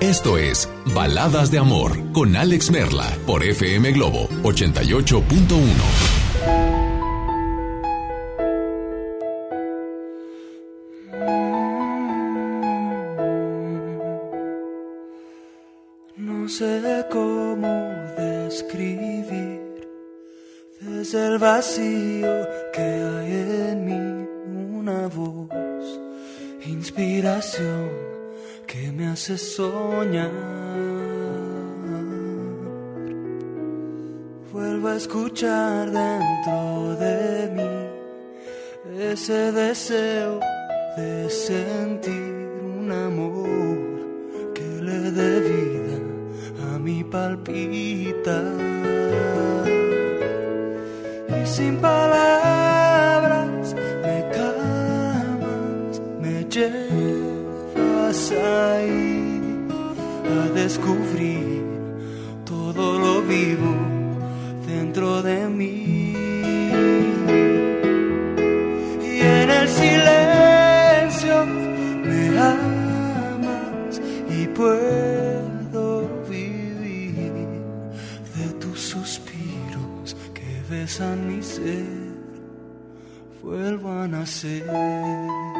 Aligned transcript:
esto 0.00 0.38
es 0.38 0.68
Baladas 0.94 1.50
de 1.50 1.58
Amor 1.58 1.92
con 2.12 2.36
Alex 2.36 2.70
Merla 2.70 3.16
por 3.26 3.42
FM 3.42 3.92
Globo 3.92 4.28
88.1. 4.42 5.18
No 16.16 16.48
sé 16.48 17.06
cómo 17.10 17.68
describir 18.16 19.88
desde 20.80 21.26
el 21.26 21.38
vacío 21.38 22.48
que 22.72 22.80
hay 22.80 23.32
en 23.72 23.84
mí 23.84 24.28
una 24.78 25.08
voz, 25.08 26.00
inspiración 26.64 28.07
que 28.68 28.92
me 28.92 29.06
hace 29.06 29.38
soñar. 29.38 30.30
Vuelvo 34.52 34.88
a 34.88 34.96
escuchar 34.96 35.90
dentro 35.90 36.96
de 37.04 37.50
mí 37.56 37.72
ese 39.12 39.52
deseo 39.52 40.40
de 40.98 41.30
sentir 41.30 42.34
un 42.76 42.92
amor 42.92 43.78
que 44.54 44.68
le 44.88 44.98
dé 45.18 45.32
vida 45.52 45.98
a 46.68 46.78
mi 46.78 47.02
palpita. 47.04 48.38
Y 51.42 51.46
sin 51.46 51.76
palabras 51.78 52.57
ahí 58.32 59.66
a 60.26 60.48
descubrir 60.54 61.62
todo 62.44 62.98
lo 62.98 63.22
vivo 63.22 63.74
dentro 64.66 65.22
de 65.22 65.48
mí. 65.48 66.14
Y 69.02 69.20
en 69.20 69.50
el 69.50 69.68
silencio 69.68 71.46
me 72.04 72.38
amas 72.38 74.00
y 74.28 74.46
puedo 74.48 76.08
vivir 76.28 77.14
de 78.36 78.48
tus 78.60 78.80
suspiros 78.80 80.16
que 80.34 80.62
besan 80.70 81.28
mi 81.28 81.42
ser. 81.42 81.86
Vuelvo 83.42 83.90
a 83.90 84.08
nacer. 84.08 85.57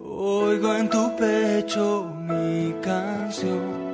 Oigo 0.00 0.74
en 0.74 0.88
tu 0.88 1.16
pecho 1.16 2.12
mi 2.28 2.74
canción 2.82 3.84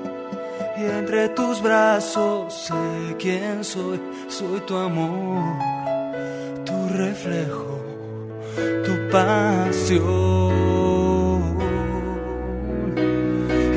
y 0.77 0.83
entre 0.85 1.29
tus 1.31 1.61
brazos 1.63 2.55
sé 2.55 3.17
quién 3.19 3.65
soy, 3.65 4.01
soy 4.29 4.61
tu 4.61 4.77
amor, 4.77 5.59
tu 6.65 6.89
reflejo, 6.97 7.81
tu 8.85 9.11
pasión. 9.11 10.11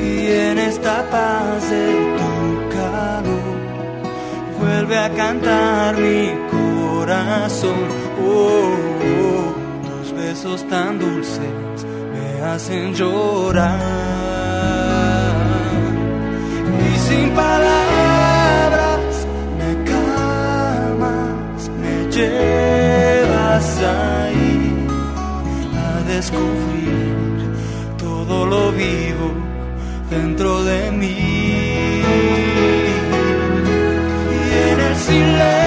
Y 0.02 0.26
en 0.30 0.58
esta 0.58 1.04
paz 1.10 1.70
de 1.70 1.86
tu 2.18 2.68
calor 2.74 3.54
vuelve 4.58 4.98
a 4.98 5.10
cantar 5.10 5.98
mi 5.98 6.43
Oh, 7.16 7.70
oh, 8.20 9.54
tus 9.86 10.12
besos 10.12 10.68
tan 10.68 10.98
dulces 10.98 11.86
me 12.12 12.42
hacen 12.42 12.92
llorar. 12.92 13.70
Y 16.80 16.98
sin 16.98 17.30
palabras 17.30 19.26
me 19.58 19.70
calmas, 19.90 21.70
me 21.80 22.10
llevas 22.10 23.78
ahí 23.78 24.86
a 25.86 26.02
descubrir 26.08 27.14
todo 27.96 28.46
lo 28.46 28.72
vivo 28.72 29.30
dentro 30.10 30.64
de 30.64 30.90
mí. 30.90 32.02
Y 34.32 34.70
en 34.72 34.80
el 34.80 34.96
silencio 34.96 35.63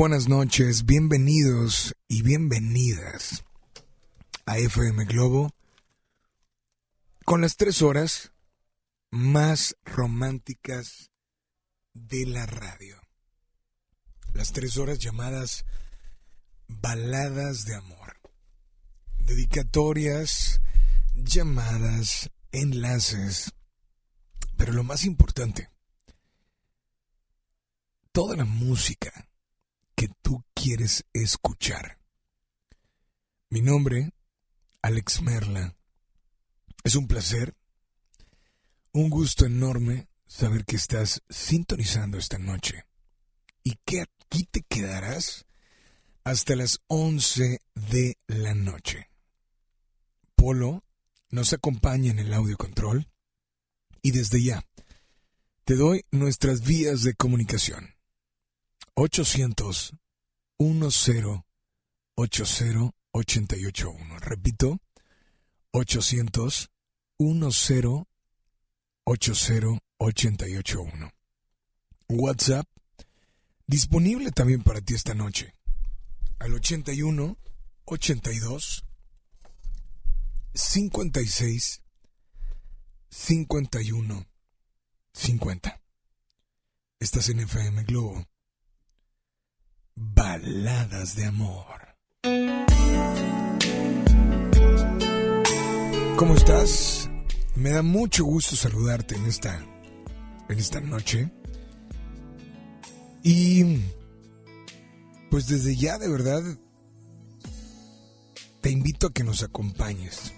buenas 0.00 0.30
noches, 0.30 0.86
bienvenidos 0.86 1.94
y 2.08 2.22
bienvenidas 2.22 3.44
a 4.46 4.56
FM 4.56 5.04
Globo 5.04 5.50
con 7.26 7.42
las 7.42 7.58
tres 7.58 7.82
horas 7.82 8.32
más 9.10 9.76
románticas 9.84 11.10
de 11.92 12.24
la 12.24 12.46
radio. 12.46 12.96
Las 14.32 14.52
tres 14.52 14.78
horas 14.78 14.98
llamadas 15.00 15.66
baladas 16.66 17.66
de 17.66 17.74
amor. 17.74 18.16
Dedicatorias, 19.18 20.62
llamadas, 21.14 22.30
enlaces. 22.52 23.52
Pero 24.56 24.72
lo 24.72 24.82
más 24.82 25.04
importante, 25.04 25.68
toda 28.12 28.34
la 28.34 28.46
música 28.46 29.29
que 30.00 30.08
tú 30.22 30.42
quieres 30.54 31.04
escuchar. 31.12 31.98
Mi 33.50 33.60
nombre, 33.60 34.14
Alex 34.80 35.20
Merla. 35.20 35.76
Es 36.82 36.94
un 36.94 37.06
placer, 37.06 37.54
un 38.92 39.10
gusto 39.10 39.44
enorme 39.44 40.08
saber 40.24 40.64
que 40.64 40.76
estás 40.76 41.22
sintonizando 41.28 42.16
esta 42.16 42.38
noche 42.38 42.86
y 43.62 43.74
que 43.84 44.00
aquí 44.00 44.44
te 44.50 44.62
quedarás 44.62 45.44
hasta 46.24 46.56
las 46.56 46.80
11 46.86 47.60
de 47.74 48.16
la 48.26 48.54
noche. 48.54 49.10
Polo 50.34 50.82
nos 51.28 51.52
acompaña 51.52 52.10
en 52.10 52.20
el 52.20 52.32
audio 52.32 52.56
control 52.56 53.06
y 54.00 54.12
desde 54.12 54.42
ya 54.42 54.66
te 55.64 55.74
doy 55.74 56.06
nuestras 56.10 56.62
vías 56.62 57.02
de 57.02 57.12
comunicación. 57.12 57.99
800 59.00 59.94
10 60.58 61.42
80 62.16 62.92
881. 63.12 64.18
Repito, 64.20 64.78
800 65.72 66.68
10 67.18 68.06
80 69.06 69.66
881. 69.96 71.12
WhatsApp 72.10 72.68
disponible 73.66 74.32
también 74.32 74.62
para 74.62 74.82
ti 74.82 74.92
esta 74.92 75.14
noche. 75.14 75.54
Al 76.38 76.52
81 76.52 77.38
82 77.86 78.84
56 80.52 81.82
51 83.08 84.26
50. 85.14 85.80
Estás 86.98 87.30
en 87.30 87.40
FM 87.40 87.84
Globo 87.84 88.26
Baladas 90.02 91.14
de 91.14 91.26
amor. 91.26 91.66
¿Cómo 96.16 96.34
estás? 96.34 97.10
Me 97.54 97.68
da 97.68 97.82
mucho 97.82 98.24
gusto 98.24 98.56
saludarte 98.56 99.16
en 99.16 99.26
esta 99.26 99.62
en 100.48 100.58
esta 100.58 100.80
noche. 100.80 101.30
Y 103.22 103.82
pues 105.30 105.48
desde 105.48 105.76
ya 105.76 105.98
de 105.98 106.08
verdad 106.08 106.42
te 108.62 108.70
invito 108.70 109.08
a 109.08 109.12
que 109.12 109.22
nos 109.22 109.42
acompañes. 109.42 110.32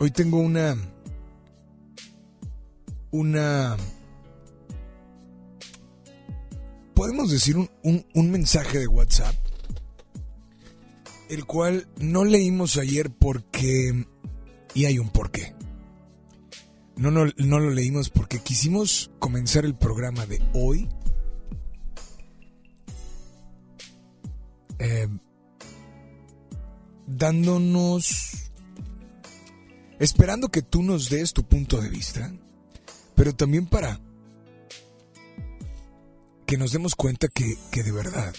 Hoy 0.00 0.10
tengo 0.10 0.38
una 0.38 0.76
una 3.12 3.76
podemos 6.94 7.30
decir 7.30 7.56
un, 7.56 8.30
mensaje 8.30 8.78
de 8.78 8.86
WhatsApp, 8.86 9.34
el 11.28 11.44
cual 11.44 11.88
no 11.98 12.24
leímos 12.24 12.76
ayer 12.76 13.10
porque... 13.10 14.06
Y 14.74 14.86
hay 14.86 14.98
un 14.98 15.08
porqué. 15.08 15.54
No, 16.96 17.10
no, 17.10 17.26
no 17.36 17.60
lo 17.60 17.70
leímos 17.70 18.10
porque 18.10 18.40
quisimos 18.40 19.10
comenzar 19.20 19.64
el 19.64 19.76
programa 19.76 20.26
de 20.26 20.42
hoy 20.52 20.88
eh, 24.78 25.08
dándonos, 27.06 28.50
esperando 29.98 30.48
que 30.48 30.62
tú 30.62 30.82
nos 30.82 31.08
des 31.08 31.32
tu 31.32 31.44
punto 31.44 31.80
de 31.80 31.88
vista, 31.88 32.32
pero 33.14 33.34
también 33.34 33.66
para 33.66 34.00
que 36.54 36.58
nos 36.58 36.70
demos 36.70 36.94
cuenta 36.94 37.26
que, 37.26 37.82
de 37.82 37.90
verdad 37.90 38.32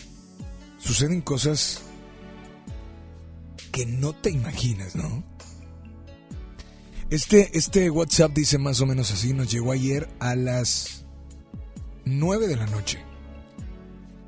suceden 0.77 1.19
cosas 1.19 1.81
que 3.73 3.85
no 3.85 4.13
te 4.13 4.29
imaginas, 4.29 4.95
¿no? 4.95 5.21
Este, 7.09 7.57
este 7.57 7.89
WhatsApp 7.89 8.31
dice 8.31 8.57
más 8.57 8.79
o 8.79 8.85
menos 8.85 9.11
así, 9.11 9.33
nos 9.33 9.51
llegó 9.51 9.73
ayer 9.73 10.07
a 10.21 10.37
las 10.37 11.03
9 12.05 12.47
de 12.47 12.55
la 12.55 12.67
noche. 12.67 13.03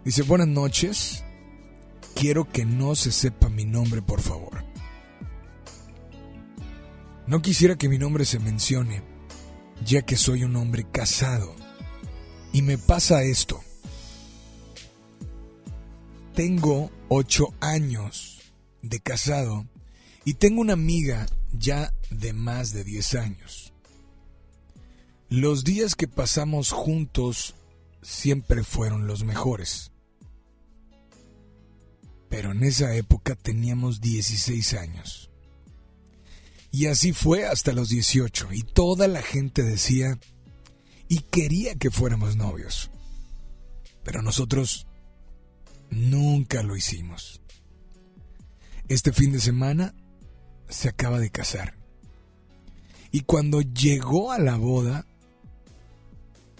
Dice, 0.03 0.24
buenas 0.24 0.50
noches, 0.50 1.24
quiero 2.13 2.44
que 2.44 2.65
no 2.65 2.94
se 2.94 3.13
sepa 3.13 3.48
mi 3.48 3.63
nombre, 3.63 4.01
por 4.01 4.20
favor. 4.20 4.65
No 7.25 7.41
quisiera 7.41 7.77
que 7.77 7.88
mi 7.88 7.98
nombre 7.98 8.25
se 8.25 8.39
mencione, 8.39 9.01
ya 9.86 10.01
que 10.01 10.17
soy 10.17 10.44
un 10.44 10.58
hombre 10.58 10.86
casado. 10.91 11.56
Y 12.51 12.63
me 12.63 12.77
pasa 12.77 13.24
esto 13.24 13.63
tengo 16.38 16.91
ocho 17.10 17.51
años 17.62 18.53
de 18.84 19.00
casado 19.00 19.65
y 20.24 20.36
tengo 20.36 20.62
una 20.62 20.74
amiga 20.74 21.25
ya 21.51 21.91
de 22.12 22.32
más 22.32 22.74
de 22.74 22.84
diez 22.84 23.15
años. 23.15 23.74
Los 25.29 25.63
días 25.63 25.96
que 25.96 26.08
pasamos 26.08 26.70
juntos 26.70 27.56
siempre 28.03 28.63
fueron 28.63 29.08
los 29.08 29.24
mejores. 29.24 29.91
Pero 32.29 32.51
en 32.51 32.63
esa 32.63 32.96
época 32.96 33.34
teníamos 33.34 34.00
16 34.00 34.75
años. 34.75 35.32
Y 36.70 36.86
así 36.86 37.13
fue 37.13 37.48
hasta 37.48 37.74
los 37.74 37.89
18 37.89 38.50
y 38.53 38.62
toda 38.62 39.08
la 39.08 39.24
gente 39.24 39.63
decía 39.63 40.20
y 41.08 41.22
quería 41.22 41.74
que 41.74 41.89
fuéramos 41.89 42.36
novios. 42.36 42.91
Pero 44.03 44.22
nosotros 44.22 44.87
Nunca 45.89 46.63
lo 46.63 46.75
hicimos. 46.75 47.41
Este 48.88 49.12
fin 49.12 49.32
de 49.32 49.39
semana 49.39 49.94
se 50.70 50.89
acaba 50.89 51.20
de 51.20 51.29
casar. 51.29 51.75
Y 53.12 53.22
cuando 53.22 53.62
llegó 53.62 54.32
a 54.32 54.39
la 54.39 54.58
boda, 54.58 55.06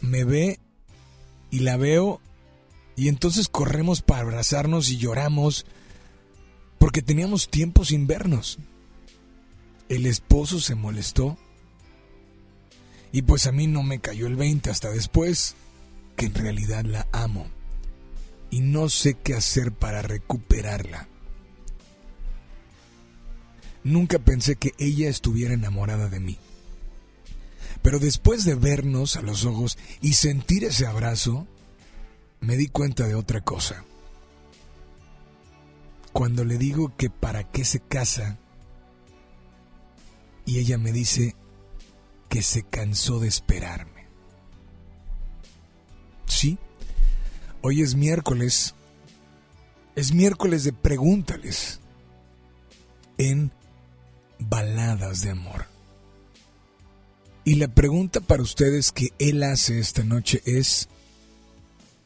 me 0.02 0.24
ve 0.24 0.60
y 1.52 1.60
la 1.60 1.78
veo 1.78 2.22
y 2.96 3.10
entonces 3.10 3.48
corremos 3.48 4.02
para 4.02 4.22
abrazarnos 4.22 4.90
y 4.90 4.98
lloramos 4.98 5.66
porque 6.80 7.02
teníamos 7.02 7.50
tiempo 7.50 7.86
sin 7.86 8.08
vernos. 8.08 8.60
El 9.90 10.06
esposo 10.06 10.60
se 10.60 10.76
molestó 10.76 11.38
y 13.12 13.22
pues 13.22 13.48
a 13.48 13.52
mí 13.52 13.68
no 13.68 13.84
me 13.84 14.00
cayó 14.00 14.28
el 14.28 14.36
20 14.36 14.70
hasta 14.70 14.90
después 14.90 15.56
que 16.16 16.26
en 16.26 16.34
realidad 16.34 16.84
la 16.86 17.08
amo 17.12 17.48
y 18.50 18.62
no 18.62 18.90
sé 18.90 19.16
qué 19.16 19.36
hacer 19.36 19.72
para 19.72 20.02
recuperarla. 20.02 21.08
Nunca 23.84 24.20
pensé 24.20 24.56
que 24.56 24.74
ella 24.78 25.10
estuviera 25.10 25.54
enamorada 25.54 26.10
de 26.10 26.20
mí. 26.20 26.38
Pero 27.82 28.00
después 28.00 28.44
de 28.44 28.56
vernos 28.56 29.16
a 29.16 29.22
los 29.22 29.46
ojos 29.46 29.78
y 30.02 30.14
sentir 30.14 30.64
ese 30.66 30.86
abrazo, 30.86 31.48
me 32.40 32.58
di 32.58 32.68
cuenta 32.68 33.08
de 33.08 33.16
otra 33.16 33.42
cosa. 33.42 33.86
Cuando 36.12 36.44
le 36.44 36.58
digo 36.58 36.96
que 36.98 37.10
para 37.10 37.50
qué 37.50 37.64
se 37.64 37.80
casa, 37.80 38.38
y 40.46 40.60
ella 40.60 40.78
me 40.78 40.92
dice 40.92 41.36
que 42.30 42.42
se 42.42 42.64
cansó 42.64 43.20
de 43.20 43.28
esperarme. 43.28 44.08
Sí, 46.26 46.58
Hoy 47.62 47.82
es 47.82 47.96
miércoles. 47.96 48.76
Es 49.96 50.14
miércoles 50.14 50.64
de 50.64 50.74
pregúntales 50.74 51.80
en 53.18 53.52
baladas 54.40 55.22
de 55.22 55.32
amor. 55.32 55.66
Y 57.44 57.56
la 57.56 57.68
pregunta 57.68 58.20
para 58.20 58.44
ustedes 58.44 58.92
que 58.92 59.10
él 59.20 59.42
hace 59.42 59.80
esta 59.80 60.04
noche 60.04 60.42
es, 60.46 60.90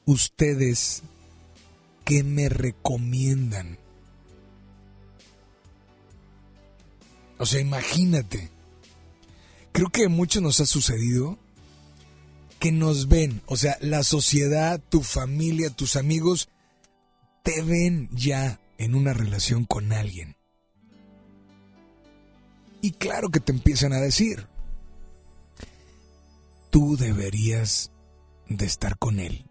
¿ustedes 0.06 1.02
qué 2.06 2.24
me 2.24 2.48
recomiendan? 2.48 3.78
O 7.40 7.46
sea, 7.46 7.60
imagínate. 7.60 8.52
Creo 9.72 9.90
que 9.90 10.06
a 10.06 10.10
nos 10.42 10.60
ha 10.60 10.66
sucedido 10.66 11.40
que 12.62 12.72
nos 12.72 13.08
ven, 13.08 13.42
o 13.48 13.58
sea, 13.58 13.76
la 13.82 14.04
sociedad, 14.04 14.80
tu 14.88 15.02
familia, 15.02 15.72
tus 15.72 15.96
amigos, 15.96 16.48
te 17.42 17.64
ven 17.64 18.08
ya 18.12 18.62
en 18.78 18.94
una 18.94 19.14
relación 19.14 19.66
con 19.66 19.92
alguien. 19.92 20.38
Y 22.80 22.92
claro 22.92 23.30
que 23.30 23.40
te 23.40 23.52
empiezan 23.52 23.94
a 23.94 24.00
decir, 24.00 24.48
tú 26.70 26.98
deberías 26.98 27.92
de 28.48 28.68
estar 28.68 28.96
con 29.00 29.20
él. 29.20 29.50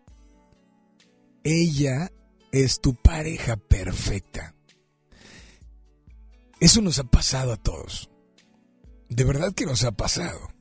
Ella 1.42 2.12
es 2.52 2.80
tu 2.80 2.94
pareja 2.94 3.56
perfecta. 3.56 4.54
Eso 6.60 6.80
nos 6.80 7.00
ha 7.00 7.04
pasado 7.04 7.54
a 7.54 7.56
todos. 7.56 8.08
De 9.08 9.24
verdad 9.24 9.52
que 9.52 9.66
nos 9.66 9.82
ha 9.82 9.90
pasado. 9.90 10.59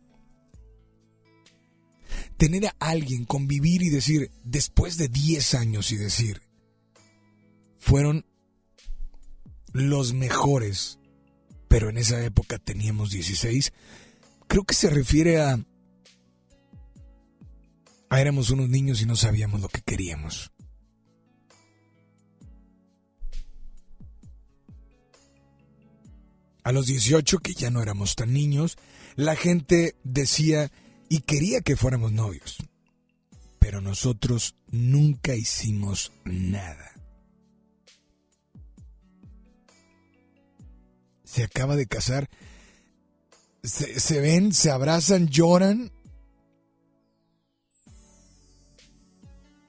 Tener 2.39 2.67
a 2.67 2.75
alguien, 2.79 3.25
convivir 3.25 3.81
y 3.84 3.89
decir, 3.89 4.31
después 4.46 4.96
de 4.96 5.10
10 5.10 5.55
años 5.55 5.91
y 5.91 5.98
decir, 5.98 6.41
fueron 7.77 8.25
los 9.74 10.13
mejores, 10.13 11.00
pero 11.67 11.89
en 11.89 11.98
esa 11.98 12.24
época 12.24 12.58
teníamos 12.58 13.12
16, 13.12 13.74
creo 14.48 14.63
que 14.63 14.74
se 14.74 14.89
refiere 14.89 15.41
a... 15.41 15.60
éramos 18.10 18.51
unos 18.51 18.69
niños 18.69 19.01
y 19.01 19.05
no 19.05 19.17
sabíamos 19.17 19.60
lo 19.60 19.67
que 19.67 19.81
queríamos. 19.81 20.53
A 26.63 26.72
los 26.72 26.86
18, 26.86 27.39
que 27.39 27.53
ya 27.53 27.69
no 27.69 27.81
éramos 27.81 28.15
tan 28.15 28.31
niños, 28.31 28.77
la 29.17 29.36
gente 29.36 29.98
decía 30.05 30.72
y 31.10 31.22
quería 31.22 31.62
que 31.62 31.75
fuéramos 31.75 32.12
novios. 32.12 32.58
Pero 33.58 33.82
nosotros 33.82 34.56
nunca 34.68 35.36
hicimos 35.36 36.13
nada. 36.24 36.94
Se 41.24 41.44
acaba 41.44 41.75
de 41.75 41.88
casar. 41.88 42.30
Se, 43.62 44.22
ven, 44.22 44.54
se 44.54 44.72
abrazan, 44.72 45.28
lloran. 45.28 45.92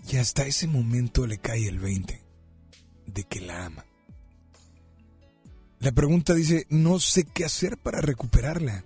Y 0.09 0.17
hasta 0.17 0.47
ese 0.47 0.67
momento 0.67 1.27
le 1.27 1.39
cae 1.39 1.67
el 1.67 1.79
20 1.79 2.23
de 3.07 3.25
que 3.25 3.41
la 3.41 3.67
ama. 3.67 3.85
La 5.79 5.93
pregunta 5.93 6.35
dice, 6.35 6.67
no 6.69 7.01
sé 7.01 7.25
qué 7.25 7.45
hacer 7.45 7.79
para 7.79 8.01
recuperarla. 8.01 8.85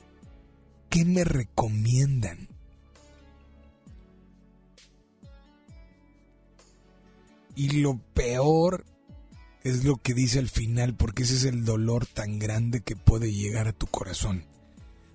¿Qué 0.95 1.05
me 1.05 1.25
recomiendan? 1.25 2.47
Y 7.57 7.81
lo 7.81 7.99
peor 8.15 8.85
es 9.65 9.83
lo 9.83 9.97
que 9.97 10.15
dice 10.15 10.39
al 10.39 10.49
final, 10.49 10.95
porque 10.95 11.25
ese 11.25 11.35
es 11.35 11.45
el 11.47 11.65
dolor 11.65 12.07
tan 12.07 12.39
grande 12.39 12.81
que 12.81 12.95
puede 12.95 13.33
llegar 13.33 13.67
a 13.67 13.73
tu 13.73 13.89
corazón. 13.89 14.45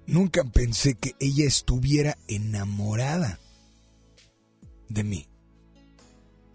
Nunca 0.05 0.43
pensé 0.43 0.95
que 0.95 1.15
ella 1.21 1.45
estuviera 1.45 2.17
enamorada 2.27 3.39
de 4.89 5.05
mí. 5.05 5.29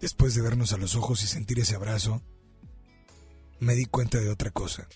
Después 0.01 0.35
de 0.35 0.43
vernos 0.43 0.71
a 0.71 0.77
los 0.77 0.93
ojos 0.93 1.23
y 1.23 1.25
sentir 1.25 1.57
ese 1.57 1.73
abrazo, 1.73 2.21
me 3.59 3.73
di 3.73 3.85
cuenta 3.85 4.19
de 4.19 4.29
otra 4.29 4.51
cosa. 4.51 4.87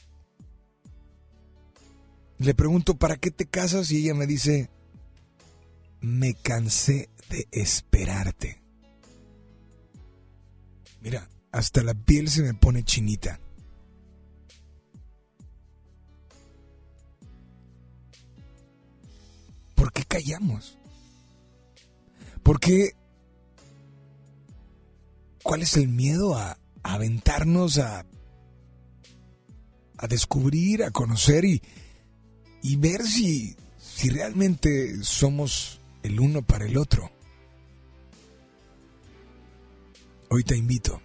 Le 2.39 2.55
pregunto, 2.55 2.96
¿para 2.96 3.17
qué 3.17 3.31
te 3.31 3.46
casas? 3.46 3.91
Y 3.91 3.98
ella 3.98 4.13
me 4.13 4.25
dice, 4.25 4.69
me 6.00 6.36
cansé 6.36 7.10
de 7.29 7.48
esperarte. 7.51 8.63
Mira, 11.01 11.29
hasta 11.51 11.84
la 11.84 11.93
piel 11.93 12.29
se 12.29 12.41
me 12.41 12.53
pone 12.53 12.84
chinita. 12.84 13.41
¿Por 19.75 19.91
qué 19.91 20.05
callamos? 20.05 20.77
¿Por 22.41 22.62
qué? 22.62 22.93
¿Cuál 25.43 25.62
es 25.62 25.75
el 25.75 25.89
miedo 25.89 26.38
a, 26.38 26.58
aventarnos 26.84 27.79
a, 27.79 28.05
a 29.98 30.08
descubrir, 30.08 30.84
a 30.84 30.91
conocer 30.91 31.43
y, 31.43 31.62
y 32.61 32.75
ver 32.75 33.03
si, 33.03 33.55
si 33.77 34.09
realmente 34.09 35.03
somos 35.03 35.79
el 36.03 36.19
uno 36.19 36.41
para 36.41 36.65
el 36.65 36.77
otro. 36.77 37.11
Hoy 40.29 40.43
te 40.43 40.55
invito 40.55 41.01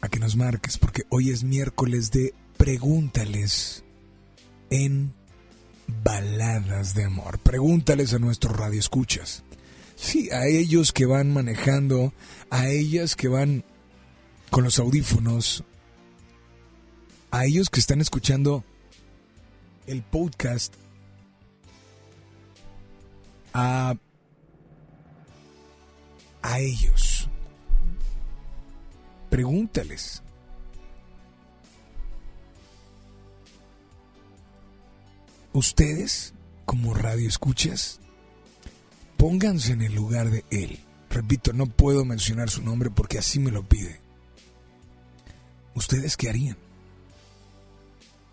a 0.00 0.08
que 0.08 0.18
nos 0.18 0.36
marques 0.36 0.78
porque 0.78 1.02
hoy 1.10 1.30
es 1.30 1.44
miércoles 1.44 2.10
de 2.10 2.34
pregúntales 2.56 3.84
en 4.70 5.12
baladas 6.02 6.94
de 6.94 7.04
amor. 7.04 7.38
Pregúntales 7.38 8.14
a 8.14 8.18
nuestros 8.18 8.56
radioescuchas. 8.56 9.44
Sí, 9.96 10.30
a 10.30 10.46
ellos 10.46 10.92
que 10.92 11.06
van 11.06 11.32
manejando, 11.32 12.12
a 12.50 12.68
ellas 12.68 13.16
que 13.16 13.28
van 13.28 13.64
con 14.50 14.64
los 14.64 14.78
audífonos, 14.78 15.64
a 17.30 17.44
ellos 17.44 17.70
que 17.70 17.80
están 17.80 18.00
escuchando 18.00 18.64
el 19.86 20.02
podcast 20.02 20.74
a, 23.52 23.94
a 26.42 26.60
ellos. 26.60 27.28
Pregúntales. 29.30 30.22
Ustedes, 35.52 36.34
como 36.64 36.94
radio 36.94 37.28
escuchas, 37.28 38.00
pónganse 39.16 39.72
en 39.72 39.82
el 39.82 39.94
lugar 39.94 40.30
de 40.30 40.44
él. 40.50 40.80
Repito, 41.10 41.52
no 41.52 41.66
puedo 41.66 42.04
mencionar 42.04 42.50
su 42.50 42.62
nombre 42.62 42.90
porque 42.90 43.18
así 43.18 43.38
me 43.38 43.52
lo 43.52 43.62
pide. 43.62 44.00
¿Ustedes 45.74 46.16
qué 46.16 46.28
harían? 46.28 46.63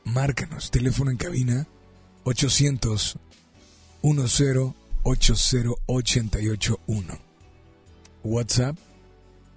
Márcanos, 0.03 0.71
teléfono 0.71 1.11
en 1.11 1.17
cabina 1.17 1.67
800 2.23 3.19
10 4.03 4.73
80881. 5.03 7.19
WhatsApp 8.23 8.77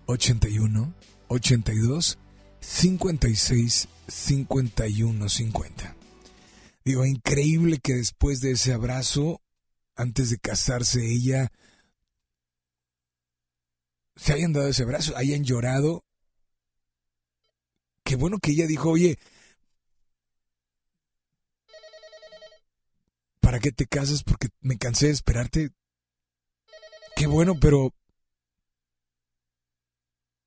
81 0.07 0.95
82 1.29 2.19
56 2.61 3.89
51 4.09 5.29
50. 5.29 5.97
Digo, 6.85 7.07
increíble 7.07 7.79
que 7.79 7.95
después 7.95 8.41
de 8.41 8.51
ese 8.53 8.73
abrazo, 8.73 9.41
antes 9.97 10.31
de 10.31 10.39
casarse, 10.39 11.05
ella 11.05 11.51
se 14.17 14.35
hayan 14.35 14.53
dado 14.53 14.69
ese 14.69 14.83
abrazo, 14.83 15.17
hayan 15.17 15.45
llorado. 15.45 16.05
Qué 18.05 18.17
bueno 18.17 18.39
que 18.39 18.51
ella 18.53 18.67
dijo, 18.67 18.91
oye, 18.91 19.19
¿para 23.45 23.61
qué 23.61 23.71
te 23.71 23.87
casas? 23.87 24.25
Porque 24.25 24.49
me 24.61 24.79
cansé 24.79 25.07
de 25.07 25.13
esperarte. 25.13 25.71
Qué 27.15 27.27
bueno, 27.27 27.55
pero 27.61 27.93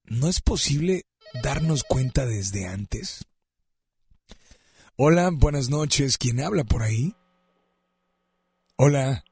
¿no 0.06 0.28
es 0.28 0.42
posible 0.42 1.04
darnos 1.44 1.84
cuenta 1.84 2.26
desde 2.26 2.68
antes? 2.68 3.26
Hola, 4.98 5.30
buenas 5.32 5.70
noches. 5.70 6.18
¿Quién 6.18 6.42
habla 6.42 6.64
por 6.64 6.82
ahí? 6.82 7.16
Hola. 8.78 9.24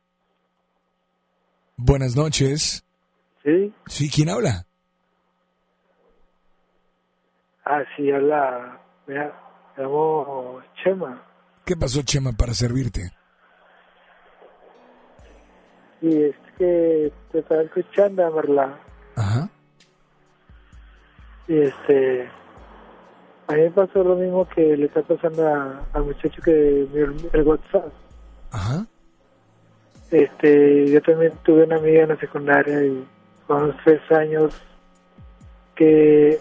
Buenas 1.76 2.16
noches. 2.16 2.86
Sí. 3.44 3.74
Sí, 3.88 4.10
¿quién 4.10 4.30
habla? 4.30 4.68
Ah, 7.66 7.84
sí, 7.98 8.12
habla. 8.12 8.80
Me 9.08 9.16
llamo 9.78 10.62
Chema. 10.84 11.22
¿Qué 11.66 11.76
pasó, 11.76 12.04
Chema, 12.04 12.32
para 12.32 12.54
servirte? 12.54 13.15
Y 16.06 16.24
es 16.26 16.36
que 16.60 17.12
te 17.32 17.40
estaba 17.40 17.64
escuchando, 17.64 18.30
Marla. 18.30 18.78
Ajá. 19.16 19.50
Y 21.48 21.58
este. 21.58 22.30
A 23.48 23.54
mí 23.54 23.62
me 23.62 23.72
pasó 23.72 24.04
lo 24.04 24.16
mismo 24.16 24.48
que 24.50 24.78
le 24.78 24.86
está 24.86 25.02
pasando 25.02 25.48
a- 25.48 25.82
al 25.94 26.04
muchacho 26.04 26.40
que 26.44 26.88
me 26.94 27.02
el 27.34 27.48
WhatsApp. 27.48 27.92
Ajá. 28.52 28.86
Este, 30.12 30.88
yo 30.92 31.02
también 31.02 31.34
tuve 31.44 31.64
una 31.64 31.78
amiga 31.78 32.04
en 32.04 32.10
la 32.10 32.18
secundaria 32.18 32.84
y 32.86 33.04
con 33.48 33.64
unos 33.64 33.76
tres 33.84 34.00
años 34.12 34.54
que 35.76 36.40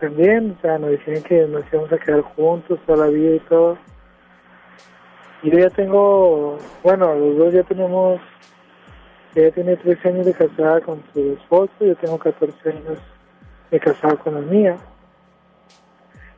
también, 0.00 0.56
o 0.58 0.60
sea, 0.62 0.78
nos 0.78 0.90
decían 0.90 1.22
que 1.22 1.46
nos 1.46 1.62
íbamos 1.72 1.92
a 1.92 1.98
quedar 1.98 2.22
juntos 2.22 2.78
toda 2.86 3.06
la 3.06 3.12
vida 3.12 3.36
y 3.36 3.40
todo. 3.48 3.78
Y 5.44 5.50
yo 5.50 5.58
ya 5.60 5.70
tengo, 5.70 6.58
bueno, 6.82 7.14
los 7.14 7.36
dos 7.38 7.54
ya 7.54 7.62
tenemos 7.62 8.20
ella 9.36 9.50
tiene 9.50 9.76
13 9.76 10.08
años 10.08 10.26
de 10.26 10.32
casada 10.32 10.80
con 10.80 11.02
su 11.12 11.32
esposo, 11.32 11.72
yo 11.80 11.94
tengo 11.96 12.18
14 12.18 12.70
años 12.70 12.98
de 13.70 13.80
casado 13.80 14.18
con 14.18 14.34
la 14.34 14.40
mía. 14.40 14.76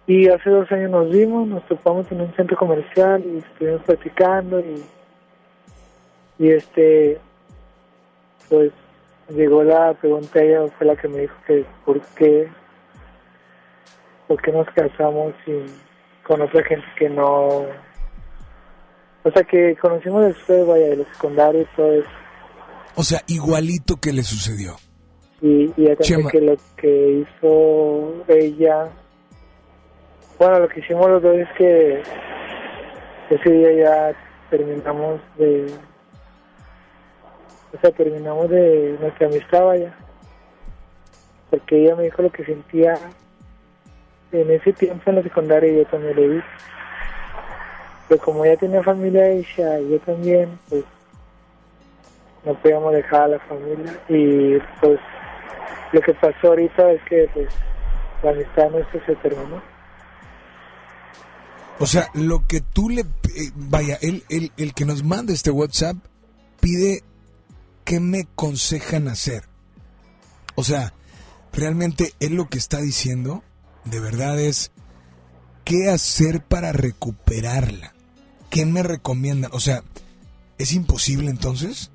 Y 0.06 0.28
hace 0.28 0.50
dos 0.50 0.70
años 0.72 0.90
nos 0.90 1.10
vimos, 1.10 1.46
nos 1.46 1.64
topamos 1.66 2.10
en 2.10 2.22
un 2.22 2.34
centro 2.34 2.56
comercial 2.56 3.22
y 3.24 3.38
estuvimos 3.38 3.82
platicando 3.82 4.58
y, 4.58 4.82
y 6.38 6.50
este, 6.50 7.20
pues 8.48 8.72
llegó 9.28 9.62
la 9.62 9.94
pregunta, 9.94 10.42
ella 10.42 10.66
fue 10.76 10.86
la 10.86 10.96
que 10.96 11.06
me 11.08 11.20
dijo 11.20 11.34
que 11.46 11.64
por 11.84 12.00
qué, 12.16 12.48
por 14.26 14.42
qué 14.42 14.50
nos 14.50 14.66
casamos 14.70 15.34
sin, 15.44 15.66
con 16.24 16.40
otra 16.40 16.64
gente 16.64 16.86
que 16.96 17.10
no, 17.10 17.66
o 19.22 19.30
sea 19.30 19.44
que 19.44 19.76
conocimos 19.76 20.22
después, 20.26 20.66
vaya, 20.66 20.86
de 20.86 20.96
los 20.96 21.06
secundarios 21.08 21.68
y 21.72 21.76
todo 21.76 21.92
eso. 21.92 22.27
O 22.94 23.02
sea, 23.02 23.22
igualito 23.26 23.96
que 23.96 24.12
le 24.12 24.22
sucedió. 24.22 24.76
Y, 25.40 25.72
y 25.76 25.94
también 25.96 26.28
que 26.28 26.40
lo 26.40 26.56
que 26.76 27.24
hizo 27.24 28.24
ella, 28.26 28.88
bueno, 30.38 30.58
lo 30.60 30.68
que 30.68 30.80
hicimos 30.80 31.08
los 31.08 31.22
dos 31.22 31.36
es 31.36 31.48
que 31.56 32.02
ese 33.30 33.50
día 33.50 33.72
ya 33.72 34.16
terminamos 34.50 35.20
de, 35.36 35.72
o 37.72 37.80
sea, 37.80 37.90
terminamos 37.92 38.48
de 38.50 38.96
nuestra 39.00 39.28
amistad, 39.28 39.64
vaya. 39.64 39.94
Porque 41.50 41.84
ella 41.84 41.96
me 41.96 42.04
dijo 42.04 42.22
lo 42.22 42.30
que 42.30 42.44
sentía 42.44 42.98
en 44.32 44.50
ese 44.50 44.72
tiempo 44.72 45.10
en 45.10 45.16
la 45.16 45.22
secundaria 45.22 45.72
y 45.72 45.76
yo 45.76 45.86
también 45.86 46.16
lo 46.16 46.28
vi. 46.28 46.42
Pero 48.08 48.20
como 48.22 48.44
ella 48.44 48.56
tenía 48.56 48.82
familia 48.82 49.28
ella 49.28 49.80
y 49.80 49.90
yo 49.90 50.00
también, 50.00 50.58
pues 50.68 50.84
no 52.48 52.60
podíamos 52.60 52.94
dejar 52.94 53.22
a 53.22 53.28
la 53.28 53.38
familia. 53.40 54.00
Y 54.08 54.58
pues 54.80 54.98
lo 55.92 56.00
que 56.00 56.14
pasó 56.14 56.48
ahorita 56.48 56.90
es 56.92 57.00
que 57.08 57.28
pues 57.34 57.48
la 58.22 58.30
amistad 58.30 58.70
nuestra 58.70 59.04
se 59.06 59.14
terminó. 59.16 59.62
O 61.78 61.86
sea, 61.86 62.08
lo 62.14 62.46
que 62.46 62.60
tú 62.60 62.88
le... 62.88 63.02
eh, 63.02 63.52
vaya, 63.54 63.98
el, 64.00 64.24
el, 64.30 64.50
el 64.56 64.74
que 64.74 64.84
nos 64.84 65.04
manda 65.04 65.32
este 65.32 65.50
WhatsApp 65.50 65.96
pide 66.60 67.04
qué 67.84 68.00
me 68.00 68.22
aconsejan 68.22 69.08
hacer. 69.08 69.44
O 70.56 70.64
sea, 70.64 70.92
realmente 71.52 72.14
él 72.18 72.34
lo 72.34 72.48
que 72.48 72.58
está 72.58 72.80
diciendo, 72.80 73.44
de 73.84 74.00
verdad 74.00 74.40
es, 74.40 74.72
¿qué 75.64 75.88
hacer 75.88 76.42
para 76.42 76.72
recuperarla? 76.72 77.94
¿Qué 78.50 78.66
me 78.66 78.82
recomiendan? 78.82 79.52
O 79.54 79.60
sea, 79.60 79.84
¿es 80.56 80.72
imposible 80.72 81.30
entonces? 81.30 81.92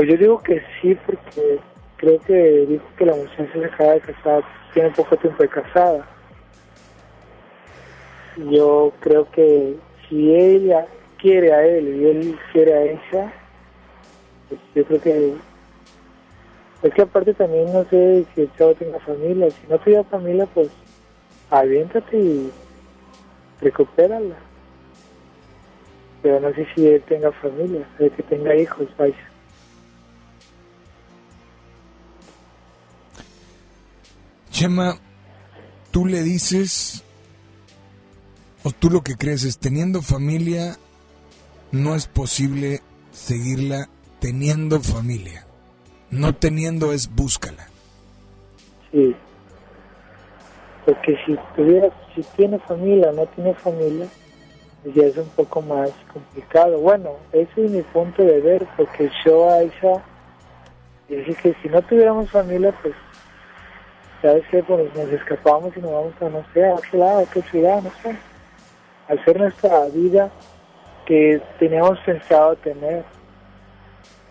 Pues 0.00 0.12
yo 0.12 0.16
digo 0.16 0.42
que 0.42 0.62
sí, 0.80 0.96
porque 1.04 1.58
creo 1.98 2.18
que 2.22 2.64
dijo 2.66 2.84
que 2.96 3.04
la 3.04 3.14
mujer 3.14 3.50
se 3.52 3.64
acaba 3.66 3.92
de 3.92 4.00
casar, 4.00 4.42
tiene 4.72 4.88
poco 4.92 5.14
tiempo 5.18 5.42
de 5.42 5.48
casada. 5.50 6.08
Yo 8.50 8.94
creo 9.00 9.30
que 9.30 9.76
si 10.08 10.34
ella 10.34 10.86
quiere 11.18 11.52
a 11.52 11.66
él 11.66 11.96
y 12.00 12.06
él 12.06 12.38
quiere 12.50 12.72
a 12.72 12.82
ella, 12.82 13.32
pues 14.48 14.60
yo 14.74 14.86
creo 14.86 15.00
que... 15.02 15.34
Es 16.82 16.94
que 16.94 17.02
aparte 17.02 17.34
también 17.34 17.70
no 17.70 17.84
sé 17.90 18.24
si 18.34 18.40
el 18.40 18.52
chavo 18.56 18.74
tenga 18.76 19.00
familia. 19.00 19.50
Si 19.50 19.66
no 19.68 19.78
tuviera 19.80 20.04
familia, 20.04 20.46
pues 20.54 20.70
aviéntate 21.50 22.16
y 22.16 22.50
recupérala. 23.60 24.36
Pero 26.22 26.40
no 26.40 26.54
sé 26.54 26.66
si 26.74 26.88
él 26.88 27.02
tenga 27.02 27.30
familia, 27.32 27.86
o 27.98 28.16
que 28.16 28.22
tenga 28.22 28.54
hijos, 28.56 28.88
vaya. 28.96 29.29
Chema, 34.60 34.98
tú 35.90 36.04
le 36.04 36.22
dices, 36.22 37.02
o 38.62 38.70
tú 38.72 38.90
lo 38.90 39.00
que 39.00 39.16
crees 39.16 39.42
es, 39.44 39.56
teniendo 39.56 40.02
familia, 40.02 40.76
no 41.72 41.94
es 41.94 42.06
posible 42.06 42.82
seguirla 43.10 43.88
teniendo 44.18 44.78
familia. 44.80 45.46
No 46.10 46.34
teniendo 46.34 46.92
es 46.92 47.08
búscala. 47.08 47.68
Sí. 48.92 49.16
Porque 50.84 51.16
si 51.24 51.38
tuviera, 51.56 51.88
si 52.14 52.20
tiene 52.36 52.58
familia 52.58 53.12
no 53.12 53.24
tiene 53.28 53.54
familia, 53.54 54.08
pues 54.82 54.94
ya 54.94 55.04
es 55.04 55.16
un 55.16 55.30
poco 55.30 55.62
más 55.62 55.90
complicado. 56.12 56.78
Bueno, 56.80 57.12
ese 57.32 57.64
es 57.64 57.70
mi 57.70 57.80
punto 57.80 58.22
de 58.22 58.42
ver, 58.42 58.68
porque 58.76 59.10
yo 59.24 59.48
a 59.48 59.62
esa 59.62 60.04
dije 61.08 61.34
que 61.34 61.56
si 61.62 61.68
no 61.70 61.80
tuviéramos 61.80 62.30
familia, 62.30 62.74
pues, 62.82 62.94
¿sabes 64.22 64.44
qué? 64.50 64.62
Pues 64.62 64.94
nos 64.94 65.08
escapamos 65.08 65.76
y 65.76 65.80
nos 65.80 65.92
vamos 65.92 66.14
a, 66.20 66.28
no 66.28 66.44
sé, 66.52 66.64
a 66.68 66.74
otro 66.74 66.98
lado, 66.98 67.18
a 67.20 67.22
otra 67.22 67.42
ciudad, 67.42 67.82
no 67.82 67.90
sé. 68.02 68.16
Hacer 69.08 69.38
nuestra 69.38 69.86
vida 69.86 70.30
que 71.06 71.40
teníamos 71.58 71.98
pensado 72.00 72.56
tener. 72.56 73.04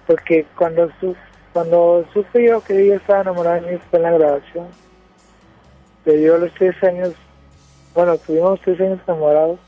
Porque 0.07 0.45
cuando 0.57 0.89
su, 0.99 1.15
cuando 1.53 2.05
supe 2.13 2.45
yo 2.45 2.61
que 2.61 2.81
ella 2.81 2.95
estaba 2.95 3.21
enamorada 3.21 3.59
de 3.59 3.71
mí 3.73 3.79
fue 3.89 3.99
en 3.99 4.03
la 4.03 4.11
grabación. 4.11 4.67
Yo 6.05 6.35
a 6.35 6.37
los 6.39 6.53
tres 6.53 6.81
años, 6.83 7.13
bueno, 7.93 8.17
tuvimos 8.17 8.59
tres 8.61 8.79
años 8.79 8.99
enamorados. 9.07 9.59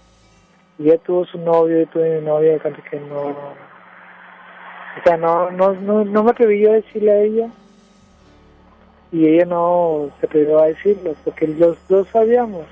Y 0.80 0.90
ella 0.90 0.98
tuvo 1.00 1.26
su 1.26 1.38
novio, 1.38 1.80
yo 1.80 1.88
tuve 1.88 2.20
mi 2.20 2.26
novia, 2.26 2.58
tanto 2.60 2.82
que 2.90 3.00
no... 3.00 3.22
O 3.22 5.04
sea, 5.04 5.16
no, 5.16 5.52
no, 5.52 5.74
no, 5.74 6.04
no 6.04 6.24
me 6.24 6.32
atreví 6.32 6.62
yo 6.62 6.72
a 6.72 6.76
decirle 6.76 7.12
a 7.12 7.22
ella. 7.22 7.50
Y 9.12 9.28
ella 9.28 9.46
no 9.46 10.10
se 10.20 10.26
atrevió 10.26 10.60
a 10.60 10.68
decirlo, 10.68 11.16
porque 11.24 11.48
los 11.48 11.78
dos 11.88 12.08
sabíamos. 12.10 12.66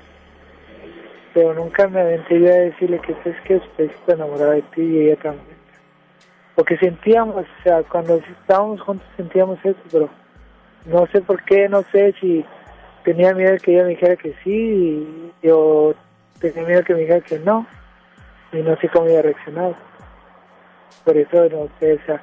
Pero 1.34 1.54
nunca 1.54 1.86
me 1.88 2.00
aventé 2.00 2.40
yo 2.40 2.48
a 2.48 2.56
decirle 2.56 2.98
que 3.00 3.12
es 3.12 3.40
que 3.42 3.56
usted 3.56 3.84
está 3.84 4.14
enamorada 4.14 4.52
de 4.52 4.62
ti 4.62 4.82
y 4.82 5.00
ella 5.06 5.16
también 5.16 5.60
porque 6.60 6.76
sentíamos, 6.76 7.36
o 7.36 7.62
sea, 7.62 7.82
cuando 7.84 8.16
estábamos 8.16 8.82
juntos 8.82 9.06
sentíamos 9.16 9.58
eso, 9.64 9.78
pero 9.90 10.10
no 10.84 11.06
sé 11.06 11.22
por 11.22 11.42
qué, 11.44 11.70
no 11.70 11.82
sé 11.84 12.14
si 12.20 12.44
tenía 13.02 13.32
miedo 13.32 13.52
de 13.52 13.58
que 13.60 13.72
ella 13.72 13.84
me 13.84 13.90
dijera 13.90 14.14
que 14.16 14.34
sí, 14.44 14.52
y 14.52 15.32
yo 15.42 15.94
tenía 16.38 16.64
miedo 16.64 16.84
que 16.84 16.92
me 16.92 17.00
dijera 17.00 17.22
que 17.22 17.38
no, 17.38 17.66
y 18.52 18.58
no 18.58 18.76
sé 18.76 18.90
cómo 18.90 19.08
iba 19.08 19.20
a 19.20 19.22
reaccionar. 19.22 19.74
Por 21.02 21.16
eso, 21.16 21.48
no 21.48 21.68
sé, 21.78 21.94
o 21.94 22.04
sea, 22.04 22.22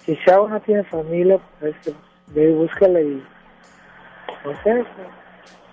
si 0.00 0.18
Chavo 0.22 0.50
no 0.50 0.60
tiene 0.60 0.84
familia, 0.84 1.38
pues 1.58 1.74
ve 2.26 2.50
y 2.50 2.52
búscala 2.52 3.00
y, 3.00 3.24
sea, 4.62 4.84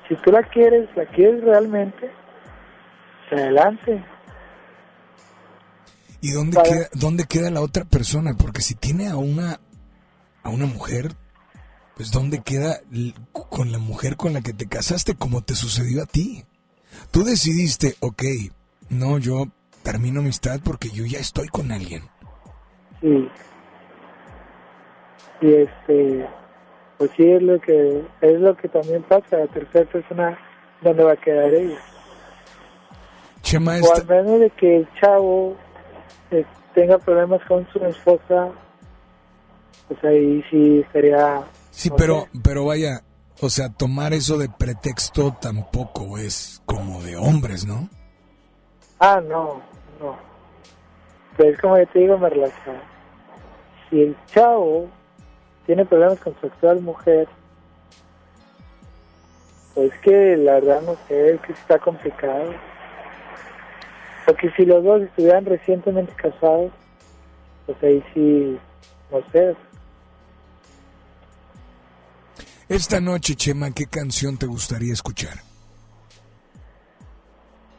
si 0.08 0.16
tú 0.18 0.32
la 0.32 0.44
quieres, 0.44 0.90
la 0.96 1.06
quieres 1.08 1.44
realmente, 1.44 2.12
adelante. 3.32 4.04
¿Y 6.22 6.32
dónde 6.32 6.58
queda, 6.64 6.88
dónde 6.94 7.26
queda 7.26 7.50
la 7.52 7.62
otra 7.62 7.86
persona? 7.86 8.34
Porque 8.38 8.62
si 8.62 8.76
tiene 8.76 9.10
a 9.10 9.16
una 9.16 9.60
a 10.44 10.50
una 10.50 10.68
mujer, 10.68 11.12
pues 11.96 12.12
dónde 12.12 12.42
queda 12.44 12.80
con 13.32 13.72
la 13.72 13.80
mujer 13.80 14.16
con 14.16 14.34
la 14.34 14.42
que 14.42 14.54
te 14.54 14.68
casaste 14.68 15.16
como 15.16 15.42
te 15.42 15.56
sucedió 15.56 16.04
a 16.04 16.06
ti. 16.06 16.46
Tú 17.12 17.24
decidiste, 17.24 17.96
ok, 18.00 18.24
no, 18.90 19.18
yo 19.18 19.48
termino 19.82 20.20
amistad 20.20 20.60
porque 20.64 20.90
yo 20.90 21.04
ya 21.06 21.20
estoy 21.20 21.48
con 21.48 21.72
alguien. 21.72 22.04
Sí. 23.02 23.30
Y 25.42 25.54
este, 25.54 26.28
pues 26.98 27.12
sí 27.18 27.30
es 27.30 27.42
lo 27.42 27.60
que 27.60 28.04
es 28.22 28.40
lo 28.40 28.56
que 28.56 28.68
también 28.70 29.04
pasa. 29.04 29.38
La 29.38 29.48
tercera 29.48 29.90
persona, 29.90 30.38
¿dónde 30.82 31.04
va 31.04 31.14
a 31.14 31.18
quedar 31.18 31.54
ella? 31.54 31.78
Chema, 33.42 33.76
O 33.82 33.94
al 33.96 34.06
menos 34.08 34.40
de 34.40 34.50
que 34.52 34.78
el 34.78 34.88
chavo 35.00 35.56
eh, 36.32 36.46
tenga 36.74 36.98
problemas 36.98 37.42
con 37.48 37.68
su 37.72 37.80
esposa, 37.86 38.50
pues 39.88 40.04
ahí 40.04 40.44
sí 40.50 40.84
sería. 40.92 41.44
sí, 41.70 41.90
no 41.90 41.96
pero, 41.96 42.22
sé. 42.22 42.40
pero 42.44 42.66
vaya, 42.66 43.02
o 43.42 43.50
sea, 43.50 43.70
tomar 43.70 44.14
eso 44.14 44.38
de 44.38 44.50
pretexto 44.50 45.36
tampoco 45.40 46.18
es 46.18 46.62
como 46.66 47.04
de 47.04 47.18
hombres, 47.18 47.66
¿no? 47.68 47.88
Ah, 49.00 49.22
no, 49.22 49.62
no. 50.00 50.18
Pero 51.38 51.50
es 51.50 51.60
como 51.60 51.78
yo 51.78 51.86
te 51.88 52.00
digo, 52.00 52.18
me 52.18 52.30
relaciona. 52.30 52.82
Si 53.90 54.02
el 54.02 54.16
chavo 54.28 54.88
tiene 55.66 55.86
problemas 55.86 56.20
con 56.20 56.36
su 56.40 56.48
actual 56.48 56.82
mujer, 56.82 57.28
pues 59.74 59.92
que 60.02 60.38
la 60.38 60.54
verdad 60.54 60.82
no 60.84 60.96
sé, 61.08 61.34
es 61.34 61.42
que 61.42 61.54
está 61.54 61.80
complicado. 61.80 62.54
Porque 64.26 64.50
si 64.52 64.66
los 64.66 64.84
dos 64.84 65.02
estuvieran 65.02 65.46
recientemente 65.46 66.14
casados, 66.14 66.72
pues 67.66 67.78
ahí 67.84 68.04
sí, 68.14 68.58
no 69.12 69.20
sé. 69.32 69.56
Esta 72.68 73.00
noche, 73.00 73.36
Chema, 73.36 73.70
¿qué 73.72 73.86
canción 73.86 74.38
te 74.38 74.48
gustaría 74.48 74.94
escuchar? 74.94 75.36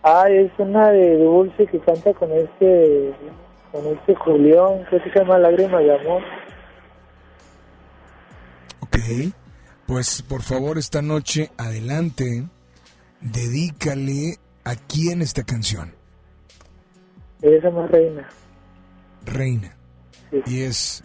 Ah, 0.05 0.31
es 0.31 0.53
una 0.59 0.91
de 0.91 1.19
Dulce 1.19 1.67
que 1.67 1.81
canta 1.81 2.15
con 2.15 2.31
este, 2.31 3.13
con 3.73 3.85
este 3.87 4.15
Julián, 4.15 4.87
que 4.89 5.01
se 5.01 5.11
llama 5.19 5.39
Lágrimas 5.39 5.83
de 5.83 5.99
Amor. 5.99 6.23
Ok, 9.07 9.33
pues 9.87 10.23
por 10.23 10.43
favor 10.43 10.79
esta 10.79 11.01
noche 11.01 11.51
adelante, 11.57 12.45
dedícale 13.21 14.39
a 14.65 14.75
quién 14.75 15.23
esta 15.23 15.45
canción. 15.45 15.93
Ella 17.43 17.61
se 17.61 17.67
llama 17.69 17.87
Reina. 17.87 18.29
Reina. 19.25 19.77
Sí. 20.31 20.43
Y 20.47 20.61
es, 20.63 21.05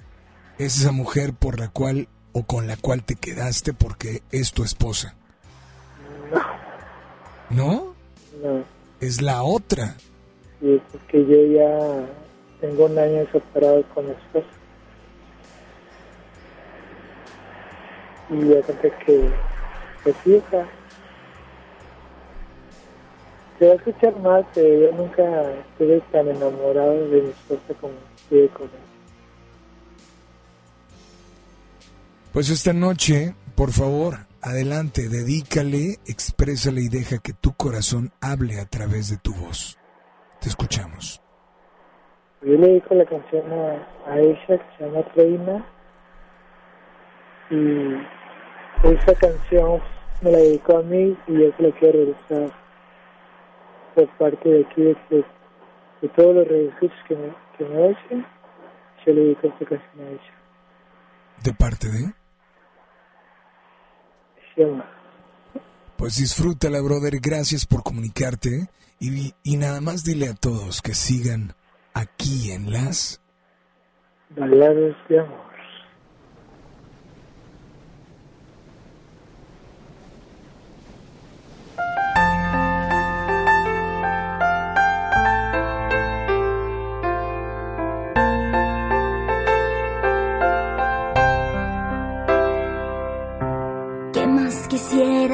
es 0.58 0.80
esa 0.80 0.92
mujer 0.92 1.34
por 1.34 1.60
la 1.60 1.70
cual 1.70 2.08
o 2.34 2.44
con 2.44 2.66
la 2.68 2.78
cual 2.78 3.04
te 3.04 3.16
quedaste 3.16 3.74
porque 3.74 4.24
es 4.32 4.52
tu 4.52 4.64
esposa. 4.64 5.16
¿No? 7.50 7.94
No, 8.42 8.64
Es 9.02 9.22
la 9.22 9.44
otra. 9.44 9.96
y 10.62 10.76
es 10.76 10.82
porque 10.92 11.26
yo 11.26 11.46
ya 11.54 12.08
tengo 12.62 12.86
un 12.86 12.98
año 12.98 13.28
separado 13.32 13.84
con 13.94 14.06
mi 14.08 14.12
esposa. 14.14 14.48
Y 18.32 18.48
ya 18.48 18.62
conté 18.62 18.92
que, 19.06 19.30
o 20.10 20.50
sea, 20.50 20.68
se 23.60 23.68
va 23.68 23.74
a 23.74 23.76
escuchar 23.76 24.20
mal, 24.22 24.48
pero 24.56 24.68
yo 24.68 24.98
nunca 24.98 25.52
estuve 25.52 26.02
tan 26.12 26.28
enamorado 26.30 27.10
de 27.10 27.22
mi 27.22 27.30
esposa 27.30 27.74
como 27.80 27.94
estuve 28.16 28.48
con 28.50 28.64
él. 28.64 28.92
Pues 32.34 32.50
esta 32.50 32.74
noche, 32.74 33.36
por 33.54 33.72
favor, 33.72 34.16
adelante, 34.42 35.10
dedícale, 35.10 36.00
exprésale 36.08 36.82
y 36.82 36.90
deja 36.90 37.20
que 37.20 37.34
tu 37.34 37.54
corazón 37.54 38.12
hable 38.20 38.60
a 38.60 38.66
través 38.66 39.10
de 39.10 39.18
tu 39.18 39.32
voz. 39.34 39.78
Te 40.40 40.50
escuchamos. 40.50 41.22
Yo 42.42 42.54
le 42.54 42.68
dedico 42.68 42.96
la 42.96 43.06
canción 43.06 43.44
a, 43.52 44.12
a 44.12 44.20
ella 44.20 44.48
que 44.48 44.78
se 44.78 44.86
llama 44.86 45.02
Reina 45.16 45.66
y 47.52 48.21
esa 48.84 49.14
canción 49.16 49.82
me 50.22 50.32
la 50.32 50.38
dedicó 50.40 50.78
a 50.78 50.84
mí 50.84 51.18
y 51.28 51.34
yo 51.34 51.52
se 51.58 51.64
la 51.64 51.72
quiero 51.80 52.00
regresar 52.00 52.52
por 53.96 54.08
parte 54.18 54.50
de 54.50 54.66
aquí 54.66 54.82
de, 54.82 54.98
de, 55.10 55.26
de 56.02 56.10
todos 56.10 56.36
los 56.36 56.48
redescuchos 56.48 56.98
que 57.08 57.16
me, 57.16 57.34
que 57.58 57.66
me 57.66 57.78
oyen 57.78 58.26
yo 59.06 59.14
le 59.14 59.22
dedico 59.22 59.48
esta 59.48 59.66
canción 59.66 60.08
a 60.08 60.10
ella 60.10 60.34
¿De 61.44 61.54
parte 61.54 61.88
de? 61.88 62.14
llama 64.56 64.86
Pues 65.98 66.18
disfrútala, 66.18 66.82
brother. 66.82 67.20
Gracias 67.20 67.66
por 67.66 67.84
comunicarte. 67.84 68.68
Y, 69.00 69.34
y 69.44 69.58
nada 69.58 69.82
más 69.82 70.04
dile 70.04 70.28
a 70.30 70.36
todos 70.36 70.82
que 70.82 70.94
sigan 70.94 71.54
aquí 71.94 72.52
en 72.52 72.72
las... 72.72 73.20
Baladas 74.36 74.96
de 75.10 75.20
Amor 75.20 75.51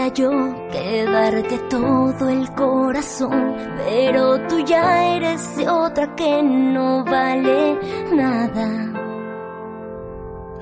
quisiera 0.07 0.13
yo 0.13 0.69
que 0.71 1.05
darte 1.05 1.57
todo 1.69 2.29
el 2.29 2.53
corazón? 2.53 3.55
Pero 3.77 4.39
tú 4.47 4.59
ya 4.65 5.15
eres 5.15 5.41
otra 5.67 6.15
que 6.15 6.41
no 6.43 7.03
vale 7.03 7.77
nada. 8.13 8.93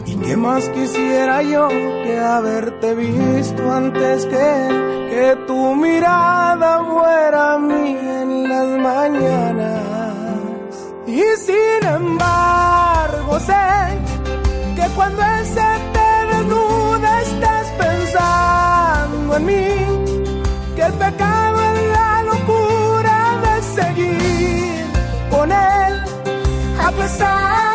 ¿Y 0.06 0.16
qué 0.18 0.38
más 0.38 0.68
quisiera 0.70 1.42
yo 1.42 1.68
que 1.70 2.20
haberte 2.20 2.96
visto 2.96 3.72
antes 3.72 4.26
que? 4.26 5.08
Que 5.10 5.36
tu 5.48 5.76
mirada 5.76 6.84
fuera 6.84 7.58
mía 7.58 8.22
en 8.22 8.50
las 8.50 8.68
mañanas. 8.80 9.84
Y 11.08 11.22
sin 11.38 11.88
embargo 11.88 13.40
sé 13.40 13.54
que 14.76 14.88
cuando 14.96 15.22
él 15.22 15.46
se 15.46 15.70
te 15.94 16.36
desnuda 16.36 17.22
estás 17.22 17.68
pensando 17.78 18.55
mí. 19.40 19.68
Que 20.76 20.84
el 20.84 20.94
pecado 20.94 21.62
es 21.62 21.82
la 21.98 22.24
locura 22.24 23.18
de 23.44 23.62
seguir 23.78 24.86
con 25.30 25.52
él. 25.52 26.04
A 26.80 26.92
pesar 26.92 27.75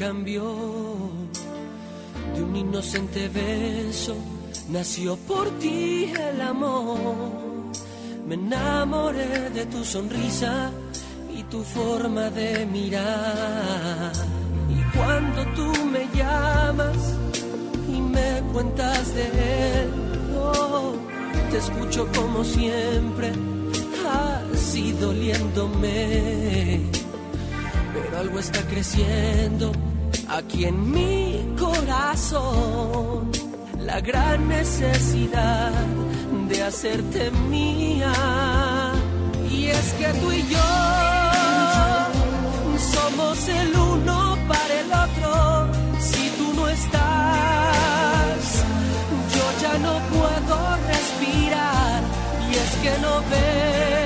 cambió? 0.00 0.42
De 2.34 2.42
un 2.42 2.56
inocente 2.56 3.28
beso 3.28 4.16
nació 4.70 5.14
por 5.28 5.46
ti 5.58 6.10
el 6.18 6.40
amor. 6.40 7.32
Me 8.26 8.34
enamoré 8.36 9.50
de 9.50 9.66
tu 9.66 9.84
sonrisa 9.84 10.70
y 11.36 11.42
tu 11.44 11.62
forma 11.62 12.30
de 12.30 12.64
mirar. 12.64 14.12
Y 14.70 14.96
cuando 14.96 15.44
tú 15.54 15.70
me 15.84 16.08
llamas, 16.16 16.96
y 17.94 18.00
me 18.00 18.40
cuentas 18.54 19.14
de 19.14 19.26
él. 19.82 19.90
Oh, 20.34 20.94
te 21.50 21.58
escucho 21.58 22.08
como 22.16 22.42
siempre, 22.42 23.32
así 24.54 24.92
doliéndome. 24.92 26.88
Pero 27.92 28.18
algo 28.18 28.38
está 28.38 28.62
creciendo 28.62 29.72
aquí 30.30 30.64
en 30.64 30.90
mi 30.90 31.54
corazón. 31.58 33.30
La 33.78 34.00
gran 34.00 34.48
necesidad 34.48 35.72
de 36.48 36.62
hacerte 36.62 37.30
mía. 37.48 38.12
Y 39.50 39.66
es 39.66 39.92
que 39.94 40.08
tú 40.20 40.32
y 40.32 40.42
yo 40.48 40.70
somos 42.94 43.48
el 43.48 43.76
uno 43.76 44.36
para 44.48 44.74
el 44.82 44.92
otro. 45.06 45.32
Si 46.00 46.30
tú 46.38 46.52
no 46.54 46.68
estás, 46.68 48.40
yo 49.34 49.44
ya 49.62 49.78
no 49.78 49.94
puedo 50.14 50.76
respirar. 50.92 52.02
Y 52.50 52.54
es 52.54 52.70
que 52.82 52.92
no 53.02 53.20
ves 53.30 53.99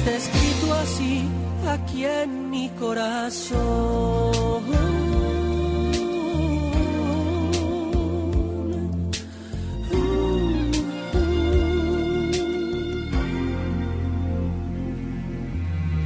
está 0.00 0.16
escrito 0.16 0.72
así 0.82 1.28
aquí 1.68 2.06
en 2.06 2.48
mi 2.48 2.70
corazón. 2.70 4.62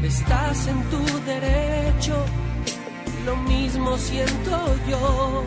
Estás 0.02 0.66
en 0.66 0.82
tu 0.90 1.02
derecho, 1.24 2.16
lo 3.24 3.36
mismo 3.36 3.96
siento 3.96 4.56
yo. 4.90 5.44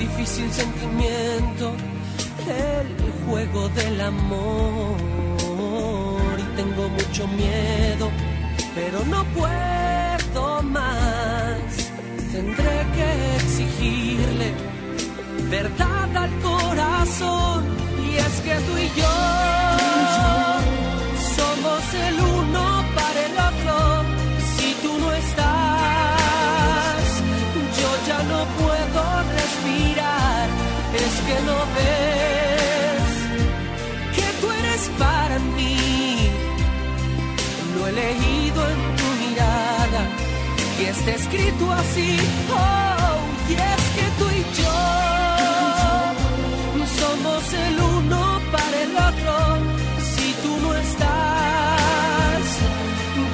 Difícil 0.00 0.50
sentimiento, 0.52 1.72
el 2.48 2.88
juego 3.24 3.68
del 3.70 4.00
amor. 4.00 5.15
Tengo 6.56 6.88
mucho 6.88 7.28
miedo, 7.28 8.10
pero 8.74 9.04
no 9.04 9.24
puedo 9.36 10.62
más. 10.62 11.58
Tendré 12.32 12.86
que 12.96 13.36
exigirle 13.36 14.54
verdad 15.50 16.16
al 16.16 16.30
corazón. 16.40 17.64
Y 18.08 18.16
es 18.16 18.40
que 18.40 18.54
tú 18.66 18.72
y 18.78 18.88
yo 19.00 19.16
somos 21.36 21.82
el 22.08 22.20
uno 22.20 22.84
para 22.96 23.20
el 23.28 23.34
otro. 23.50 23.76
Si 24.56 24.68
tú 24.82 24.98
no 24.98 25.12
estás, 25.12 27.06
yo 27.80 27.90
ya 28.08 28.22
no 28.32 28.40
puedo 28.60 29.02
respirar. 29.36 30.48
Es 30.94 31.14
que 31.26 31.36
no 31.48 31.56
ves 31.74 32.35
leído 37.96 38.60
en 38.74 38.80
tu 38.98 39.08
mirada 39.22 40.02
y 40.80 40.84
está 40.84 41.10
escrito 41.20 41.64
así. 41.72 42.10
Oh, 42.50 43.16
y 43.50 43.54
es 43.72 43.82
que 43.96 44.06
tú 44.18 44.26
y 44.38 44.42
yo 44.60 44.76
somos 47.00 47.42
el 47.66 47.74
uno 47.98 48.20
para 48.54 48.76
el 48.86 48.92
otro. 49.10 49.34
Si 50.12 50.28
tú 50.42 50.52
no 50.64 50.70
estás, 50.86 52.44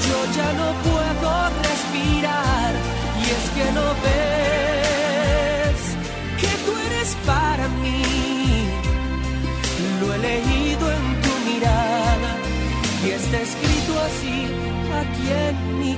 yo 0.06 0.18
ya 0.38 0.48
no 0.60 0.68
puedo 0.88 1.30
respirar. 1.68 2.70
Y 3.20 3.24
es 3.36 3.44
que 3.56 3.66
no 3.78 3.86
ves 4.04 4.31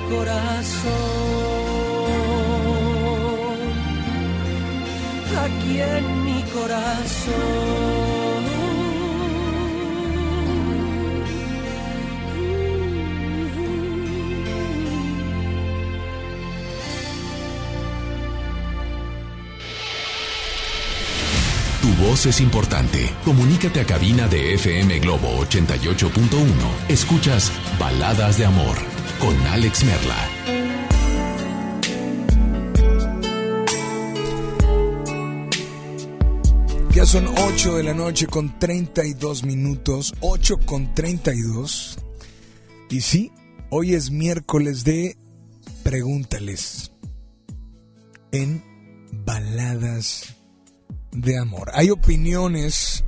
corazón. 0.08 0.94
Aquí 5.44 5.80
en 5.80 6.24
mi 6.24 6.42
corazón. 6.44 7.34
Tu 21.82 21.92
voz 22.02 22.26
es 22.26 22.40
importante. 22.40 23.10
Comunícate 23.24 23.80
a 23.80 23.84
cabina 23.84 24.26
de 24.28 24.54
FM 24.54 25.00
Globo 25.00 25.28
88.1. 25.44 26.48
Escuchas 26.88 27.52
Baladas 27.78 28.38
de 28.38 28.46
Amor 28.46 28.93
con 29.24 29.46
Alex 29.46 29.84
Merla. 29.84 30.28
Ya 36.92 37.06
son 37.06 37.28
8 37.28 37.76
de 37.76 37.82
la 37.84 37.94
noche 37.94 38.26
con 38.26 38.58
32 38.58 39.44
minutos, 39.44 40.12
8 40.20 40.58
con 40.66 40.94
32. 40.94 41.98
Y 42.90 43.00
sí, 43.00 43.32
hoy 43.70 43.94
es 43.94 44.10
miércoles 44.10 44.84
de 44.84 45.16
Pregúntales 45.82 46.92
en 48.30 48.62
Baladas 49.24 50.36
de 51.12 51.38
Amor. 51.38 51.70
Hay 51.72 51.88
opiniones, 51.88 53.04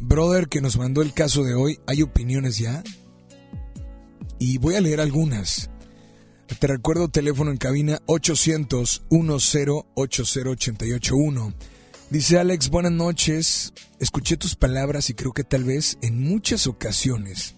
brother, 0.00 0.48
que 0.48 0.60
nos 0.60 0.76
mandó 0.76 1.00
el 1.00 1.14
caso 1.14 1.44
de 1.44 1.54
hoy, 1.54 1.80
hay 1.86 2.02
opiniones 2.02 2.58
ya. 2.58 2.82
Y 4.42 4.56
voy 4.56 4.74
a 4.74 4.80
leer 4.80 5.02
algunas. 5.02 5.68
Te 6.58 6.66
recuerdo 6.66 7.10
teléfono 7.10 7.50
en 7.50 7.58
cabina 7.58 8.00
800 8.06 9.02
10 9.10 9.84
80881. 9.94 11.54
Dice 12.08 12.38
Alex, 12.38 12.70
buenas 12.70 12.92
noches. 12.92 13.74
Escuché 13.98 14.38
tus 14.38 14.56
palabras 14.56 15.10
y 15.10 15.14
creo 15.14 15.32
que 15.32 15.44
tal 15.44 15.64
vez 15.64 15.98
en 16.00 16.20
muchas 16.20 16.66
ocasiones 16.66 17.54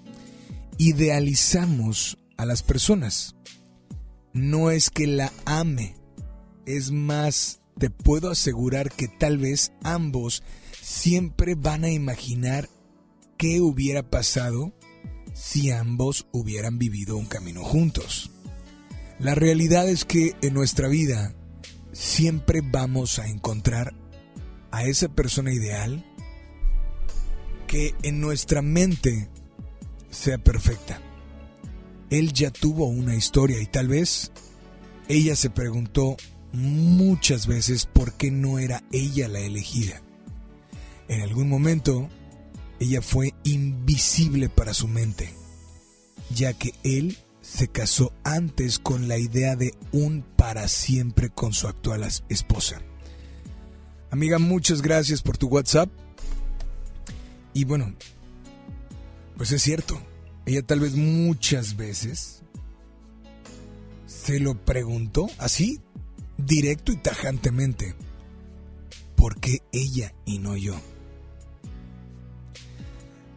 idealizamos 0.76 2.18
a 2.36 2.46
las 2.46 2.64
personas. 2.64 3.36
No 4.32 4.72
es 4.72 4.90
que 4.90 5.06
la 5.06 5.32
ame, 5.44 5.94
es 6.66 6.90
más, 6.90 7.60
te 7.78 7.90
puedo 7.90 8.28
asegurar 8.28 8.90
que 8.90 9.06
tal 9.06 9.38
vez 9.38 9.70
ambos 9.84 10.42
siempre 10.80 11.54
van 11.54 11.84
a 11.84 11.92
imaginar 11.92 12.68
qué 13.38 13.60
hubiera 13.60 14.02
pasado 14.02 14.72
si 15.32 15.70
ambos 15.70 16.26
hubieran 16.32 16.78
vivido 16.78 17.16
un 17.16 17.26
camino 17.26 17.64
juntos. 17.64 18.30
La 19.18 19.34
realidad 19.34 19.88
es 19.88 20.04
que 20.04 20.34
en 20.42 20.54
nuestra 20.54 20.88
vida 20.88 21.34
siempre 21.92 22.60
vamos 22.62 23.18
a 23.18 23.28
encontrar 23.28 23.94
a 24.70 24.84
esa 24.84 25.08
persona 25.08 25.52
ideal 25.52 26.04
que 27.66 27.94
en 28.02 28.20
nuestra 28.20 28.62
mente 28.62 29.28
sea 30.10 30.38
perfecta. 30.38 31.00
Él 32.10 32.32
ya 32.32 32.50
tuvo 32.50 32.86
una 32.86 33.14
historia 33.14 33.60
y 33.60 33.66
tal 33.66 33.88
vez 33.88 34.32
ella 35.08 35.36
se 35.36 35.50
preguntó 35.50 36.16
muchas 36.52 37.46
veces 37.46 37.86
por 37.86 38.14
qué 38.14 38.30
no 38.30 38.58
era 38.58 38.82
ella 38.92 39.28
la 39.28 39.40
elegida. 39.40 40.02
En 41.08 41.22
algún 41.22 41.48
momento, 41.48 42.08
ella 42.82 43.00
fue 43.00 43.32
invisible 43.44 44.48
para 44.48 44.74
su 44.74 44.88
mente, 44.88 45.32
ya 46.34 46.52
que 46.52 46.72
él 46.82 47.16
se 47.40 47.68
casó 47.68 48.12
antes 48.24 48.80
con 48.80 49.06
la 49.06 49.18
idea 49.18 49.54
de 49.54 49.72
un 49.92 50.22
para 50.36 50.66
siempre 50.66 51.30
con 51.30 51.52
su 51.52 51.68
actual 51.68 52.02
esposa. 52.28 52.82
Amiga, 54.10 54.40
muchas 54.40 54.82
gracias 54.82 55.22
por 55.22 55.38
tu 55.38 55.46
WhatsApp. 55.46 55.90
Y 57.54 57.64
bueno, 57.64 57.94
pues 59.36 59.52
es 59.52 59.62
cierto, 59.62 60.02
ella 60.44 60.62
tal 60.62 60.80
vez 60.80 60.96
muchas 60.96 61.76
veces 61.76 62.42
se 64.06 64.40
lo 64.40 64.56
preguntó 64.64 65.28
así, 65.38 65.80
directo 66.36 66.90
y 66.90 66.96
tajantemente, 66.96 67.94
¿por 69.14 69.38
qué 69.38 69.58
ella 69.70 70.14
y 70.24 70.40
no 70.40 70.56
yo? 70.56 70.74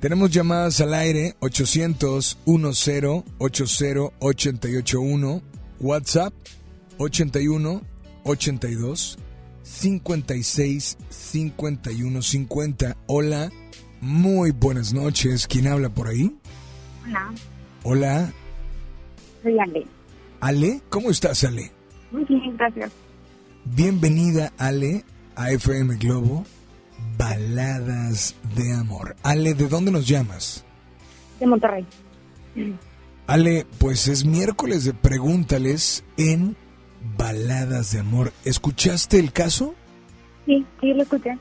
Tenemos 0.06 0.30
llamadas 0.30 0.82
al 0.82 0.94
aire 0.94 1.34
800 1.40 2.38
10 2.46 3.24
80 3.40 4.12
881 4.20 5.42
WhatsApp 5.80 6.32
81 7.00 7.82
82 8.24 9.18
56 9.64 10.98
51 11.10 12.22
50. 12.22 12.98
Hola, 13.08 13.52
muy 14.00 14.52
buenas 14.52 14.94
noches. 14.94 15.48
¿Quién 15.48 15.66
habla 15.66 15.90
por 15.90 16.10
ahí? 16.10 16.38
Hola, 17.08 17.34
Hola, 17.82 18.34
soy 19.42 19.60
Ale. 19.60 19.88
Ale. 20.40 20.82
¿Cómo 20.90 21.10
estás, 21.10 21.44
Ale? 21.46 21.72
Muy 22.12 22.26
bien, 22.26 22.56
gracias. 22.56 22.92
Bienvenida, 23.76 24.54
Ale, 24.60 25.04
a 25.36 25.50
FM 25.50 25.98
Globo, 25.98 26.46
Baladas 27.18 28.36
de 28.56 28.74
Amor. 28.74 29.16
Ale, 29.24 29.54
¿de 29.54 29.68
dónde 29.68 29.92
nos 29.92 30.08
llamas? 30.08 30.64
De 31.40 31.48
Monterrey. 31.48 31.86
Ale, 33.28 33.66
pues 33.80 34.08
es 34.08 34.26
miércoles 34.26 34.84
de 34.86 34.94
pregúntales 34.94 36.04
en 36.18 36.56
Baladas 37.18 37.92
de 37.92 38.00
Amor. 38.00 38.32
¿Escuchaste 38.44 39.20
el 39.20 39.32
caso? 39.32 39.74
Sí, 40.46 40.66
sí, 40.80 40.94
lo 40.94 41.04
escuché. 41.04 41.38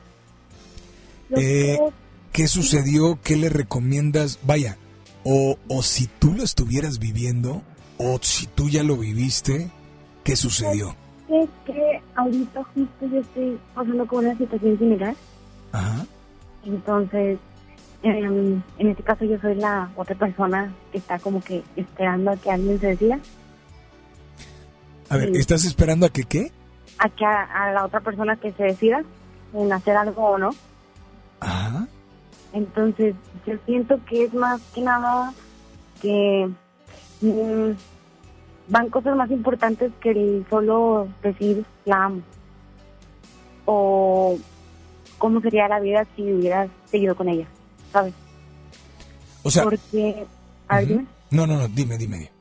Lo 1.29 1.37
Eh, 1.39 1.77
que- 1.79 2.05
¿Qué 2.31 2.47
sucedió? 2.49 3.17
¿Qué 3.23 3.37
le 3.37 3.47
recomiendas? 3.47 4.39
Vaya, 4.43 4.77
o, 5.23 5.57
o 5.69 5.81
si 5.83 6.07
tú 6.19 6.33
lo 6.33 6.43
estuvieras 6.43 6.99
viviendo, 6.99 7.61
o 7.97 8.19
si 8.21 8.45
tú 8.47 8.67
ya 8.69 8.83
lo 8.83 8.97
viviste, 8.97 9.71
¿qué 10.23 10.35
sucedió? 10.35 10.95
es 11.27 11.49
que 11.65 12.01
ahorita 12.15 12.63
justo 12.75 13.07
yo 13.11 13.17
estoy 13.19 13.57
pasando 13.73 14.05
con 14.05 14.25
una 14.25 14.37
situación 14.37 14.77
similar. 14.77 15.15
Ajá. 15.75 16.05
Entonces, 16.65 17.37
em, 18.01 18.61
en 18.77 18.87
este 18.87 19.03
caso 19.03 19.25
yo 19.25 19.37
soy 19.39 19.55
la 19.55 19.89
otra 19.95 20.15
persona 20.15 20.73
que 20.91 20.97
está 20.99 21.19
como 21.19 21.41
que 21.41 21.63
esperando 21.75 22.31
a 22.31 22.37
que 22.37 22.49
alguien 22.51 22.79
se 22.79 22.87
decida, 22.87 23.19
A 25.09 25.17
ver. 25.17 25.35
¿estás 25.35 25.65
esperando 25.65 26.05
a 26.05 26.09
que 26.09 26.23
qué? 26.23 26.51
a 26.97 27.09
que 27.09 27.25
a, 27.25 27.41
a 27.43 27.73
la 27.73 27.85
otra 27.85 27.99
persona 27.99 28.37
que 28.37 28.53
se 28.53 28.63
decida 28.63 29.03
en 29.53 29.73
hacer 29.73 29.97
algo 29.97 30.23
o 30.23 30.37
no. 30.37 30.51
Ajá. 31.41 31.87
Entonces, 32.53 33.15
yo 33.45 33.55
siento 33.65 33.99
que 34.05 34.23
es 34.23 34.33
más 34.33 34.61
que 34.73 34.81
nada 34.81 35.33
que 36.01 36.49
mm, 37.21 37.71
van 38.69 38.89
cosas 38.89 39.15
más 39.17 39.29
importantes 39.29 39.91
que 39.99 40.11
el 40.11 40.45
solo 40.49 41.09
decir 41.21 41.65
la 41.83 42.05
amo. 42.05 42.21
O 43.65 44.37
cómo 45.25 45.41
sería 45.41 45.67
la 45.67 45.79
vida 45.79 46.05
si 46.15 46.21
hubieras 46.31 46.69
seguido 46.85 47.15
con 47.15 47.27
ella, 47.29 47.47
¿sabes? 47.91 48.13
O 49.41 49.49
sea, 49.49 49.63
Porque, 49.63 50.23
a 50.67 50.77
ver, 50.77 50.87
dime. 50.87 51.05
no, 51.31 51.47
no, 51.47 51.57
no, 51.57 51.67
dime, 51.67 51.97
dime. 51.97 52.17
dime. 52.17 52.31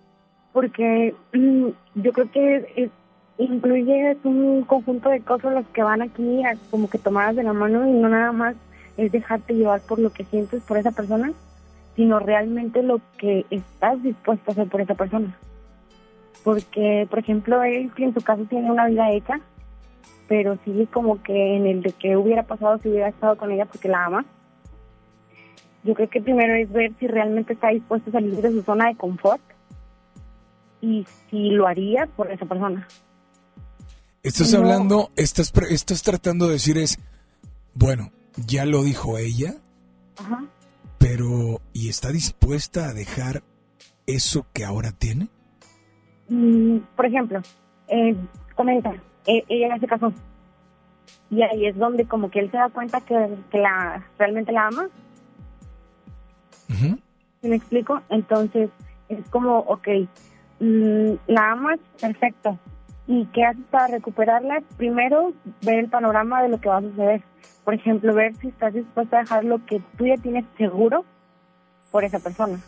porque 0.52 1.14
mm, 1.32 1.68
yo 1.94 2.12
creo 2.12 2.30
que 2.30 2.56
es- 2.76 2.90
incluye 3.38 4.10
es 4.10 4.18
un 4.24 4.64
conjunto 4.64 5.08
de 5.08 5.20
cosas 5.22 5.54
las 5.54 5.66
que 5.68 5.82
van 5.82 6.02
aquí 6.02 6.44
a 6.44 6.56
como 6.70 6.90
que 6.90 6.98
tomadas 6.98 7.36
de 7.36 7.42
la 7.42 7.54
mano 7.54 7.88
y 7.88 7.92
no 7.92 8.10
nada 8.10 8.32
más 8.32 8.54
es 8.98 9.10
dejarte 9.10 9.54
llevar 9.54 9.80
por 9.80 9.98
lo 9.98 10.10
que 10.12 10.24
sientes 10.26 10.62
por 10.62 10.76
esa 10.76 10.90
persona, 10.92 11.32
sino 11.96 12.18
realmente 12.20 12.82
lo 12.82 13.00
que 13.16 13.46
estás 13.50 14.02
dispuesto 14.02 14.50
a 14.50 14.52
hacer 14.52 14.68
por 14.68 14.82
esa 14.82 14.94
persona. 14.94 15.34
Porque, 16.44 17.06
por 17.08 17.18
ejemplo, 17.20 17.62
él 17.62 17.90
que 17.96 18.04
en 18.04 18.12
su 18.14 18.20
caso 18.20 18.44
tiene 18.44 18.70
una 18.70 18.86
vida 18.86 19.10
hecha, 19.10 19.40
pero 20.28 20.58
sí 20.64 20.88
como 20.92 21.22
que 21.22 21.56
en 21.56 21.66
el 21.66 21.82
de 21.82 21.92
que 21.92 22.16
hubiera 22.16 22.42
pasado 22.44 22.78
si 22.78 22.88
hubiera 22.88 23.08
estado 23.08 23.36
con 23.36 23.50
ella 23.52 23.66
porque 23.66 23.88
la 23.88 24.06
ama. 24.06 24.24
Yo 25.82 25.92
creo 25.94 26.08
que 26.08 26.22
primero 26.22 26.54
es 26.54 26.70
ver 26.72 26.92
si 26.98 27.06
realmente 27.06 27.52
está 27.52 27.68
dispuesto 27.68 28.08
a 28.10 28.14
salir 28.14 28.34
de 28.40 28.50
su 28.50 28.62
zona 28.62 28.88
de 28.88 28.96
confort 28.96 29.42
y 30.80 31.06
si 31.30 31.50
lo 31.50 31.66
haría 31.66 32.06
por 32.06 32.30
esa 32.30 32.46
persona. 32.46 32.86
Estás 34.22 34.52
No. 34.52 34.60
hablando, 34.60 35.10
estás, 35.16 35.52
estás 35.68 36.02
tratando 36.02 36.46
de 36.46 36.54
decir 36.54 36.78
es, 36.78 36.98
bueno, 37.74 38.10
ya 38.46 38.64
lo 38.64 38.82
dijo 38.82 39.18
ella, 39.18 39.56
Ajá. 40.18 40.44
pero 40.98 41.60
¿y 41.74 41.90
está 41.90 42.10
dispuesta 42.10 42.88
a 42.88 42.94
dejar 42.94 43.42
eso 44.06 44.46
que 44.54 44.64
ahora 44.64 44.92
tiene? 44.92 45.28
Mm, 46.30 46.78
por 46.96 47.04
ejemplo, 47.04 47.42
eh, 47.88 48.16
comenta, 48.54 48.94
ella 49.26 49.68
ya 49.74 49.78
se 49.78 49.86
casó. 49.86 50.12
Y 51.30 51.42
ahí 51.42 51.66
es 51.66 51.76
donde 51.76 52.06
como 52.06 52.30
que 52.30 52.40
él 52.40 52.50
se 52.50 52.56
da 52.56 52.68
cuenta 52.68 53.00
que, 53.00 53.36
que 53.50 53.58
la 53.58 54.04
realmente 54.18 54.52
la 54.52 54.68
ama, 54.68 54.88
Ujú. 56.70 56.98
¿sí 57.40 57.48
me 57.48 57.56
explico? 57.56 58.00
Entonces 58.08 58.70
es 59.08 59.28
como, 59.30 59.58
ok, 59.58 59.88
mm, 60.60 61.12
la 61.26 61.52
amas, 61.52 61.78
perfecto. 62.00 62.58
¿Y 63.06 63.26
qué 63.26 63.44
haces 63.44 63.64
para 63.70 63.88
recuperarla? 63.88 64.62
Primero, 64.76 65.32
ver 65.62 65.80
el 65.80 65.90
panorama 65.90 66.42
de 66.42 66.48
lo 66.48 66.60
que 66.60 66.68
va 66.68 66.78
a 66.78 66.82
suceder. 66.82 67.22
Por 67.64 67.74
ejemplo, 67.74 68.14
ver 68.14 68.34
si 68.36 68.48
estás 68.48 68.72
dispuesta 68.72 69.18
a 69.18 69.20
dejar 69.20 69.44
lo 69.44 69.64
que 69.66 69.80
tú 69.98 70.06
ya 70.06 70.16
tienes 70.16 70.44
seguro 70.56 71.04
por 71.90 72.04
esa 72.04 72.18
persona. 72.18 72.60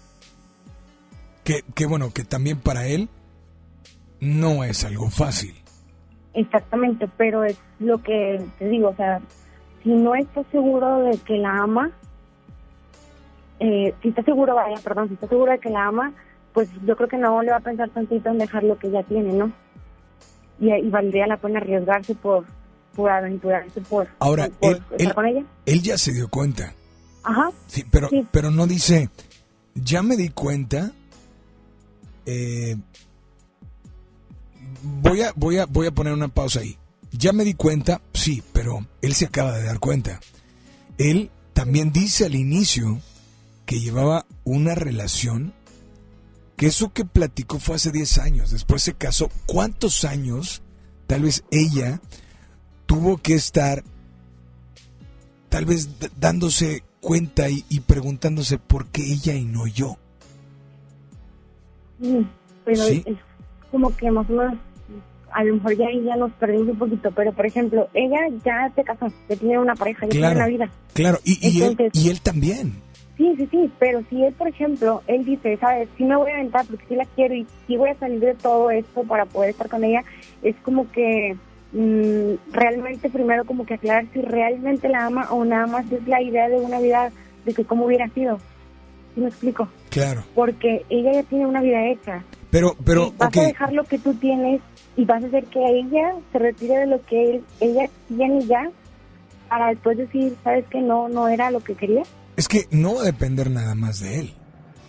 Que, 1.45 1.63
que 1.75 1.87
bueno, 1.87 2.11
que 2.13 2.25
también 2.25 2.61
para 2.61 2.87
él 2.87 3.09
no 4.21 4.65
es 4.65 4.85
algo 4.85 5.09
fácil. 5.09 5.55
Exactamente, 6.37 7.09
pero 7.17 7.43
es 7.45 7.59
lo 7.81 7.99
que 8.03 8.41
te 8.59 8.69
digo, 8.69 8.91
o 8.91 8.95
sea, 8.95 9.21
si 9.83 9.89
no 9.89 10.15
estás 10.15 10.47
seguro 10.53 10.99
de 10.99 11.17
que 11.19 11.39
la 11.39 11.63
ama, 11.63 11.91
eh, 13.59 13.95
si 14.03 14.09
estás 14.09 14.25
seguro, 14.25 14.55
vaya, 14.55 14.77
perdón, 14.85 15.09
si 15.09 15.15
estás 15.15 15.31
seguro 15.31 15.53
de 15.53 15.59
que 15.59 15.71
la 15.71 15.87
ama, 15.87 16.13
pues 16.53 16.69
yo 16.85 16.95
creo 16.97 17.09
que 17.09 17.17
no 17.17 17.43
le 17.43 17.51
va 17.51 17.57
a 17.57 17.61
pensar 17.61 17.89
tantito 17.91 18.29
en 18.29 18.39
dejar 18.39 18.65
lo 18.65 18.79
que 18.79 18.91
ya 18.91 19.03
tiene, 19.03 19.33
¿no? 19.33 19.51
Y, 20.61 20.71
y 20.73 20.89
valdría 20.91 21.27
la 21.27 21.39
pena 21.39 21.59
arriesgarse 21.61 22.15
por, 22.15 22.45
por 22.95 23.11
aventurarse, 23.11 23.81
por, 23.81 24.09
Ahora, 24.19 24.49
por 24.61 24.73
él- 24.73 24.83
estar 24.91 25.01
él- 25.01 25.15
con 25.15 25.27
ella. 25.27 25.45
Él 25.65 25.83
ya 25.83 25.97
se 25.99 26.13
dio 26.13 26.29
cuenta. 26.29 26.75
Ajá, 27.25 27.51
Sí, 27.67 27.83
pero, 27.91 28.09
Sí. 28.09 28.27
pero 28.31 28.51
no 28.51 28.67
dice, 28.67 29.09
ya 29.75 30.03
me 30.03 30.17
di 30.17 30.29
cuenta. 30.29 30.93
eh, 32.27 32.77
voy, 35.03 35.23
a, 35.23 35.33
voy, 35.37 35.59
a, 35.59 35.67
voy 35.67 35.87
a 35.87 35.93
poner 35.93 36.13
una 36.13 36.29
pausa 36.29 36.61
ahí. 36.61 36.79
Ya 37.13 37.33
me 37.33 37.45
di 37.45 37.55
cuenta, 37.55 38.01
sí, 38.13 38.43
pero 38.53 38.87
él 39.03 39.15
se 39.15 39.27
acaba 39.27 39.53
de 39.53 39.65
dar 39.65 39.79
cuenta. 39.79 40.21
Él 40.99 41.31
también 41.53 41.93
dice 41.93 42.27
al 42.27 42.35
inicio 42.35 43.01
que 43.65 43.81
llevaba 43.81 44.27
una 44.45 44.75
relación, 44.75 45.55
que 46.57 46.67
eso 46.67 46.93
que 46.93 47.05
platicó 47.05 47.59
fue 47.59 47.77
hace 47.77 47.91
10 47.93 48.19
años, 48.19 48.51
después 48.51 48.83
se 48.83 48.95
casó. 48.95 49.31
¿Cuántos 49.47 50.05
años 50.05 50.63
tal 51.07 51.23
vez 51.23 51.45
ella 51.51 52.01
tuvo 52.87 53.19
que 53.19 53.35
estar 53.35 53.85
tal 55.49 55.65
vez 55.65 55.89
dándose 56.19 56.83
cuenta 57.01 57.49
y, 57.49 57.65
y 57.69 57.81
preguntándose 57.81 58.59
por 58.59 58.87
qué 58.89 59.03
ella 59.13 59.35
y 59.35 59.45
no 59.45 59.67
yo. 59.67 59.97
Mm, 61.99 62.23
pero 62.65 62.85
Sí. 62.85 63.03
es 63.07 63.17
como 63.71 63.95
que 63.97 64.11
más 64.11 64.29
o 64.29 64.33
menos, 64.33 64.59
a 65.37 65.45
lo 65.45 65.55
mejor 65.57 65.77
ya 65.77 65.87
ahí 65.89 66.03
ya 66.03 66.17
nos 66.17 66.33
perdimos 66.33 66.69
un 66.69 66.79
poquito, 66.79 67.11
pero 67.13 67.31
por 67.33 67.45
ejemplo, 67.45 67.89
ella 67.93 68.21
ya 68.43 68.73
se 68.75 68.83
casó, 68.83 69.07
ya 69.29 69.37
tiene 69.37 69.59
una 69.59 69.75
pareja, 69.75 70.07
ya 70.07 70.09
tiene 70.11 70.27
Claro. 70.29 70.37
una 70.41 70.47
vida. 70.49 70.71
Claro, 70.95 71.19
y, 71.25 71.39
y 71.47 71.63
él, 71.63 71.77
y 71.93 72.09
él 72.09 72.21
también. 72.23 72.73
Sí, 73.19 73.35
sí, 73.37 73.47
sí, 73.51 73.71
pero 73.79 74.03
si 74.09 74.25
él, 74.25 74.33
por 74.33 74.49
ejemplo, 74.49 75.03
él 75.07 75.25
dice, 75.27 75.57
¿sabes? 75.59 75.89
Sí 75.99 76.05
me 76.05 76.17
voy 76.17 76.31
a 76.31 76.37
aventar 76.37 76.65
porque 76.67 76.85
sí 76.89 76.95
la 76.97 77.05
quiero 77.15 77.35
y 77.35 77.47
sí 77.67 77.77
voy 77.77 77.91
a 77.91 77.99
salir 77.99 78.21
de 78.21 78.35
todo 78.35 78.71
esto 78.71 79.03
para 79.05 79.27
poder 79.27 79.51
estar 79.51 79.69
con 79.69 79.85
ella, 79.85 80.03
es 80.43 80.57
como 80.63 80.91
que 80.91 81.37
mm, 81.73 82.53
realmente 82.53 83.11
primero 83.11 83.45
como 83.45 83.67
que 83.67 83.75
aclarar 83.75 84.07
si 84.15 84.23
realmente 84.23 84.89
la 84.89 85.07
ama 85.07 85.29
o 85.31 85.45
nada 85.45 85.67
más 85.67 85.91
es 85.93 86.07
la 86.09 86.23
idea 86.23 86.49
de 86.49 86.57
una 86.57 86.81
vida, 86.81 87.11
de 87.45 87.53
que 87.55 87.65
cómo 87.65 87.85
hubiera 87.87 88.09
sido. 88.09 88.39
¿Sí 89.15 89.21
me 89.21 89.29
explico? 89.29 89.69
Claro. 89.91 90.25
Porque 90.35 90.85
ella 90.91 91.13
ya 91.13 91.23
tiene 91.25 91.47
una 91.47 91.63
vida 91.63 91.87
hecha 91.89 92.23
Pero, 92.51 92.75
pero, 92.85 93.13
vas 93.19 93.29
ok. 93.29 93.37
a 93.39 93.47
dejar 93.47 93.73
lo 93.73 93.85
que 93.85 93.99
tú 93.99 94.13
tienes 94.15 94.61
y 94.97 95.05
vas 95.05 95.23
a 95.23 95.27
hacer 95.27 95.45
que 95.47 95.61
ella 95.65 96.15
se 96.33 96.39
retire 96.39 96.79
de 96.79 96.87
lo 96.87 97.05
que 97.05 97.37
él- 97.37 97.45
ella 97.61 97.89
tiene 98.09 98.45
ya 98.47 98.71
para 99.49 99.69
después 99.69 99.97
decir, 99.99 100.37
¿sabes 100.43 100.65
que 100.71 100.81
No, 100.81 101.09
no 101.09 101.29
era 101.29 101.51
lo 101.51 101.61
que 101.61 101.75
quería. 101.75 102.03
Es 102.37 102.49
que 102.49 102.67
no 102.71 102.95
va 102.97 103.03
a 103.03 103.05
depender 103.05 103.51
nada 103.51 103.75
más 103.75 104.01
de 104.01 104.21
él. 104.21 104.33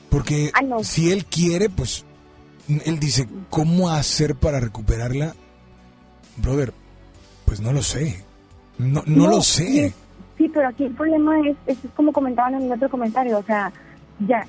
Porque 0.10 0.52
Ah, 0.54 0.62
no. 0.62 0.84
si 0.84 1.12
él 1.12 1.26
quiere, 1.26 1.70
pues 1.70 2.06
él 2.86 3.00
dice, 3.00 3.28
¿cómo 3.50 3.90
hacer 3.90 4.36
para 4.36 4.60
recuperarla? 4.60 5.36
Brother, 6.38 6.74
pues 7.46 7.60
no 7.62 7.72
lo 7.74 7.82
sé. 7.82 8.24
No, 8.78 9.04
no, 9.06 9.28
lo 9.28 9.42
sé. 9.42 9.90
sí, 9.90 9.94
Sí, 10.38 10.50
pero 10.54 10.68
aquí 10.68 10.84
el 10.86 10.94
problema 10.94 11.36
es, 11.48 11.58
es 11.66 11.78
como 11.96 12.14
comentaban 12.14 12.54
en 12.56 12.64
el 12.64 12.72
otro 12.74 12.90
comentario, 12.90 13.40
o 13.40 13.44
sea, 13.44 13.72
ya, 14.28 14.46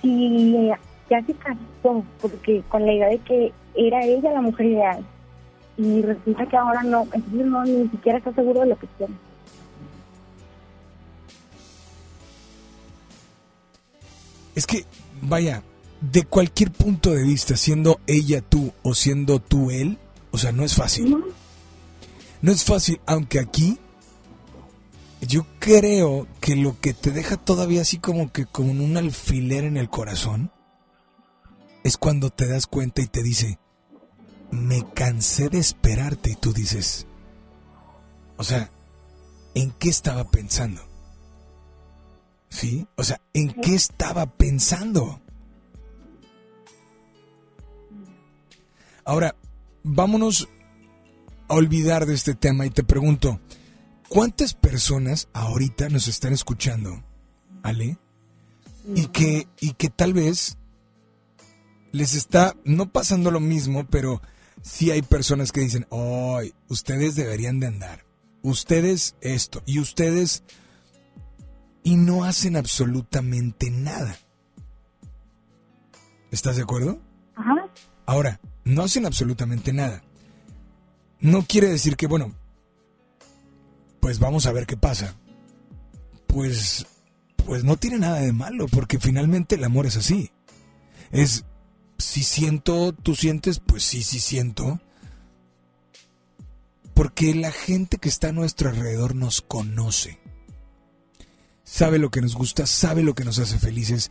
si 0.00 0.68
ya 1.10 1.20
se 1.26 1.34
casó 1.34 2.04
porque 2.20 2.62
con 2.68 2.86
la 2.86 2.92
idea 2.92 3.08
de 3.08 3.18
que 3.18 3.52
era 3.74 4.04
ella 4.04 4.32
la 4.32 4.40
mujer 4.40 4.66
ideal 4.66 5.04
y 5.76 6.02
resulta 6.02 6.46
que 6.46 6.56
ahora 6.56 6.82
no, 6.82 7.02
entonces 7.12 7.46
no, 7.46 7.64
ni 7.64 7.88
siquiera 7.88 8.18
está 8.18 8.32
seguro 8.34 8.60
de 8.60 8.66
lo 8.66 8.78
que 8.78 8.86
quiere. 8.98 9.12
Es 14.54 14.66
que, 14.66 14.84
vaya, 15.22 15.62
de 16.00 16.24
cualquier 16.24 16.70
punto 16.70 17.10
de 17.10 17.22
vista, 17.22 17.56
siendo 17.56 18.00
ella 18.06 18.42
tú 18.42 18.72
o 18.82 18.94
siendo 18.94 19.38
tú 19.38 19.70
él, 19.70 19.98
o 20.30 20.38
sea, 20.38 20.52
no 20.52 20.64
es 20.64 20.74
fácil. 20.74 21.10
¿no? 21.10 21.24
No 22.42 22.52
es 22.52 22.64
fácil, 22.64 23.00
aunque 23.06 23.38
aquí 23.38 23.78
yo 25.20 25.46
creo 25.60 26.26
que 26.40 26.56
lo 26.56 26.78
que 26.80 26.92
te 26.92 27.12
deja 27.12 27.36
todavía 27.36 27.82
así 27.82 27.98
como 27.98 28.32
que 28.32 28.44
con 28.44 28.80
un 28.80 28.96
alfiler 28.96 29.64
en 29.64 29.76
el 29.76 29.88
corazón 29.88 30.50
es 31.84 31.96
cuando 31.96 32.30
te 32.30 32.48
das 32.48 32.66
cuenta 32.66 33.00
y 33.00 33.06
te 33.06 33.22
dice, 33.22 33.58
me 34.52 34.84
cansé 34.92 35.48
de 35.48 35.58
esperarte 35.58 36.30
y 36.30 36.36
tú 36.36 36.52
dices, 36.52 37.06
o 38.36 38.44
sea, 38.44 38.70
¿en 39.54 39.70
qué 39.72 39.88
estaba 39.88 40.30
pensando? 40.30 40.82
¿Sí? 42.50 42.86
O 42.96 43.02
sea, 43.02 43.20
¿en 43.32 43.54
qué 43.54 43.74
estaba 43.74 44.26
pensando? 44.26 45.20
Ahora, 49.04 49.34
vámonos 49.82 50.48
a 51.48 51.54
olvidar 51.54 52.04
de 52.04 52.14
este 52.14 52.34
tema 52.34 52.66
y 52.66 52.70
te 52.70 52.84
pregunto, 52.84 53.40
¿cuántas 54.10 54.52
personas 54.52 55.28
ahorita 55.32 55.88
nos 55.88 56.08
están 56.08 56.34
escuchando, 56.34 57.02
Ale? 57.62 57.98
Y 58.94 59.06
que, 59.06 59.48
y 59.60 59.72
que 59.72 59.88
tal 59.88 60.12
vez 60.12 60.58
les 61.90 62.14
está 62.14 62.54
no 62.64 62.90
pasando 62.90 63.30
lo 63.30 63.40
mismo, 63.40 63.86
pero 63.88 64.20
sí 64.62 64.90
hay 64.90 65.02
personas 65.02 65.52
que 65.52 65.60
dicen, 65.60 65.86
ay, 65.90 66.54
ustedes 66.68 67.14
deberían 67.14 67.60
de 67.60 67.66
andar, 67.66 68.04
ustedes 68.42 69.16
esto, 69.20 69.62
y 69.66 69.78
ustedes, 69.80 70.42
y 71.82 71.96
no 71.96 72.24
hacen 72.24 72.56
absolutamente 72.56 73.70
nada. 73.70 74.16
¿Estás 76.30 76.56
de 76.56 76.62
acuerdo? 76.62 76.98
Ajá. 77.36 77.54
Ahora, 78.06 78.40
no 78.64 78.82
hacen 78.82 79.04
absolutamente 79.04 79.72
nada. 79.72 80.02
No 81.20 81.42
quiere 81.42 81.68
decir 81.68 81.96
que, 81.96 82.06
bueno, 82.06 82.34
pues 84.00 84.18
vamos 84.18 84.46
a 84.46 84.52
ver 84.52 84.66
qué 84.66 84.76
pasa. 84.76 85.14
Pues, 86.26 86.86
pues 87.44 87.64
no 87.64 87.76
tiene 87.76 87.98
nada 87.98 88.20
de 88.20 88.32
malo, 88.32 88.66
porque 88.66 88.98
finalmente 88.98 89.56
el 89.56 89.64
amor 89.64 89.86
es 89.86 89.96
así. 89.96 90.32
Es, 91.10 91.44
si 92.02 92.22
siento, 92.22 92.92
tú 92.92 93.14
sientes, 93.14 93.60
pues 93.60 93.84
sí, 93.84 94.02
sí 94.02 94.20
siento. 94.20 94.80
Porque 96.94 97.34
la 97.34 97.52
gente 97.52 97.98
que 97.98 98.08
está 98.08 98.28
a 98.28 98.32
nuestro 98.32 98.68
alrededor 98.68 99.14
nos 99.14 99.40
conoce. 99.40 100.18
Sabe 101.64 101.98
lo 101.98 102.10
que 102.10 102.20
nos 102.20 102.34
gusta, 102.34 102.66
sabe 102.66 103.02
lo 103.02 103.14
que 103.14 103.24
nos 103.24 103.38
hace 103.38 103.58
felices. 103.58 104.10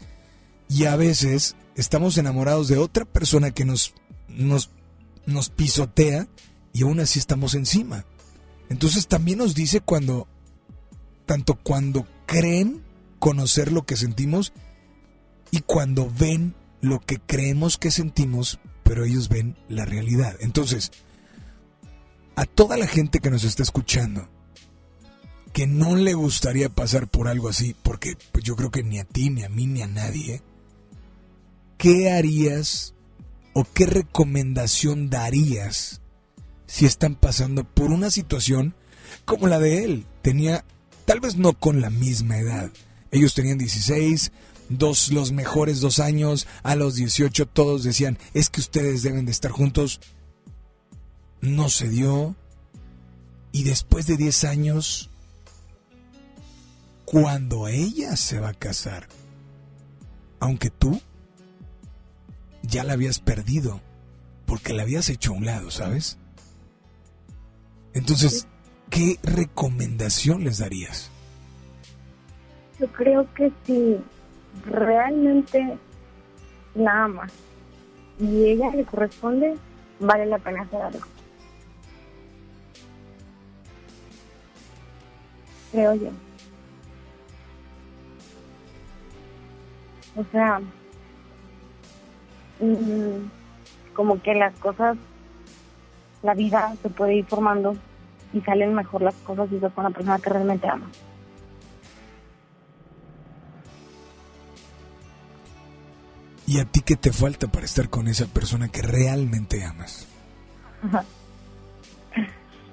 Y 0.67 0.85
a 0.85 0.95
veces 0.95 1.55
estamos 1.75 2.17
enamorados 2.17 2.67
de 2.67 2.77
otra 2.77 3.05
persona 3.05 3.51
que 3.51 3.65
nos, 3.65 3.93
nos, 4.27 4.71
nos 5.25 5.49
pisotea 5.49 6.27
y 6.73 6.83
aún 6.83 6.99
así 6.99 7.19
estamos 7.19 7.53
encima. 7.53 8.05
Entonces 8.69 9.07
también 9.07 9.39
nos 9.39 9.53
dice 9.53 9.81
cuando, 9.81 10.27
tanto 11.25 11.55
cuando 11.55 12.07
creen 12.25 12.83
conocer 13.19 13.71
lo 13.71 13.85
que 13.85 13.97
sentimos 13.97 14.53
y 15.51 15.59
cuando 15.59 16.09
ven 16.17 16.55
lo 16.81 16.99
que 16.99 17.19
creemos 17.19 17.77
que 17.77 17.91
sentimos, 17.91 18.59
pero 18.83 19.05
ellos 19.05 19.29
ven 19.29 19.55
la 19.69 19.85
realidad. 19.85 20.35
Entonces, 20.39 20.91
a 22.35 22.45
toda 22.45 22.77
la 22.77 22.87
gente 22.87 23.19
que 23.19 23.29
nos 23.29 23.43
está 23.43 23.63
escuchando, 23.63 24.27
que 25.53 25.67
no 25.67 25.95
le 25.95 26.13
gustaría 26.13 26.69
pasar 26.69 27.07
por 27.07 27.27
algo 27.27 27.49
así, 27.49 27.75
porque 27.83 28.17
pues, 28.31 28.43
yo 28.43 28.55
creo 28.55 28.71
que 28.71 28.83
ni 28.83 28.99
a 28.99 29.05
ti, 29.05 29.29
ni 29.29 29.43
a 29.43 29.49
mí, 29.49 29.67
ni 29.67 29.81
a 29.81 29.87
nadie, 29.87 30.41
¿qué 31.77 32.11
harías 32.11 32.95
o 33.53 33.65
qué 33.65 33.85
recomendación 33.85 35.09
darías 35.09 36.01
si 36.67 36.85
están 36.85 37.15
pasando 37.15 37.63
por 37.63 37.91
una 37.91 38.11
situación 38.11 38.75
como 39.25 39.47
la 39.47 39.59
de 39.59 39.83
él? 39.83 40.05
Tenía, 40.21 40.65
tal 41.05 41.19
vez 41.19 41.35
no 41.35 41.53
con 41.53 41.81
la 41.81 41.89
misma 41.89 42.37
edad. 42.37 42.71
Ellos 43.11 43.33
tenían 43.33 43.57
16, 43.57 44.31
dos, 44.77 45.11
los 45.11 45.31
mejores 45.31 45.81
dos 45.81 45.99
años, 45.99 46.47
a 46.63 46.75
los 46.75 46.95
18 46.95 47.45
todos 47.47 47.83
decían, 47.83 48.17
es 48.33 48.49
que 48.49 48.61
ustedes 48.61 49.03
deben 49.03 49.25
de 49.25 49.31
estar 49.31 49.51
juntos. 49.51 49.99
No 51.41 51.69
se 51.69 51.89
dio. 51.89 52.35
Y 53.51 53.63
después 53.63 54.07
de 54.07 54.17
10 54.17 54.43
años, 54.45 55.09
cuando 57.05 57.67
ella 57.67 58.15
se 58.15 58.39
va 58.39 58.49
a 58.49 58.53
casar, 58.53 59.07
aunque 60.39 60.69
tú 60.69 61.01
ya 62.63 62.83
la 62.83 62.93
habías 62.93 63.19
perdido, 63.19 63.81
porque 64.45 64.73
la 64.73 64.83
habías 64.83 65.09
hecho 65.09 65.31
a 65.31 65.35
un 65.35 65.45
lado, 65.45 65.71
¿sabes? 65.71 66.17
Entonces, 67.93 68.47
¿qué 68.89 69.19
recomendación 69.23 70.43
les 70.43 70.59
darías? 70.59 71.09
Yo 72.79 72.91
creo 72.93 73.31
que 73.33 73.51
si 73.65 73.97
realmente 74.65 75.77
la 76.75 77.03
ama 77.03 77.27
y 78.19 78.45
ella 78.45 78.69
le 78.71 78.85
corresponde, 78.85 79.57
vale 79.99 80.25
la 80.25 80.37
pena 80.37 80.61
hacer 80.61 80.81
algo. 80.81 80.99
Creo 85.71 85.95
yo. 85.95 86.09
O 90.17 90.23
sea, 90.31 90.59
mm, 92.59 93.29
como 93.95 94.21
que 94.21 94.35
las 94.35 94.53
cosas, 94.59 94.97
la 96.21 96.33
vida 96.33 96.75
se 96.81 96.89
puede 96.89 97.15
ir 97.15 97.25
formando 97.25 97.75
y 98.33 98.41
salen 98.41 98.75
mejor 98.75 99.01
las 99.01 99.15
cosas 99.15 99.49
si 99.49 99.55
estás 99.55 99.73
con 99.73 99.85
la 99.85 99.89
persona 99.89 100.19
que 100.19 100.29
realmente 100.29 100.67
ama. 100.67 100.89
¿Y 106.51 106.59
a 106.59 106.65
ti 106.65 106.81
qué 106.81 106.97
te 106.97 107.13
falta 107.13 107.47
para 107.47 107.63
estar 107.63 107.89
con 107.89 108.09
esa 108.09 108.25
persona 108.25 108.67
que 108.67 108.81
realmente 108.81 109.63
amas? 109.63 110.05
Ajá. 110.83 111.05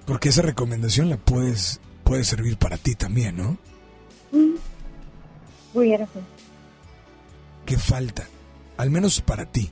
Porque 0.04 0.30
esa 0.30 0.42
recomendación 0.42 1.08
la 1.08 1.16
puedes 1.16 1.80
puede 2.02 2.24
servir 2.24 2.56
para 2.58 2.76
ti 2.76 2.96
también, 2.96 3.36
¿no? 3.36 3.56
Mm. 4.32 4.56
Pudiera 5.72 6.08
ser. 6.08 6.24
¿Qué 7.66 7.78
falta? 7.78 8.26
Al 8.78 8.90
menos 8.90 9.20
para 9.20 9.46
ti. 9.46 9.70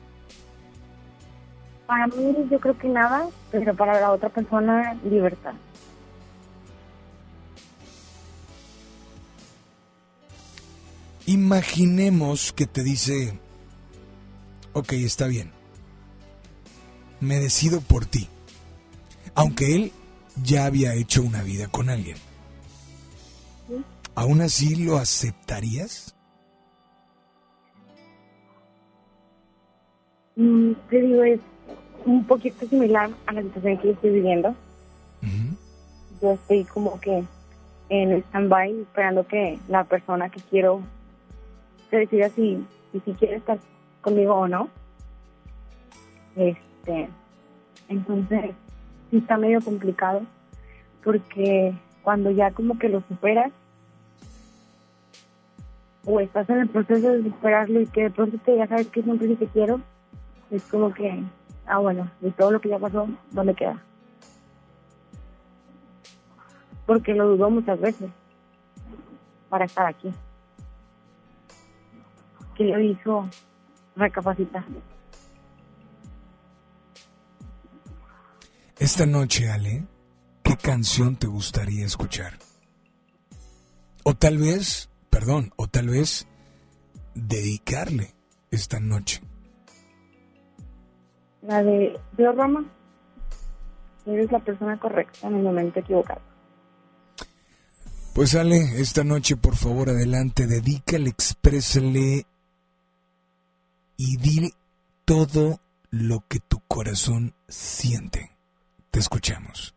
Para 1.88 2.06
mí 2.06 2.46
yo 2.48 2.60
creo 2.60 2.78
que 2.78 2.88
nada, 2.88 3.26
pero 3.50 3.74
para 3.74 4.00
la 4.00 4.12
otra 4.12 4.28
persona 4.28 4.94
libertad. 5.02 5.54
Imaginemos 11.26 12.52
que 12.52 12.66
te 12.66 12.84
dice, 12.84 13.40
ok, 14.76 14.92
está 14.92 15.26
bien, 15.26 15.50
me 17.18 17.36
decido 17.40 17.80
por 17.80 18.04
ti, 18.04 18.28
aunque 19.34 19.74
él 19.74 19.92
ya 20.44 20.66
había 20.66 20.92
hecho 20.92 21.22
una 21.22 21.42
vida 21.42 21.66
con 21.68 21.88
alguien. 21.88 22.18
¿Aún 24.14 24.42
así 24.42 24.76
lo 24.76 24.98
aceptarías? 24.98 26.14
Mm, 30.36 30.72
Te 30.90 31.00
digo, 31.00 31.22
es 31.24 31.40
un 32.04 32.26
poquito 32.26 32.68
similar 32.68 33.10
a 33.24 33.32
la 33.32 33.42
situación 33.42 33.78
que 33.78 33.88
yo 33.88 33.92
estoy 33.94 34.10
viviendo. 34.10 34.54
Yo 36.20 36.32
estoy 36.32 36.64
como 36.64 37.00
que 37.00 37.24
en 37.88 38.12
stand-by 38.24 38.82
esperando 38.82 39.26
que 39.26 39.58
la 39.68 39.84
persona 39.84 40.28
que 40.28 40.40
quiero 40.40 40.82
se 41.88 41.96
decida 41.96 42.28
si, 42.28 42.62
si, 42.92 43.00
si 43.00 43.12
quiere 43.12 43.36
estar 43.36 43.58
conmigo 44.06 44.34
o 44.34 44.46
no. 44.46 44.68
Este, 46.36 47.08
entonces, 47.88 48.52
sí 49.10 49.16
está 49.16 49.36
medio 49.36 49.60
complicado 49.60 50.22
porque 51.02 51.74
cuando 52.02 52.30
ya 52.30 52.52
como 52.52 52.78
que 52.78 52.88
lo 52.88 53.02
superas 53.08 53.50
o 56.04 56.20
estás 56.20 56.48
en 56.50 56.60
el 56.60 56.68
proceso 56.68 57.10
de 57.10 57.24
superarlo 57.24 57.80
y 57.80 57.86
que 57.86 58.04
de 58.04 58.10
pronto 58.10 58.38
te 58.38 58.56
ya 58.56 58.68
sabes 58.68 58.86
que 58.86 59.02
siempre 59.02 59.34
te 59.34 59.48
quiero, 59.48 59.80
es 60.52 60.62
como 60.66 60.94
que, 60.94 61.24
ah 61.66 61.78
bueno, 61.78 62.08
y 62.22 62.30
todo 62.30 62.52
lo 62.52 62.60
que 62.60 62.68
ya 62.68 62.78
pasó, 62.78 63.08
¿dónde 63.32 63.54
queda? 63.54 63.82
Porque 66.86 67.12
lo 67.12 67.26
dudó 67.26 67.50
muchas 67.50 67.80
veces 67.80 68.08
para 69.48 69.64
estar 69.64 69.86
aquí. 69.86 70.12
Que 72.54 72.64
lo 72.66 72.80
hizo 72.80 73.28
recapacitar. 73.96 74.64
Esta 78.78 79.06
noche, 79.06 79.50
Ale, 79.50 79.86
¿qué 80.42 80.56
canción 80.56 81.16
te 81.16 81.26
gustaría 81.26 81.86
escuchar? 81.86 82.38
O 84.04 84.14
tal 84.14 84.38
vez, 84.38 84.90
perdón, 85.10 85.50
o 85.56 85.66
tal 85.66 85.88
vez 85.88 86.28
dedicarle 87.14 88.14
esta 88.50 88.78
noche. 88.78 89.22
La 91.42 91.62
de 91.62 91.98
Dios 92.16 92.36
Roma, 92.36 92.64
eres 94.04 94.30
la 94.30 94.40
persona 94.40 94.78
correcta 94.78 95.26
en 95.26 95.36
el 95.36 95.42
momento 95.42 95.80
equivocado. 95.80 96.20
Pues 98.14 98.34
Ale, 98.34 98.80
esta 98.80 99.04
noche 99.04 99.36
por 99.36 99.56
favor 99.56 99.90
adelante, 99.90 100.46
dedícale, 100.46 101.10
exprésale 101.10 102.26
y 103.96 104.16
dile 104.16 104.50
todo 105.04 105.60
lo 105.90 106.24
que 106.28 106.40
tu 106.40 106.60
corazón 106.68 107.34
siente. 107.48 108.32
Te 108.90 108.98
escuchamos. 108.98 109.74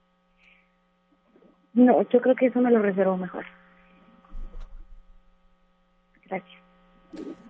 No, 1.73 2.01
yo 2.09 2.21
creo 2.21 2.35
que 2.35 2.47
eso 2.47 2.59
me 2.59 2.71
lo 2.71 2.81
reservo 2.81 3.17
mejor. 3.17 3.45
Gracias. 6.25 6.61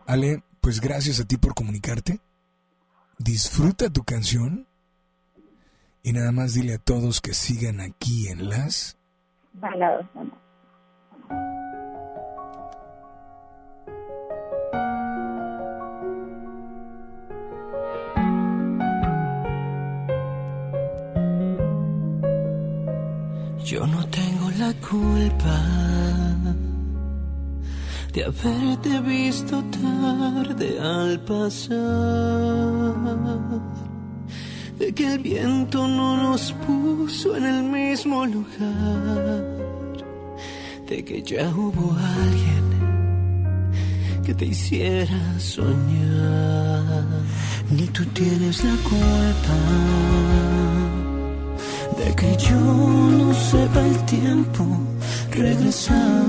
Ale, 0.06 0.44
pues 0.62 0.82
gracias 0.82 1.20
a 1.20 1.26
ti 1.26 1.38
por 1.38 1.54
comunicarte. 1.54 2.20
Disfruta 3.18 3.90
tu 3.90 4.04
canción 4.04 4.68
y 6.04 6.14
nada 6.14 6.32
más 6.32 6.54
dile 6.54 6.76
a 6.76 6.78
todos 6.78 7.22
que 7.22 7.34
sigan 7.34 7.82
aquí 7.82 8.28
en 8.30 8.50
las... 8.50 8.98
Baladas, 9.54 10.06
amor. 10.16 10.49
Yo 23.70 23.86
no 23.86 24.04
tengo 24.08 24.50
la 24.58 24.74
culpa 24.82 25.62
de 28.12 28.26
haberte 28.26 29.00
visto 29.02 29.64
tarde 29.66 30.80
al 30.80 31.20
pasar, 31.20 31.78
de 34.80 34.92
que 34.92 35.14
el 35.14 35.20
viento 35.20 35.88
no 35.88 36.18
nos 36.18 36.52
puso 36.66 37.36
en 37.36 37.46
el 37.46 37.62
mismo 37.62 38.26
lugar, 38.26 39.46
de 40.88 41.06
que 41.06 41.22
ya 41.22 41.48
hubo 41.50 41.96
alguien 42.24 42.64
que 44.26 44.34
te 44.34 44.46
hiciera 44.46 45.38
soñar. 45.38 47.06
Ni 47.70 47.86
tú 47.90 48.04
tienes 48.16 48.64
la 48.64 48.76
culpa 48.78 50.79
que 52.20 52.36
yo 52.36 52.60
no 52.60 53.34
sepa 53.34 53.80
el 53.80 54.06
tiempo 54.06 54.66
regresar 55.32 56.26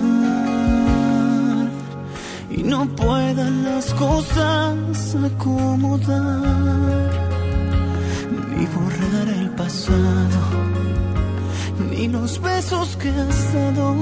y 2.48 2.62
no 2.62 2.86
puedan 2.94 3.64
las 3.64 3.92
cosas 3.94 5.16
acomodar 5.30 7.10
ni 8.56 8.66
borrar 8.66 9.28
el 9.40 9.50
pasado 9.50 10.40
ni 11.90 12.06
los 12.06 12.40
besos 12.40 12.96
que 12.96 13.08
has 13.08 13.54
dado. 13.54 13.96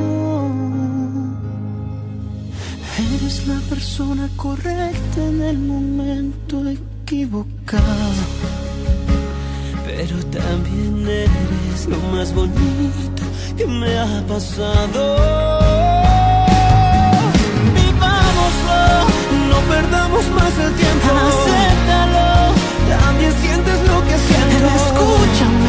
Eres 3.15 3.47
la 3.47 3.61
persona 3.71 4.29
correcta 4.37 5.25
en 5.25 5.41
el 5.41 5.59
momento 5.59 6.63
equivocado 6.69 8.68
pero 9.99 10.17
también 10.27 11.09
eres 11.09 11.89
lo 11.89 11.97
más 12.13 12.33
bonito 12.33 13.25
que 13.57 13.67
me 13.67 13.99
ha 13.99 14.23
pasado. 14.29 15.03
Vivámoslo, 17.75 18.81
no 19.51 19.59
perdamos 19.75 20.25
más 20.39 20.55
el 20.67 20.73
tiempo. 20.83 21.09
Acéptalo, 21.27 22.29
también 22.89 23.33
sientes 23.43 23.79
lo 23.91 23.99
que 24.07 24.17
siento. 24.29 24.67
Escúchame, 24.83 25.68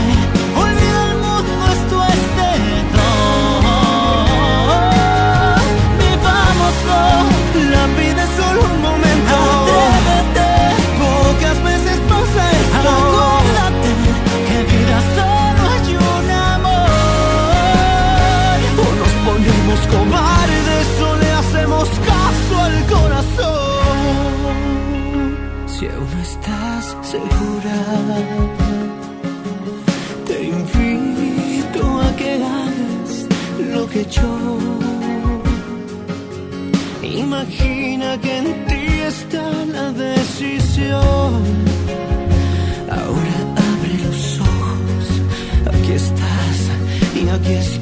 Imagina 37.04 38.18
que 38.22 38.38
en 38.38 38.66
ti 38.66 39.02
está 39.06 39.44
la 39.66 39.92
decisión. 39.92 41.44
Ahora 42.90 43.36
abre 43.68 43.94
los 44.06 44.40
ojos, 44.40 45.06
aquí 45.74 45.92
estás 45.92 46.58
y 47.14 47.28
aquí 47.28 47.54
estoy. 47.54 47.79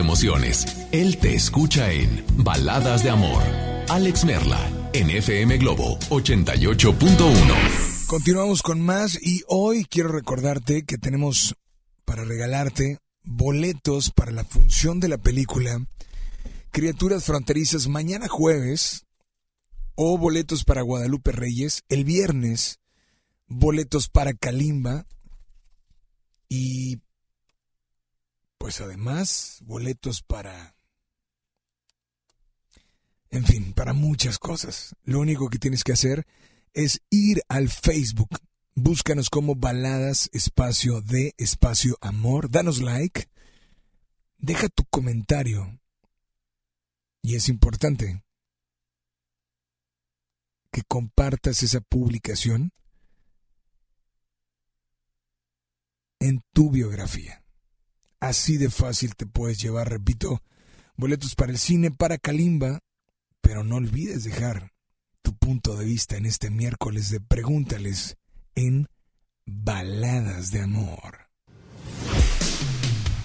Emociones. 0.00 0.66
Él 0.90 1.18
te 1.18 1.34
escucha 1.34 1.92
en 1.92 2.24
Baladas 2.38 3.04
de 3.04 3.10
Amor. 3.10 3.42
Alex 3.88 4.24
Merla, 4.24 4.58
en 4.92 5.10
FM 5.10 5.58
Globo 5.58 5.98
88.1. 6.10 8.06
Continuamos 8.06 8.62
con 8.62 8.80
más 8.80 9.16
y 9.22 9.42
hoy 9.46 9.84
quiero 9.84 10.08
recordarte 10.08 10.84
que 10.84 10.98
tenemos 10.98 11.54
para 12.04 12.24
regalarte 12.24 12.98
boletos 13.22 14.10
para 14.10 14.32
la 14.32 14.42
función 14.42 14.98
de 14.98 15.08
la 15.08 15.18
película 15.18 15.80
Criaturas 16.72 17.24
Fronterizas 17.24 17.88
mañana 17.88 18.28
jueves 18.28 19.04
o 19.96 20.16
boletos 20.18 20.64
para 20.64 20.82
Guadalupe 20.82 21.32
Reyes 21.32 21.82
el 21.88 22.04
viernes, 22.04 22.78
boletos 23.48 24.08
para 24.08 24.32
Kalimba 24.34 25.04
y 26.48 27.00
pues 28.60 28.82
además 28.82 29.56
boletos 29.62 30.20
para 30.22 30.76
en 33.30 33.46
fin, 33.46 33.72
para 33.72 33.94
muchas 33.94 34.38
cosas. 34.38 34.94
Lo 35.02 35.20
único 35.20 35.48
que 35.48 35.58
tienes 35.58 35.82
que 35.82 35.92
hacer 35.92 36.26
es 36.74 37.00
ir 37.08 37.42
al 37.48 37.70
Facebook. 37.70 38.38
Búscanos 38.74 39.30
como 39.30 39.54
Baladas 39.54 40.28
Espacio 40.34 41.00
de 41.00 41.34
Espacio 41.38 41.96
Amor. 42.02 42.50
Danos 42.50 42.82
like. 42.82 43.30
Deja 44.36 44.68
tu 44.68 44.84
comentario. 44.84 45.80
Y 47.22 47.36
es 47.36 47.48
importante 47.48 48.22
que 50.70 50.82
compartas 50.82 51.62
esa 51.62 51.80
publicación 51.80 52.72
en 56.18 56.42
tu 56.52 56.70
biografía. 56.70 57.39
Así 58.20 58.58
de 58.58 58.68
fácil 58.68 59.16
te 59.16 59.26
puedes 59.26 59.58
llevar, 59.60 59.88
repito, 59.88 60.42
boletos 60.96 61.34
para 61.34 61.52
el 61.52 61.58
cine, 61.58 61.90
para 61.90 62.18
Kalimba, 62.18 62.80
pero 63.40 63.64
no 63.64 63.76
olvides 63.76 64.24
dejar 64.24 64.72
tu 65.22 65.34
punto 65.34 65.76
de 65.76 65.86
vista 65.86 66.16
en 66.16 66.26
este 66.26 66.50
miércoles 66.50 67.10
de 67.10 67.20
Pregúntales 67.20 68.16
en 68.54 68.88
Baladas 69.46 70.50
de 70.50 70.60
Amor. 70.62 71.30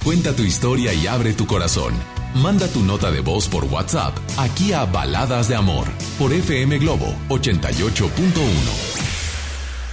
Cuenta 0.04 0.36
tu 0.36 0.44
historia 0.44 0.94
y 0.94 1.08
abre 1.08 1.34
tu 1.34 1.46
corazón. 1.46 1.94
Manda 2.36 2.68
tu 2.68 2.84
nota 2.84 3.12
de 3.12 3.22
voz 3.22 3.48
por 3.50 3.66
WhatsApp 3.66 4.16
aquí 4.38 4.72
a 4.72 4.86
Baladas 4.86 5.48
de 5.50 5.56
Amor 5.56 5.88
por 6.18 6.32
FM 6.32 6.78
Globo 6.80 7.08
88.1. 7.30 9.15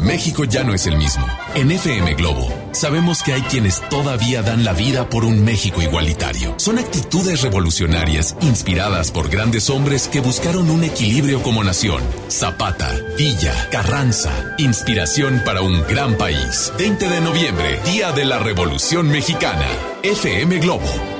México 0.00 0.44
ya 0.44 0.64
no 0.64 0.74
es 0.74 0.86
el 0.86 0.96
mismo. 0.96 1.26
En 1.54 1.70
FM 1.70 2.14
Globo 2.14 2.48
sabemos 2.72 3.22
que 3.22 3.32
hay 3.32 3.42
quienes 3.42 3.80
todavía 3.88 4.42
dan 4.42 4.64
la 4.64 4.72
vida 4.72 5.08
por 5.08 5.24
un 5.24 5.44
México 5.44 5.82
igualitario. 5.82 6.54
Son 6.56 6.78
actitudes 6.78 7.42
revolucionarias 7.42 8.36
inspiradas 8.40 9.10
por 9.10 9.28
grandes 9.28 9.68
hombres 9.70 10.08
que 10.08 10.20
buscaron 10.20 10.70
un 10.70 10.84
equilibrio 10.84 11.42
como 11.42 11.62
nación. 11.62 12.02
Zapata, 12.28 12.90
Villa, 13.16 13.68
Carranza, 13.70 14.54
inspiración 14.58 15.42
para 15.44 15.62
un 15.62 15.82
gran 15.88 16.16
país. 16.16 16.72
20 16.78 17.08
de 17.08 17.20
noviembre, 17.20 17.80
Día 17.84 18.12
de 18.12 18.24
la 18.24 18.38
Revolución 18.38 19.08
Mexicana. 19.08 19.66
FM 20.02 20.58
Globo. 20.60 21.19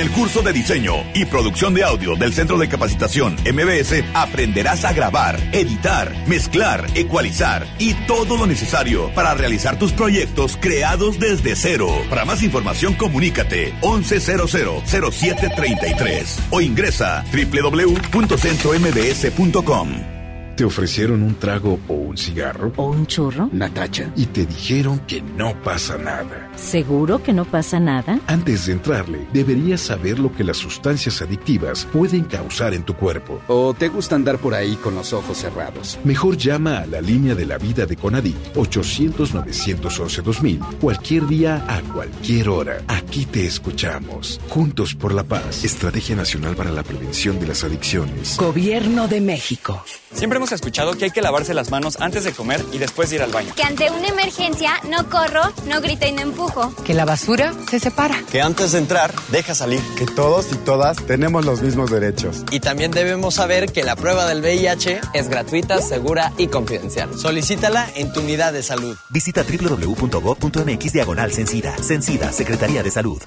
El 0.01 0.11
curso 0.11 0.41
de 0.41 0.51
diseño 0.51 0.95
y 1.13 1.23
producción 1.25 1.75
de 1.75 1.83
audio 1.83 2.15
del 2.15 2.33
Centro 2.33 2.57
de 2.57 2.67
Capacitación 2.67 3.35
MBS 3.35 4.03
aprenderás 4.15 4.83
a 4.83 4.93
grabar, 4.93 5.39
editar, 5.51 6.11
mezclar, 6.27 6.87
ecualizar 6.95 7.67
y 7.77 7.93
todo 8.07 8.35
lo 8.35 8.47
necesario 8.47 9.13
para 9.13 9.35
realizar 9.35 9.77
tus 9.77 9.91
proyectos 9.91 10.57
creados 10.59 11.19
desde 11.19 11.55
cero. 11.55 11.87
Para 12.09 12.25
más 12.25 12.41
información 12.41 12.95
comunícate 12.95 13.75
11000733 13.81 16.39
o 16.49 16.61
ingresa 16.61 17.23
www.centrombs.com. 17.31 20.21
¿Te 20.55 20.65
ofrecieron 20.65 21.23
un 21.23 21.35
trago 21.35 21.79
o 21.87 21.93
un 21.93 22.17
cigarro? 22.17 22.73
¿O 22.75 22.91
un 22.91 23.07
churro? 23.07 23.49
Natacha. 23.51 24.11
Y 24.15 24.27
te 24.27 24.45
dijeron 24.45 24.99
que 25.07 25.21
no 25.21 25.59
pasa 25.63 25.97
nada. 25.97 26.50
¿Seguro 26.61 27.23
que 27.23 27.33
no 27.33 27.45
pasa 27.45 27.79
nada? 27.79 28.19
Antes 28.27 28.67
de 28.67 28.73
entrarle, 28.73 29.25
deberías 29.33 29.81
saber 29.81 30.19
lo 30.19 30.31
que 30.31 30.43
las 30.43 30.57
sustancias 30.57 31.19
adictivas 31.21 31.87
pueden 31.91 32.25
causar 32.25 32.75
en 32.75 32.83
tu 32.83 32.93
cuerpo. 32.93 33.41
¿O 33.47 33.73
te 33.73 33.89
gusta 33.89 34.15
andar 34.15 34.37
por 34.37 34.53
ahí 34.53 34.75
con 34.75 34.93
los 34.93 35.11
ojos 35.11 35.39
cerrados? 35.39 35.97
Mejor 36.03 36.37
llama 36.37 36.77
a 36.77 36.85
la 36.85 37.01
línea 37.01 37.33
de 37.33 37.47
la 37.47 37.57
vida 37.57 37.87
de 37.87 37.97
Conadic 37.97 38.35
800-911-2000 38.53 40.77
cualquier 40.79 41.25
día 41.25 41.65
a 41.67 41.81
cualquier 41.81 42.49
hora. 42.49 42.83
Aquí 42.87 43.25
te 43.25 43.47
escuchamos. 43.47 44.39
Juntos 44.47 44.93
por 44.93 45.15
la 45.15 45.23
paz. 45.23 45.65
Estrategia 45.65 46.15
Nacional 46.15 46.55
para 46.55 46.69
la 46.71 46.83
Prevención 46.83 47.39
de 47.39 47.47
las 47.47 47.63
Adicciones. 47.63 48.37
Gobierno 48.37 49.07
de 49.07 49.19
México. 49.19 49.83
Siempre 50.13 50.37
hemos 50.37 50.51
escuchado 50.51 50.93
que 50.93 51.05
hay 51.05 51.11
que 51.11 51.21
lavarse 51.21 51.55
las 51.55 51.71
manos 51.71 51.97
antes 51.99 52.23
de 52.23 52.33
comer 52.33 52.63
y 52.71 52.77
después 52.77 53.09
de 53.09 53.15
ir 53.15 53.23
al 53.23 53.31
baño. 53.31 53.51
Que 53.55 53.63
ante 53.63 53.89
una 53.89 54.09
emergencia 54.09 54.73
no 54.89 55.09
corro, 55.09 55.41
no 55.67 55.81
grito 55.81 56.05
y 56.05 56.11
no 56.11 56.21
empujo. 56.21 56.50
Que 56.85 56.93
la 56.93 57.05
basura 57.05 57.53
se 57.69 57.79
separa. 57.79 58.15
Que 58.31 58.41
antes 58.41 58.71
de 58.73 58.79
entrar, 58.79 59.13
deja 59.31 59.55
salir. 59.55 59.81
Que 59.97 60.05
todos 60.05 60.51
y 60.51 60.55
todas 60.55 60.97
tenemos 61.05 61.45
los 61.45 61.61
mismos 61.61 61.89
derechos. 61.89 62.43
Y 62.51 62.59
también 62.59 62.91
debemos 62.91 63.35
saber 63.35 63.71
que 63.71 63.83
la 63.83 63.95
prueba 63.95 64.25
del 64.27 64.41
VIH 64.41 65.01
es 65.13 65.29
gratuita, 65.29 65.81
segura 65.81 66.33
y 66.37 66.47
confidencial. 66.47 67.17
Solicítala 67.17 67.89
en 67.95 68.11
tu 68.13 68.21
unidad 68.21 68.53
de 68.53 68.63
salud. 68.63 68.97
Visita 69.09 69.43
www.gov.mx 69.43 70.93
diagonal 70.93 71.31
Cencida. 71.31 71.75
Cencida, 71.81 72.31
Secretaría 72.31 72.83
de 72.83 72.91
Salud. 72.91 73.21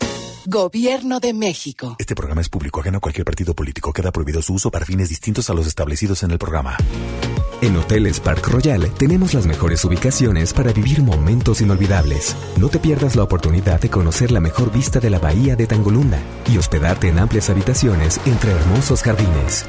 Gobierno 0.46 1.20
de 1.20 1.32
México. 1.32 1.96
Este 1.98 2.14
programa 2.14 2.42
es 2.42 2.50
público, 2.50 2.80
ajeno 2.80 2.98
a 2.98 3.00
cualquier 3.00 3.24
partido 3.24 3.54
político. 3.54 3.94
Queda 3.94 4.12
prohibido 4.12 4.42
su 4.42 4.52
uso 4.52 4.70
para 4.70 4.84
fines 4.84 5.08
distintos 5.08 5.48
a 5.48 5.54
los 5.54 5.66
establecidos 5.66 6.22
en 6.22 6.32
el 6.32 6.38
programa. 6.38 6.76
En 7.62 7.74
Hoteles 7.78 8.20
Park 8.20 8.46
Royal 8.48 8.92
tenemos 8.98 9.32
las 9.32 9.46
mejores 9.46 9.82
ubicaciones 9.86 10.52
para 10.52 10.72
vivir 10.72 11.02
momentos 11.02 11.62
inolvidables. 11.62 12.36
No 12.58 12.68
te 12.68 12.78
pierdas 12.78 13.16
la 13.16 13.22
oportunidad 13.22 13.80
de 13.80 13.88
conocer 13.88 14.30
la 14.30 14.40
mejor 14.40 14.70
vista 14.70 15.00
de 15.00 15.08
la 15.08 15.18
bahía 15.18 15.56
de 15.56 15.66
Tangolunda 15.66 16.18
y 16.52 16.58
hospedarte 16.58 17.08
en 17.08 17.20
amplias 17.20 17.48
habitaciones 17.48 18.20
entre 18.26 18.50
hermosos 18.50 19.02
jardines. 19.02 19.64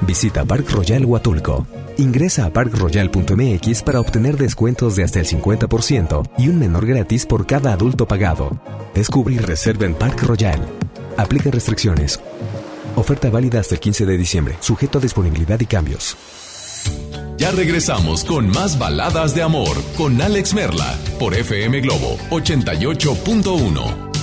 Visita 0.00 0.44
Park 0.44 0.70
Royal 0.70 1.04
Huatulco. 1.04 1.66
Ingresa 1.96 2.46
a 2.46 2.50
parkroyal.mx 2.50 3.82
para 3.82 4.00
obtener 4.00 4.36
descuentos 4.36 4.96
de 4.96 5.04
hasta 5.04 5.20
el 5.20 5.26
50% 5.26 6.30
y 6.38 6.48
un 6.48 6.58
menor 6.58 6.86
gratis 6.86 7.24
por 7.24 7.46
cada 7.46 7.72
adulto 7.72 8.06
pagado. 8.06 8.58
Descubre 8.94 9.34
y 9.34 9.38
reserva 9.38 9.86
en 9.86 9.94
Park 9.94 10.22
Royal. 10.22 10.60
Aplica 11.16 11.50
restricciones. 11.50 12.20
Oferta 12.96 13.30
válida 13.30 13.60
hasta 13.60 13.74
el 13.74 13.80
15 13.80 14.06
de 14.06 14.18
diciembre, 14.18 14.56
sujeto 14.60 14.98
a 14.98 15.00
disponibilidad 15.00 15.60
y 15.60 15.66
cambios. 15.66 16.16
Ya 17.36 17.50
regresamos 17.50 18.24
con 18.24 18.48
más 18.48 18.78
baladas 18.78 19.34
de 19.34 19.42
amor 19.42 19.76
con 19.96 20.20
Alex 20.20 20.54
Merla 20.54 20.96
por 21.18 21.34
FM 21.34 21.80
Globo 21.80 22.16
88.1. 22.30 24.13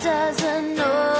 doesn't 0.00 0.76
know 0.76 1.13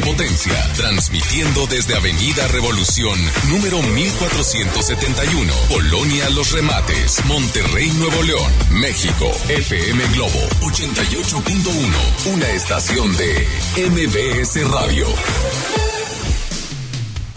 potencia, 0.00 0.72
transmitiendo 0.76 1.66
desde 1.66 1.96
Avenida 1.96 2.46
Revolución, 2.48 3.18
número 3.48 3.80
1471, 3.82 5.52
Colonia 5.68 6.28
Los 6.30 6.52
Remates, 6.52 7.24
Monterrey, 7.26 7.90
Nuevo 7.98 8.22
León, 8.22 8.50
México. 8.70 9.30
FM 9.48 10.06
Globo 10.14 10.38
88.1, 10.60 12.34
una 12.34 12.48
estación 12.50 13.16
de 13.16 13.46
MBS 13.90 14.70
Radio. 14.70 15.06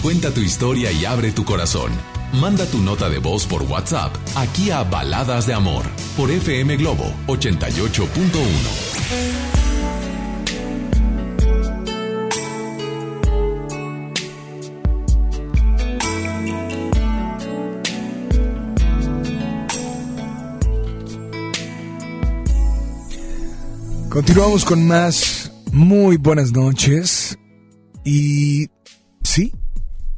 Cuenta 0.02 0.34
tu 0.34 0.42
historia 0.42 0.92
y 0.92 1.06
abre 1.06 1.32
tu 1.32 1.46
corazón. 1.46 1.92
Manda 2.34 2.66
tu 2.66 2.80
nota 2.80 3.10
de 3.10 3.20
voz 3.20 3.46
por 3.46 3.62
WhatsApp 3.64 4.14
aquí 4.36 4.72
a 4.72 4.84
Baladas 4.84 5.48
de 5.48 5.54
Amor 5.54 5.86
por 6.16 6.32
FM 6.32 6.78
Globo 6.78 7.14
88.1. 7.28 9.47
Continuamos 24.18 24.66
con 24.66 24.88
más. 24.88 25.52
Muy 25.72 26.18
buenas 26.18 26.52
noches. 26.52 27.38
Y 28.04 28.68
sí, 29.22 29.54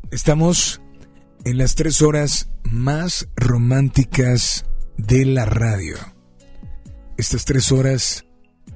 estamos 0.10 0.82
en 1.44 1.58
las 1.58 1.76
tres 1.76 2.02
horas 2.02 2.50
más 2.64 3.28
románticas 3.36 4.64
de 4.96 5.26
la 5.26 5.44
radio. 5.44 5.98
Estas 7.18 7.44
tres 7.44 7.74
horas 7.74 8.24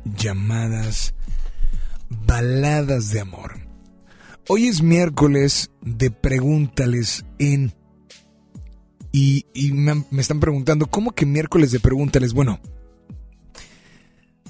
llamadas 0.04 1.14
baladas 2.10 3.12
de 3.12 3.22
amor. 3.22 3.54
Hoy 4.50 4.68
es 4.68 4.82
miércoles 4.82 5.72
de 5.84 6.12
pregúntales 6.12 7.24
en... 7.40 7.74
Y, 9.14 9.46
me, 9.72 10.04
me 10.12 10.22
están 10.22 10.42
preguntando, 10.42 10.88
¿cómo 10.88 11.14
que 11.14 11.26
miércoles 11.26 11.72
de 11.72 11.80
pregúntales? 11.80 12.34
Bueno, 12.34 12.60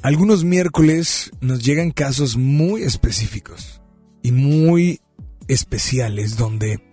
algunos 0.03 0.43
miércoles 0.43 1.31
nos 1.39 1.63
llegan 1.63 1.91
casos 1.91 2.35
muy 2.35 2.83
específicos 2.83 3.81
y 4.21 4.33
muy 4.33 4.99
especiales 5.47 6.35
donde 6.35 6.83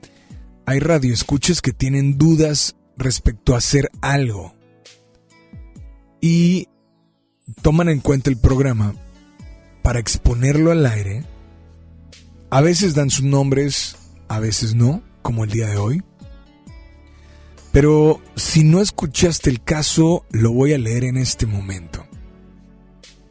hay 0.64 0.78
radioescuchas 0.78 1.60
que 1.60 1.72
tienen 1.72 2.18
dudas 2.18 2.76
respecto 2.96 3.54
a 3.54 3.58
hacer 3.58 3.90
algo 4.00 4.54
y 6.20 6.68
toman 7.62 7.88
en 7.88 7.98
cuenta 7.98 8.30
el 8.30 8.36
programa 8.36 8.94
para 9.82 9.98
exponerlo 9.98 10.70
al 10.70 10.86
aire. 10.86 11.24
A 12.50 12.60
veces 12.60 12.94
dan 12.94 13.10
sus 13.10 13.24
nombres, 13.24 13.96
a 14.28 14.38
veces 14.38 14.76
no, 14.76 15.02
como 15.22 15.42
el 15.42 15.50
día 15.50 15.66
de 15.66 15.78
hoy. 15.78 16.02
Pero 17.72 18.20
si 18.36 18.62
no 18.62 18.80
escuchaste 18.80 19.50
el 19.50 19.64
caso, 19.64 20.24
lo 20.30 20.52
voy 20.52 20.74
a 20.74 20.78
leer 20.78 21.02
en 21.02 21.16
este 21.16 21.46
momento. 21.46 22.06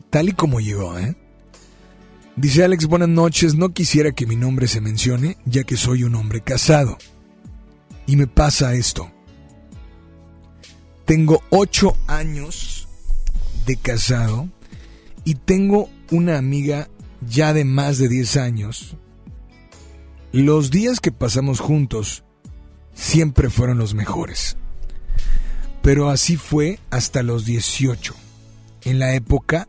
Tal 0.10 0.30
y 0.30 0.34
como 0.34 0.60
llegó, 0.60 0.98
¿eh? 0.98 1.16
Dice 2.36 2.64
Alex, 2.64 2.86
buenas 2.88 3.10
noches, 3.10 3.56
no 3.56 3.74
quisiera 3.74 4.12
que 4.12 4.26
mi 4.26 4.36
nombre 4.36 4.68
se 4.68 4.82
mencione, 4.82 5.38
ya 5.46 5.64
que 5.64 5.78
soy 5.78 6.04
un 6.04 6.16
hombre 6.16 6.42
casado. 6.42 6.98
Y 8.08 8.16
me 8.16 8.28
pasa 8.28 8.74
esto. 8.74 9.12
Tengo 11.06 11.44
ocho 11.50 11.96
años 12.08 12.88
de 13.66 13.76
casado 13.76 14.48
y 15.26 15.36
tengo 15.36 15.90
una 16.12 16.38
amiga 16.38 16.90
ya 17.22 17.54
de 17.54 17.66
más 17.66 17.98
de 17.98 18.08
10 18.08 18.38
años. 18.38 18.96
Los 20.32 20.72
días 20.72 21.00
que 21.00 21.12
pasamos 21.12 21.60
juntos 21.60 22.24
siempre 22.94 23.50
fueron 23.50 23.78
los 23.78 23.94
mejores. 23.94 24.58
Pero 25.82 26.10
así 26.10 26.36
fue 26.36 26.80
hasta 26.90 27.22
los 27.22 27.46
18, 27.46 28.16
en 28.84 29.00
la 29.00 29.14
época 29.14 29.68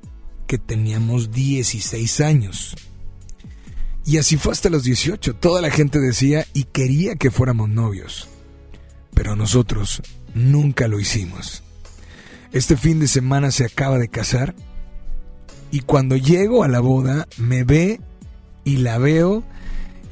que 0.51 0.59
teníamos 0.59 1.31
16 1.31 2.21
años. 2.23 2.75
Y 4.05 4.19
así 4.19 4.37
fue 4.37 4.51
hasta 4.51 4.69
los 4.69 4.83
18. 4.83 5.37
Toda 5.37 5.63
la 5.63 5.71
gente 5.71 6.01
decía 6.01 6.45
y 6.53 6.65
quería 6.65 7.15
que 7.15 7.31
fuéramos 7.31 7.69
novios. 7.69 8.27
Pero 9.15 9.37
nosotros 9.37 10.03
nunca 10.35 10.89
lo 10.89 10.99
hicimos. 10.99 11.63
Este 12.51 12.77
fin 12.77 12.99
de 12.99 13.07
semana 13.07 13.53
se 13.53 13.65
acaba 13.65 14.01
de 14.01 14.09
casar 14.09 14.57
y 15.71 15.83
cuando 15.83 16.17
llego 16.17 16.65
a 16.65 16.69
la 16.69 16.81
boda 16.81 17.29
me 17.37 17.63
ve 17.63 18.01
y 18.65 18.79
la 18.79 18.99
veo 18.99 19.45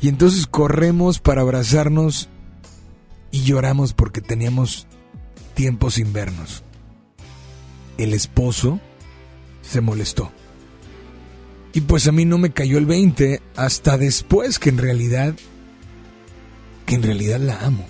y 0.00 0.06
entonces 0.06 0.46
corremos 0.46 1.18
para 1.18 1.40
abrazarnos 1.40 2.28
y 3.32 3.42
lloramos 3.42 3.92
porque 3.92 4.20
teníamos 4.20 4.86
tiempo 5.54 5.90
sin 5.90 6.12
vernos. 6.12 6.62
El 7.96 8.14
esposo 8.14 8.78
se 9.68 9.80
molestó. 9.80 10.32
Y 11.74 11.82
pues 11.82 12.06
a 12.08 12.12
mí 12.12 12.24
no 12.24 12.38
me 12.38 12.50
cayó 12.50 12.78
el 12.78 12.86
20 12.86 13.40
hasta 13.56 13.98
después 13.98 14.58
que 14.58 14.70
en 14.70 14.78
realidad 14.78 15.34
que 16.86 16.94
en 16.94 17.02
realidad 17.02 17.38
la 17.38 17.60
amo. 17.60 17.86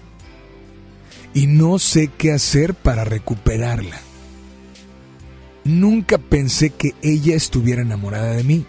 Y 1.32 1.46
no 1.46 1.78
sé 1.78 2.10
qué 2.18 2.32
hacer 2.32 2.74
para 2.74 3.04
recuperarla. 3.04 4.00
Nunca 5.64 6.18
pensé 6.18 6.70
que 6.70 6.94
ella 7.02 7.36
estuviera 7.36 7.82
enamorada 7.82 8.32
de 8.32 8.42
mí. 8.42 8.66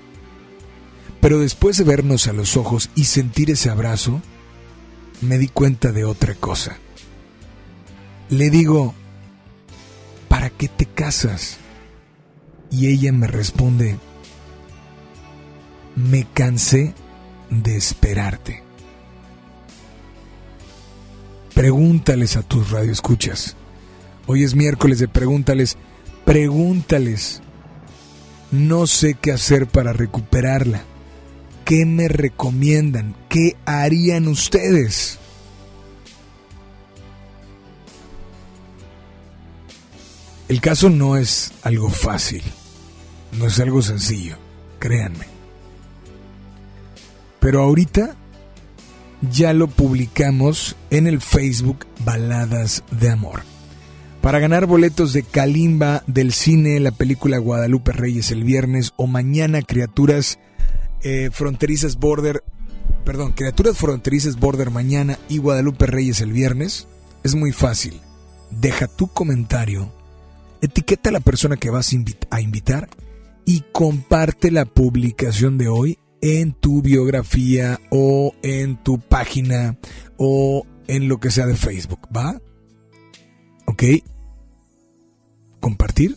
Pero 1.20 1.40
después 1.40 1.78
de 1.78 1.84
vernos 1.84 2.28
a 2.28 2.34
los 2.34 2.58
ojos 2.58 2.92
y 2.96 3.06
sentir 3.06 3.50
ese 3.50 3.70
abrazo, 3.70 4.22
me 5.22 5.38
di 5.38 5.48
cuenta 5.48 5.92
de 5.92 6.06
otra 6.06 6.36
cosa. 6.36 6.78
Le 8.30 8.50
digo, 8.52 8.94
¿para 10.28 10.50
qué 10.50 10.68
te 10.68 10.86
casas? 10.86 11.59
Y 12.72 12.88
ella 12.88 13.12
me 13.12 13.28
responde, 13.28 13.98
me 15.96 16.26
cansé 16.34 16.94
de 17.50 17.76
esperarte. 17.76 18.64
Pregúntales 21.54 22.38
a 22.38 22.44
tus 22.44 22.72
radioescuchas. 22.72 23.56
Hoy 24.28 24.44
es 24.44 24.56
miércoles 24.56 25.00
de 25.00 25.08
pregúntales. 25.08 25.78
Pregúntales. 26.26 27.42
No 28.52 28.88
sé 28.88 29.16
qué 29.16 29.32
hacer 29.32 29.68
para 29.68 29.92
recuperarla. 29.92 30.84
¿Qué 31.66 31.86
me 31.86 32.08
recomiendan? 32.08 33.16
¿Qué 33.28 33.58
harían 33.66 34.28
ustedes? 34.28 35.20
El 40.48 40.62
caso 40.62 40.90
no 40.90 41.16
es 41.16 41.52
algo 41.62 41.92
fácil, 41.92 42.42
no 43.34 43.46
es 43.48 43.60
algo 43.60 43.82
sencillo, 43.82 44.38
créanme. 44.80 45.26
Pero 47.40 47.64
ahorita 47.64 48.16
ya 49.32 49.54
lo 49.54 49.68
publicamos 49.68 50.76
en 50.90 51.08
el 51.08 51.22
Facebook 51.22 51.86
Baladas 52.04 52.84
de 52.92 53.10
Amor. 53.10 53.42
Para 54.22 54.40
ganar 54.40 54.66
boletos 54.66 55.14
de 55.14 55.24
Kalimba 55.24 56.04
del 56.06 56.34
cine, 56.34 56.80
la 56.82 56.92
película 56.92 57.38
Guadalupe 57.38 57.94
Reyes 57.94 58.32
el 58.32 58.44
viernes 58.44 58.92
o 58.98 59.08
mañana 59.08 59.62
Criaturas 59.62 60.40
eh, 61.02 61.30
Fronterizas 61.32 61.96
Border, 61.96 62.44
perdón, 63.06 63.32
Criaturas 63.32 63.78
Fronterizas 63.78 64.36
Border 64.38 64.72
mañana 64.72 65.18
y 65.30 65.38
Guadalupe 65.38 65.86
Reyes 65.86 66.20
el 66.20 66.34
viernes, 66.34 66.88
es 67.24 67.36
muy 67.36 67.54
fácil. 67.54 68.02
Deja 68.52 68.88
tu 68.88 69.08
comentario, 69.08 69.90
etiqueta 70.62 71.10
a 71.10 71.14
la 71.14 71.22
persona 71.22 71.56
que 71.56 71.70
vas 71.70 71.94
a 71.94 71.96
invit- 71.96 72.28
a 72.30 72.42
invitar 72.42 72.90
y 73.50 73.62
comparte 73.72 74.52
la 74.52 74.66
publicación 74.66 75.58
de 75.58 75.70
hoy 75.70 75.98
en 76.22 76.54
tu 76.54 76.84
biografía 76.84 77.80
o 77.90 78.36
en 78.44 78.78
tu 78.84 79.00
página 79.00 79.76
o 80.18 80.68
en 80.86 81.08
lo 81.08 81.20
que 81.20 81.32
sea 81.32 81.48
de 81.48 81.56
Facebook, 81.56 82.08
¿va? 82.16 82.40
¿Ok? 83.66 83.84
Compartir. 85.60 86.16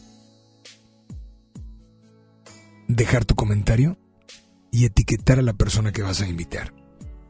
Dejar 2.86 3.24
tu 3.24 3.34
comentario 3.34 3.96
y 4.70 4.84
etiquetar 4.84 5.38
a 5.38 5.42
la 5.42 5.54
persona 5.54 5.90
que 5.90 6.02
vas 6.02 6.20
a 6.20 6.28
invitar. 6.28 6.74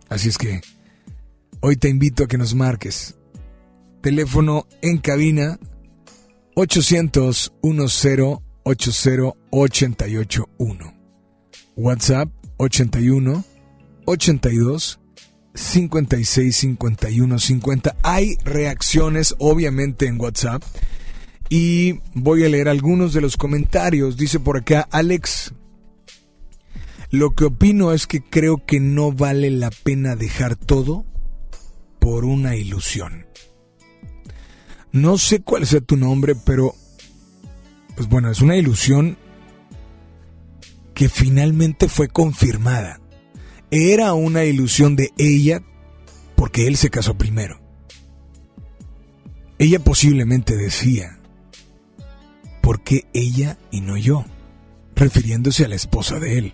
Así 0.09 0.31
es 0.31 0.37
que 0.37 0.63
hoy 1.61 1.77
te 1.77 1.89
invito 1.89 2.25
a 2.25 2.27
que 2.27 2.39
nos 2.39 2.57
marques. 2.57 3.15
Teléfono 4.01 4.67
en 4.81 4.99
cabina 4.99 5.61
800 6.57 7.53
10 7.63 8.52
80 8.65 9.35
881. 9.51 10.95
WhatsApp 11.77 12.29
81 12.59 13.45
82 14.07 15.01
56 15.55 16.57
51 16.57 17.39
50. 17.39 17.97
Hay 18.03 18.37
reacciones 18.45 19.35
obviamente 19.39 20.07
en 20.07 20.21
WhatsApp 20.21 20.63
y 21.49 22.01
voy 22.15 22.45
a 22.45 22.49
leer 22.49 22.69
algunos 22.69 23.13
de 23.13 23.21
los 23.21 23.37
comentarios. 23.37 24.17
Dice 24.17 24.41
por 24.41 24.57
acá 24.57 24.89
Alex, 24.91 25.53
lo 27.11 27.35
que 27.35 27.45
opino 27.45 27.93
es 27.93 28.07
que 28.07 28.23
creo 28.23 28.65
que 28.65 28.81
no 28.81 29.13
vale 29.13 29.51
la 29.51 29.71
pena 29.71 30.17
dejar 30.17 30.57
todo 30.57 31.05
por 31.99 32.25
una 32.25 32.57
ilusión. 32.57 33.27
No 34.93 35.19
sé 35.19 35.43
cuál 35.43 35.67
sea 35.67 35.81
tu 35.81 35.97
nombre, 35.97 36.35
pero 36.35 36.75
pues 37.95 38.09
bueno, 38.09 38.31
es 38.31 38.41
una 38.41 38.57
ilusión 38.57 39.17
que 40.95 41.09
finalmente 41.09 41.89
fue 41.89 42.09
confirmada. 42.09 43.01
Era 43.71 44.13
una 44.15 44.45
ilusión 44.45 44.97
de 44.97 45.11
ella 45.17 45.63
porque 46.37 46.67
él 46.67 46.77
se 46.77 46.91
casó 46.91 47.17
primero. 47.17 47.61
Ella 49.59 49.79
posiblemente 49.79 50.57
decía, 50.57 51.19
¿por 52.61 52.83
qué 52.83 53.07
ella 53.13 53.59
y 53.71 53.81
no 53.81 53.97
yo? 53.97 54.25
refiriéndose 55.03 55.65
a 55.65 55.69
la 55.69 55.75
esposa 55.75 56.21
de 56.21 56.39
él. 56.39 56.53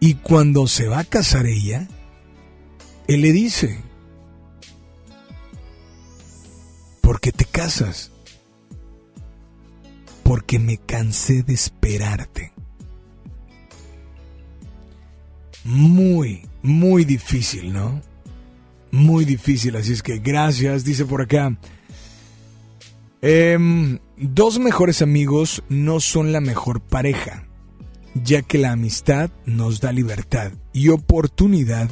Y 0.00 0.14
cuando 0.14 0.66
se 0.66 0.88
va 0.88 1.00
a 1.00 1.04
casar 1.04 1.46
ella, 1.46 1.86
él 3.06 3.20
le 3.20 3.32
dice, 3.32 3.82
¿por 7.02 7.20
qué 7.20 7.32
te 7.32 7.44
casas? 7.44 8.09
Porque 10.30 10.60
me 10.60 10.76
cansé 10.76 11.42
de 11.42 11.54
esperarte. 11.54 12.52
Muy, 15.64 16.46
muy 16.62 17.04
difícil, 17.04 17.72
¿no? 17.72 18.00
Muy 18.92 19.24
difícil, 19.24 19.74
así 19.74 19.92
es 19.92 20.04
que 20.04 20.18
gracias, 20.18 20.84
dice 20.84 21.04
por 21.04 21.22
acá. 21.22 21.58
Em, 23.20 23.98
dos 24.18 24.60
mejores 24.60 25.02
amigos 25.02 25.64
no 25.68 25.98
son 25.98 26.30
la 26.30 26.40
mejor 26.40 26.80
pareja, 26.80 27.48
ya 28.14 28.42
que 28.42 28.58
la 28.58 28.70
amistad 28.70 29.30
nos 29.46 29.80
da 29.80 29.90
libertad 29.90 30.52
y 30.72 30.90
oportunidad 30.90 31.90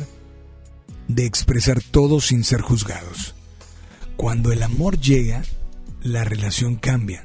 de 1.09 1.27
expresar 1.27 1.83
todo 1.83 2.21
sin 2.21 2.45
ser 2.45 2.61
juzgados. 2.61 3.35
Cuando 4.17 4.53
el 4.53 4.63
amor 4.63 4.97
llega, 5.01 5.43
la 6.03 6.23
relación 6.23 6.77
cambia 6.77 7.25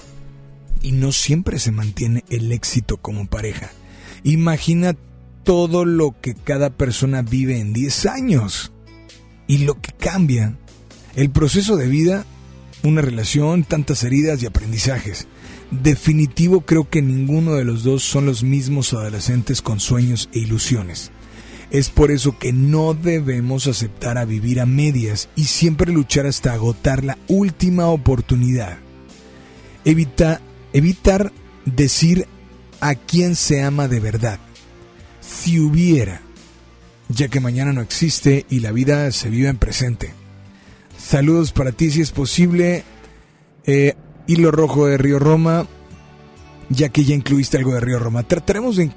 y 0.84 0.92
no 0.92 1.12
siempre 1.12 1.58
se 1.58 1.72
mantiene 1.72 2.24
el 2.30 2.52
éxito 2.52 2.98
como 2.98 3.26
pareja. 3.26 3.72
Imagina 4.24 4.96
todo 5.44 5.86
lo 5.86 6.16
que 6.22 6.36
cada 6.36 6.70
persona 6.70 7.24
vive 7.24 7.60
en 7.60 7.74
10 7.74 8.06
años 8.06 8.72
y 9.48 9.60
lo 9.60 9.82
que 9.82 9.92
cambia. 9.94 10.56
El 11.16 11.32
proceso 11.32 11.78
de 11.78 11.88
vida, 11.88 12.26
una 12.84 13.02
relación, 13.02 13.64
tantas 13.64 14.04
heridas 14.04 14.44
y 14.44 14.46
aprendizajes. 14.46 15.28
Definitivo 15.72 16.62
creo 16.62 16.90
que 16.90 17.02
ninguno 17.02 17.56
de 17.56 17.66
los 17.66 17.84
dos 17.84 18.04
son 18.04 18.26
los 18.26 18.44
mismos 18.44 18.94
adolescentes 18.94 19.62
con 19.62 19.80
sueños 19.80 20.30
e 20.34 20.40
ilusiones. 20.40 21.12
Es 21.72 21.90
por 21.90 22.12
eso 22.12 22.38
que 22.38 22.54
no 22.54 22.94
debemos 22.94 23.66
aceptar 23.66 24.18
a 24.20 24.26
vivir 24.26 24.60
a 24.60 24.66
medias 24.66 25.30
y 25.36 25.46
siempre 25.46 25.92
luchar 25.92 26.28
hasta 26.28 26.54
agotar 26.54 27.04
la 27.04 27.18
última 27.28 27.88
oportunidad. 27.88 28.78
Evita, 29.84 30.40
evitar 30.74 31.32
decir 31.66 32.28
a 32.82 32.96
quién 32.96 33.36
se 33.36 33.62
ama 33.64 33.88
de 33.88 34.00
verdad. 34.00 34.40
Si 35.22 35.60
hubiera, 35.60 36.22
ya 37.10 37.28
que 37.30 37.40
mañana 37.40 37.72
no 37.74 37.82
existe 37.82 38.46
y 38.50 38.60
la 38.60 38.72
vida 38.72 39.12
se 39.12 39.30
vive 39.30 39.48
en 39.50 39.58
presente. 39.58 40.14
Saludos 40.98 41.52
para 41.52 41.72
ti 41.72 41.92
si 41.92 42.02
es 42.02 42.12
posible. 42.12 42.84
Eh, 43.66 43.94
Hilo 44.28 44.52
Rojo 44.52 44.88
de 44.88 44.98
Río 44.98 45.20
Roma, 45.20 45.68
ya 46.70 46.90
que 46.90 47.04
ya 47.04 47.14
incluiste 47.16 47.58
algo 47.58 47.74
de 47.74 47.80
Río 47.82 48.00
Roma. 48.00 48.24
Trataremos 48.24 48.76
de, 48.78 48.92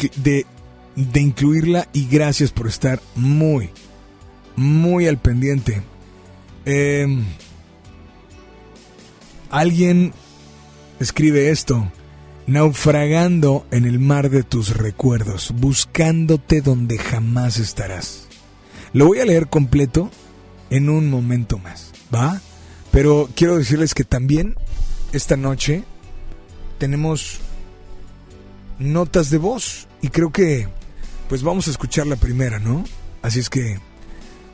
de- 0.97 1.21
incluirla 1.21 1.89
y 1.93 2.07
gracias 2.09 2.51
por 2.53 2.67
estar 2.69 3.01
muy, 3.17 3.71
muy 4.57 5.07
al 5.07 5.19
pendiente. 5.19 5.83
Em, 6.65 7.25
alguien 9.51 10.13
escribe 11.01 11.51
esto. 11.51 11.91
Naufragando 12.47 13.67
en 13.73 13.87
el 13.87 13.99
mar 13.99 14.31
de 14.31 14.45
tus 14.45 14.77
recuerdos, 14.77 15.53
buscándote 15.57 16.61
donde 16.61 16.97
jamás 16.97 17.59
estarás. 17.59 18.29
Lo 18.93 19.07
voy 19.07 19.19
a 19.19 19.25
leer 19.25 19.49
completo 19.49 20.11
en 20.71 20.89
un 20.89 21.11
momento 21.11 21.59
más, 21.59 21.93
¿va? 22.15 22.41
Pero 22.93 23.29
quiero 23.35 23.59
decirles 23.59 23.95
que 23.95 24.05
también 24.05 24.55
esta 25.13 25.37
noche 25.37 25.83
tenemos 26.79 27.41
notas 28.79 29.31
de 29.31 29.39
voz 29.39 29.89
y 30.01 30.09
creo 30.09 30.31
que 30.31 30.69
pues 31.29 31.43
vamos 31.43 31.67
a 31.67 31.71
escuchar 31.71 32.07
la 32.07 32.17
primera, 32.17 32.59
¿no? 32.59 32.85
Así 33.23 33.41
es 33.41 33.51
que 33.51 33.81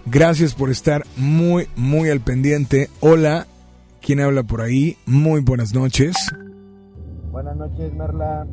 gracias 0.07 0.55
por 0.55 0.71
estar 0.71 1.07
muy 1.17 1.69
muy 1.77 2.09
al 2.09 2.21
pendiente. 2.21 2.89
Hola, 3.01 3.47
¿quién 4.03 4.21
habla 4.21 4.43
por 4.43 4.61
ahí? 4.61 4.97
Muy 5.07 5.41
buenas 5.41 5.75
noches. 5.75 6.17
Buenas 7.31 7.57
noches, 7.57 7.95
Merla. 7.95 8.47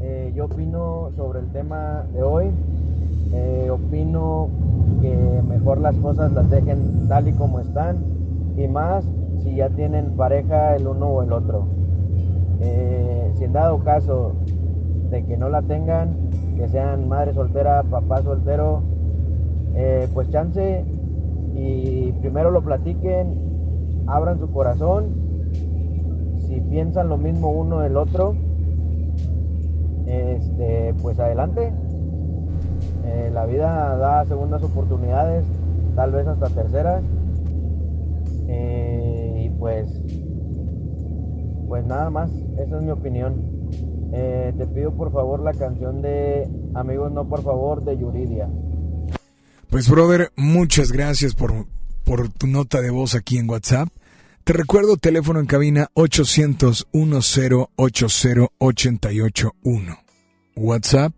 Eh, 0.00 0.32
yo 0.34 0.46
opino 0.46 1.10
sobre 1.16 1.40
el 1.40 1.52
tema 1.52 2.04
de 2.12 2.22
hoy. 2.22 2.46
Eh, 3.32 3.70
opino 3.70 4.50
que 5.00 5.42
mejor 5.48 5.78
las 5.78 5.94
cosas 5.96 6.32
las 6.32 6.50
dejen 6.50 7.08
tal 7.08 7.28
y 7.28 7.32
como 7.32 7.60
están 7.60 7.98
y 8.56 8.68
más 8.68 9.04
si 9.42 9.56
ya 9.56 9.70
tienen 9.70 10.16
pareja 10.16 10.76
el 10.76 10.86
uno 10.88 11.06
o 11.06 11.22
el 11.22 11.32
otro. 11.32 11.66
Eh, 12.60 13.32
si 13.36 13.44
en 13.44 13.52
dado 13.52 13.78
caso 13.78 14.34
de 15.10 15.24
que 15.24 15.36
no 15.36 15.48
la 15.48 15.62
tengan, 15.62 16.16
que 16.56 16.68
sean 16.68 17.08
madre 17.08 17.32
soltera, 17.32 17.82
papá 17.84 18.22
soltero, 18.22 18.82
pues 20.12 20.30
chance 20.30 20.84
y 21.54 22.12
primero 22.20 22.50
lo 22.50 22.62
platiquen, 22.62 23.53
abran 24.06 24.38
su 24.38 24.50
corazón 24.50 25.24
si 26.46 26.60
piensan 26.60 27.08
lo 27.08 27.16
mismo 27.16 27.50
uno 27.50 27.80
del 27.80 27.96
otro, 27.96 28.36
este, 30.06 30.94
pues 31.02 31.18
adelante. 31.18 31.72
Eh, 33.04 33.30
la 33.32 33.46
vida 33.46 33.96
da 33.96 34.24
segundas 34.24 34.62
oportunidades, 34.62 35.44
tal 35.96 36.12
vez 36.12 36.26
hasta 36.26 36.48
terceras. 36.50 37.02
Eh, 38.46 39.46
y 39.46 39.50
pues, 39.58 39.88
pues 41.66 41.84
nada 41.86 42.10
más, 42.10 42.30
esa 42.58 42.78
es 42.78 42.82
mi 42.82 42.90
opinión. 42.90 43.54
Eh, 44.12 44.52
te 44.56 44.66
pido 44.66 44.92
por 44.92 45.12
favor 45.12 45.40
la 45.40 45.52
canción 45.52 46.02
de 46.02 46.48
Amigos 46.74 47.10
No 47.10 47.28
Por 47.28 47.42
Favor 47.42 47.84
de 47.84 47.98
Yuridia. 47.98 48.48
Pues 49.70 49.90
brother, 49.90 50.30
muchas 50.36 50.92
gracias 50.92 51.34
por, 51.34 51.52
por 52.04 52.28
tu 52.32 52.46
nota 52.46 52.80
de 52.80 52.90
voz 52.90 53.14
aquí 53.14 53.38
en 53.38 53.48
WhatsApp. 53.48 53.88
Te 54.44 54.52
recuerdo 54.52 54.96
teléfono 54.96 55.40
en 55.40 55.46
cabina 55.46 55.88
800 55.94 56.88
1080 56.92 57.70
881. 58.58 60.04
WhatsApp 60.56 61.14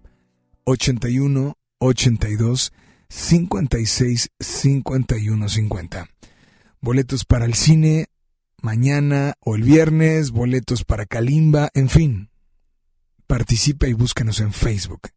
81 0.64 1.56
82 1.78 2.72
56 3.08 4.30
51 4.38 5.48
50. 5.48 6.08
Boletos 6.80 7.24
para 7.24 7.44
el 7.44 7.54
cine 7.54 8.06
mañana 8.62 9.34
o 9.40 9.54
el 9.54 9.62
viernes, 9.62 10.30
boletos 10.30 10.84
para 10.84 11.06
Kalimba, 11.06 11.70
en 11.74 11.88
fin. 11.88 12.30
Participa 13.26 13.86
y 13.86 13.92
búscanos 13.92 14.40
en 14.40 14.52
Facebook. 14.52 15.10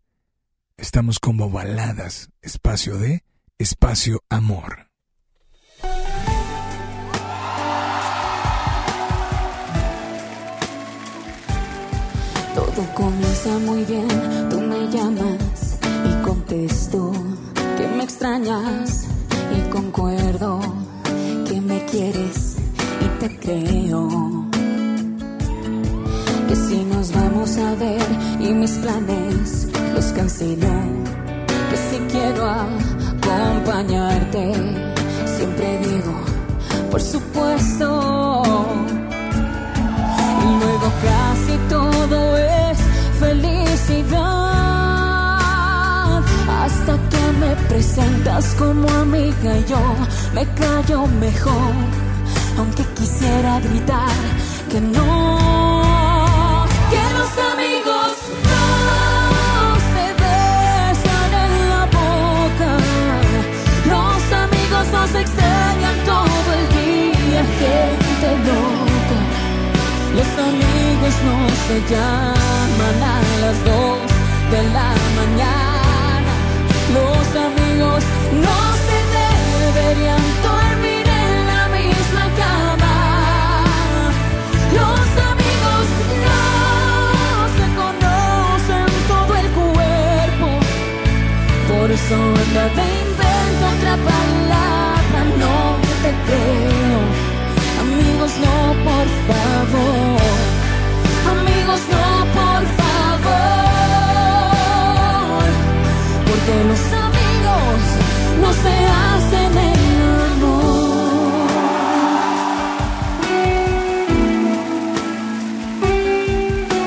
Estamos 0.77 1.19
como 1.19 1.49
Baladas, 1.49 2.29
espacio 2.41 2.97
de 2.97 3.23
espacio 3.57 4.23
amor. 4.29 4.88
Todo 12.75 12.85
comienza 12.93 13.57
muy 13.65 13.83
bien, 13.83 14.07
tú 14.49 14.61
me 14.61 14.87
llamas 14.89 15.79
y 16.05 16.13
contesto 16.23 17.11
que 17.77 17.87
me 17.87 18.03
extrañas 18.03 19.07
y 19.57 19.61
concuerdo 19.71 20.59
que 21.47 21.59
me 21.61 21.83
quieres 21.85 22.57
y 23.01 23.07
te 23.19 23.39
creo. 23.39 24.07
Que 26.47 26.55
si 26.55 26.83
nos 26.83 27.11
vamos 27.11 27.57
a 27.57 27.73
ver 27.73 28.05
y 28.39 28.53
mis 28.53 28.73
planes 28.73 29.67
los 29.95 30.05
cancelo, 30.11 30.67
que 31.71 31.77
si 31.77 31.97
quiero 32.11 32.47
acompañarte, 32.49 34.53
siempre 35.25 35.79
digo, 35.79 36.13
por 36.91 37.01
supuesto. 37.01 38.43
Y 40.41 40.43
luego 40.63 40.89
casi 41.03 41.57
todo 41.67 42.37
es 42.37 42.58
felicidad. 43.19 44.21
Hasta 46.61 46.93
que 47.11 47.23
me 47.39 47.55
presentas 47.67 48.55
como 48.55 48.87
amiga 48.89 49.53
yo 49.67 49.81
me 50.33 50.45
callo 50.59 51.07
mejor. 51.25 51.73
Aunque 52.57 52.83
quisiera 52.97 53.59
gritar, 53.59 54.19
que 54.69 54.81
no, 54.81 56.65
que 56.91 57.03
los 57.17 57.31
amigos 57.53 58.11
no 58.51 58.65
se 59.93 60.05
besan 60.23 61.31
en 61.45 61.53
la 61.71 61.83
boca. 61.99 62.71
Los 63.93 64.21
amigos 64.43 64.85
nos 64.97 65.11
extrañan 65.23 65.95
todo 66.05 66.47
el 66.59 66.65
día, 66.79 67.41
gente 67.61 68.27
loca. 68.49 69.19
Los 70.17 70.31
amigos 70.47 70.88
no 71.01 71.49
se 71.67 71.79
llaman 71.89 72.97
a 73.01 73.21
las 73.41 73.63
dos 73.63 73.99
de 74.51 74.63
la 74.75 74.91
mañana. 75.17 76.33
Los 76.93 77.25
amigos 77.47 78.03
no 78.45 78.59
se 78.85 78.99
deberían 79.15 80.23
dormir 80.43 81.05
en 81.07 81.47
la 81.51 81.63
misma 81.69 82.25
cama. 82.41 83.63
Los 84.77 85.07
amigos 85.31 85.85
no 86.27 86.41
se 87.57 87.65
conocen 87.81 88.91
todo 89.07 89.35
el 89.41 89.47
cuerpo. 89.61 90.47
Por 91.69 91.91
eso 91.91 92.15
anda 92.15 92.65
de 92.77 92.85
invento 93.05 93.63
otra 93.73 93.95
palabra, 94.11 95.19
no 95.43 95.57
te 96.03 96.11
creo. 96.27 96.99
Amigos, 97.83 98.31
no, 98.43 98.55
por 98.83 99.07
favor. 99.27 100.58
No, 101.69 101.75
por 102.37 102.63
favor. 102.79 103.49
Porque 106.25 106.55
los 106.69 106.83
amigos 107.07 107.79
no 108.41 108.49
se 108.53 108.75
hacen 109.03 109.51
el 109.57 109.81
amor. 110.31 111.49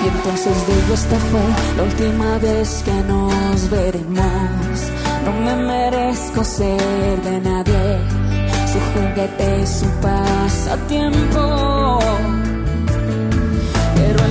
Y 0.03 0.07
entonces 0.09 0.57
digo, 0.67 0.93
esta 0.95 1.19
fue 1.31 1.47
la 1.77 1.83
última 1.85 2.31
vez 2.39 2.69
que 2.85 2.97
nos 3.05 3.71
veremos. 3.71 4.77
No 5.25 5.33
me 5.45 5.55
merezco 5.65 6.43
ser 6.43 7.23
de 7.23 7.41
nadie, 7.41 8.01
su 8.73 8.79
juguete 8.93 9.61
y 9.63 9.67
su 9.67 9.87
pasatiempo. 10.01 11.43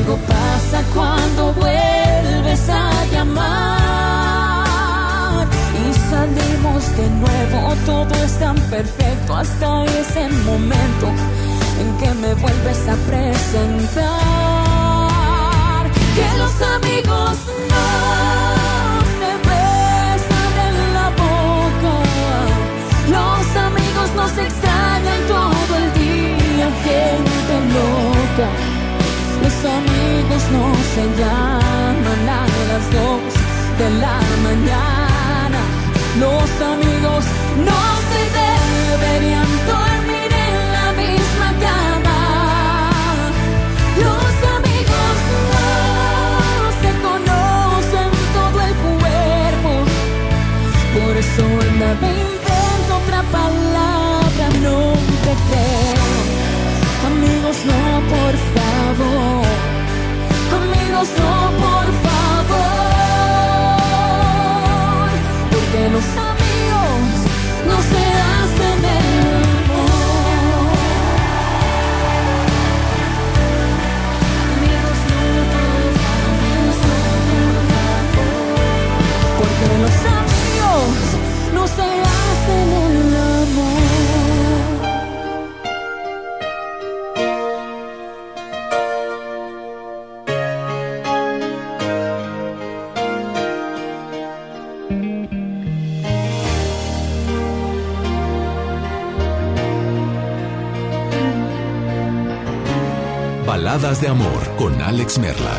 Algo 0.02 0.18
pasa 0.26 0.82
cuando 0.96 1.54
vuelves 1.54 2.70
a 2.70 3.06
llamar 3.12 4.66
y 5.78 5.94
salimos 6.10 6.98
de 6.98 7.08
nuevo. 7.22 7.76
Todo 7.86 8.16
es 8.24 8.40
tan 8.40 8.56
perfecto 8.72 9.36
hasta 9.36 9.86
ese 9.86 10.28
momento 10.44 11.08
en 11.80 11.98
que 12.00 12.12
me 12.16 12.34
vuelves 12.34 12.88
a 12.90 12.96
presentar. 13.10 14.02
Que 16.16 16.28
los 16.40 16.62
amigos 16.78 17.38
no 17.70 17.88
se 19.20 19.32
besan 19.50 20.54
en 20.68 20.76
la 20.96 21.10
boca. 21.22 21.94
Los 23.08 23.46
amigos 23.56 24.08
nos 24.16 24.34
extrañan 24.36 25.22
todo 25.28 25.72
el 25.78 25.88
día, 25.94 26.68
gente 26.86 27.54
loca. 27.76 28.71
Los 29.42 29.54
amigos 29.66 30.44
no 30.52 30.66
se 30.94 31.04
llaman 31.20 32.30
a 32.30 32.42
las 32.70 32.84
dos 32.98 33.22
de 33.80 33.90
la 34.04 34.20
mañana. 34.48 35.62
Los 36.20 36.50
amigos 36.74 37.26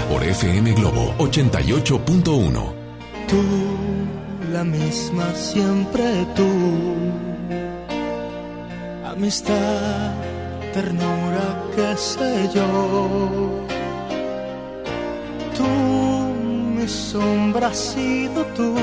por 0.09 0.25
FM 0.25 0.73
Globo 0.73 1.15
88.1. 1.19 2.75
Tú, 3.29 3.43
la 4.53 4.65
misma 4.65 5.33
siempre 5.35 6.27
tú. 6.35 6.49
Amistad, 9.07 10.15
ternura, 10.73 11.63
qué 11.77 11.97
sé 11.97 12.51
yo. 12.53 13.65
Tú, 15.57 15.69
mi 16.75 16.89
sombra 16.89 17.69
has 17.69 17.79
sido 17.79 18.45
tú. 18.57 18.75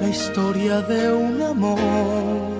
La 0.00 0.08
historia 0.08 0.80
de 0.80 1.12
un 1.12 1.40
amor 1.40 2.53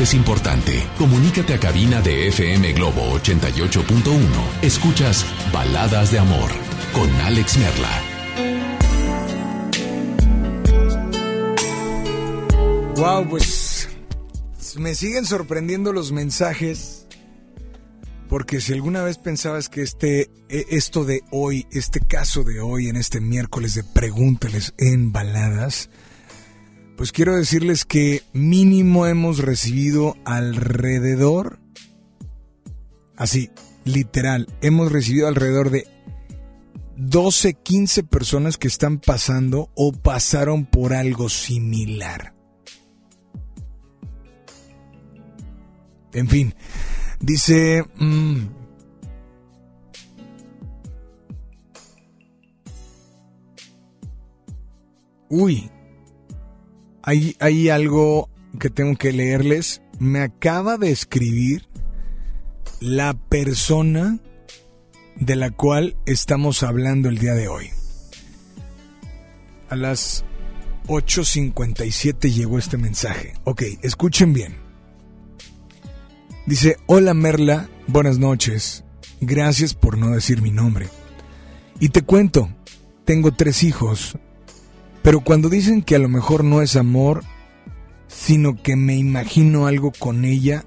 es 0.00 0.14
importante. 0.14 0.88
Comunícate 0.96 1.52
a 1.54 1.60
cabina 1.60 2.00
de 2.00 2.28
FM 2.28 2.72
Globo 2.72 3.18
88.1. 3.18 4.20
Escuchas 4.62 5.26
Baladas 5.52 6.10
de 6.10 6.18
Amor 6.18 6.50
con 6.94 7.10
Alex 7.22 7.58
Merla. 7.58 8.02
Wow, 12.96 13.28
pues 13.28 13.88
me 14.78 14.94
siguen 14.94 15.26
sorprendiendo 15.26 15.92
los 15.92 16.12
mensajes. 16.12 17.06
Porque 18.28 18.62
si 18.62 18.72
alguna 18.72 19.02
vez 19.02 19.18
pensabas 19.18 19.68
que 19.68 19.82
este, 19.82 20.30
e, 20.48 20.66
esto 20.70 21.04
de 21.04 21.22
hoy, 21.30 21.66
este 21.70 22.00
caso 22.00 22.44
de 22.44 22.60
hoy, 22.60 22.88
en 22.88 22.96
este 22.96 23.20
miércoles 23.20 23.74
de 23.74 23.84
Pregúntales 23.84 24.72
en 24.78 25.12
Baladas, 25.12 25.90
pues 27.02 27.10
quiero 27.10 27.34
decirles 27.34 27.84
que 27.84 28.22
mínimo 28.32 29.08
hemos 29.08 29.38
recibido 29.38 30.14
alrededor, 30.24 31.58
así, 33.16 33.50
literal, 33.84 34.46
hemos 34.60 34.92
recibido 34.92 35.26
alrededor 35.26 35.70
de 35.70 35.88
12, 36.96 37.54
15 37.54 38.04
personas 38.04 38.56
que 38.56 38.68
están 38.68 39.00
pasando 39.00 39.68
o 39.74 39.90
pasaron 39.90 40.64
por 40.64 40.94
algo 40.94 41.28
similar. 41.28 42.36
En 46.12 46.28
fin, 46.28 46.54
dice... 47.18 47.84
Mm, 47.98 48.46
uy, 55.30 55.71
hay, 57.02 57.68
algo 57.68 58.28
que 58.58 58.70
tengo 58.70 58.96
que 58.96 59.12
leerles. 59.12 59.82
Me 59.98 60.20
acaba 60.20 60.78
de 60.78 60.90
escribir 60.90 61.66
la 62.80 63.14
persona 63.14 64.18
de 65.16 65.36
la 65.36 65.50
cual 65.50 65.96
estamos 66.06 66.62
hablando 66.62 67.08
el 67.08 67.18
día 67.18 67.34
de 67.34 67.48
hoy. 67.48 67.70
A 69.68 69.76
las 69.76 70.24
8.57 70.88 72.32
llegó 72.32 72.58
este 72.58 72.76
mensaje. 72.76 73.34
Ok, 73.44 73.62
escuchen 73.82 74.32
bien. 74.32 74.56
Dice, 76.46 76.76
hola 76.86 77.14
Merla, 77.14 77.68
buenas 77.86 78.18
noches. 78.18 78.84
Gracias 79.20 79.74
por 79.74 79.96
no 79.96 80.10
decir 80.10 80.42
mi 80.42 80.50
nombre. 80.50 80.88
Y 81.78 81.90
te 81.90 82.02
cuento, 82.02 82.48
tengo 83.04 83.32
tres 83.32 83.62
hijos, 83.62 84.18
pero 85.02 85.20
cuando 85.20 85.48
dicen 85.48 85.82
que 85.82 85.96
a 85.96 85.98
lo 85.98 86.08
mejor 86.08 86.44
no 86.44 86.62
es 86.62 86.76
amor, 86.76 87.24
sino 88.06 88.62
que 88.62 88.76
me 88.76 88.96
imagino 88.96 89.66
algo 89.66 89.92
con 89.98 90.24
ella, 90.24 90.64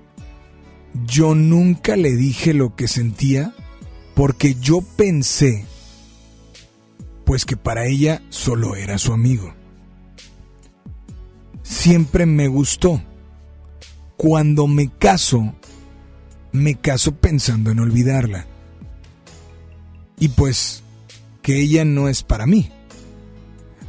yo 1.06 1.36
nunca 1.36 1.96
le 1.96 2.16
dije 2.16 2.54
lo 2.54 2.76
que 2.76 2.88
sentía 2.88 3.54
porque 4.14 4.56
yo 4.56 4.82
pensé, 4.82 5.66
pues 7.26 7.46
que 7.46 7.58
para 7.58 7.86
ella 7.86 8.22
solo 8.30 8.76
era 8.76 8.98
su 8.98 9.14
amigo. 9.14 9.54
Siempre 11.64 12.26
me 12.26 12.48
gustó. 12.48 13.02
Cuando 14.16 14.68
me 14.68 14.90
caso, 14.90 15.54
me 16.54 16.76
caso 16.76 17.16
pensando 17.16 17.72
en 17.72 17.80
olvidarla. 17.80 18.46
Y 20.18 20.30
pues 20.30 20.84
que 21.42 21.60
ella 21.60 21.84
no 21.84 22.08
es 22.08 22.24
para 22.24 22.46
mí. 22.46 22.72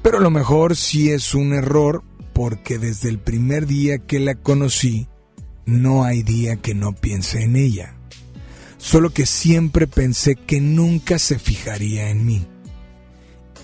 Pero 0.06 0.18
a 0.18 0.20
lo 0.20 0.30
mejor 0.30 0.76
sí 0.76 1.10
es 1.10 1.34
un 1.34 1.52
error 1.52 2.04
porque 2.32 2.78
desde 2.78 3.08
el 3.08 3.18
primer 3.18 3.66
día 3.66 3.98
que 3.98 4.20
la 4.20 4.36
conocí, 4.36 5.08
no 5.64 6.04
hay 6.04 6.22
día 6.22 6.54
que 6.54 6.76
no 6.76 6.92
piense 6.92 7.42
en 7.42 7.56
ella. 7.56 7.96
Solo 8.78 9.10
que 9.10 9.26
siempre 9.26 9.88
pensé 9.88 10.36
que 10.36 10.60
nunca 10.60 11.18
se 11.18 11.40
fijaría 11.40 12.08
en 12.08 12.24
mí. 12.24 12.46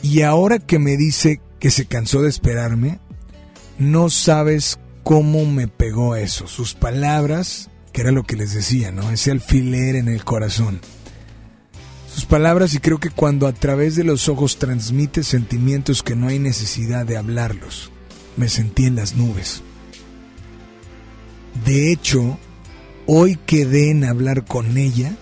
Y 0.02 0.23
ahora 0.23 0.59
que 0.59 0.81
me 0.81 0.97
dice 0.97 1.40
que 1.60 1.70
se 1.70 1.86
cansó 1.86 2.23
de 2.23 2.31
esperarme, 2.31 2.98
no 3.78 4.10
sabes 4.10 4.81
cómo 5.05 5.47
me 5.47 5.69
pegó 5.69 6.16
eso. 6.16 6.48
Sus 6.48 6.74
palabras 6.74 7.70
que 7.93 8.01
era 8.01 8.10
lo 8.10 8.24
que 8.24 8.35
les 8.35 8.52
decía, 8.52 8.90
¿no? 8.90 9.12
Ese 9.12 9.31
alfiler 9.31 9.94
en 9.94 10.09
el 10.09 10.24
corazón. 10.24 10.81
Sus 12.12 12.26
palabras 12.26 12.74
y 12.74 12.78
creo 12.78 13.01
que 13.01 13.09
cuando 13.09 13.47
a 13.47 13.55
través 13.55 13.97
de 13.97 14.05
los 14.05 14.28
ojos 14.28 14.59
transmite 14.59 15.22
sentimientos 15.22 16.02
que 16.02 16.14
no 16.14 16.28
hay 16.28 16.39
necesidad 16.39 17.06
de 17.06 17.16
hablarlos. 17.16 17.90
Me 18.36 18.51
sentí 18.51 18.84
en 18.84 18.97
las 18.97 19.16
nubes. 19.16 19.62
De 21.64 21.90
hecho, 21.90 22.39
hoy 23.06 23.39
quedé 23.47 23.90
en 23.90 24.05
hablar 24.05 24.44
con 24.44 24.76
ella. 24.76 25.16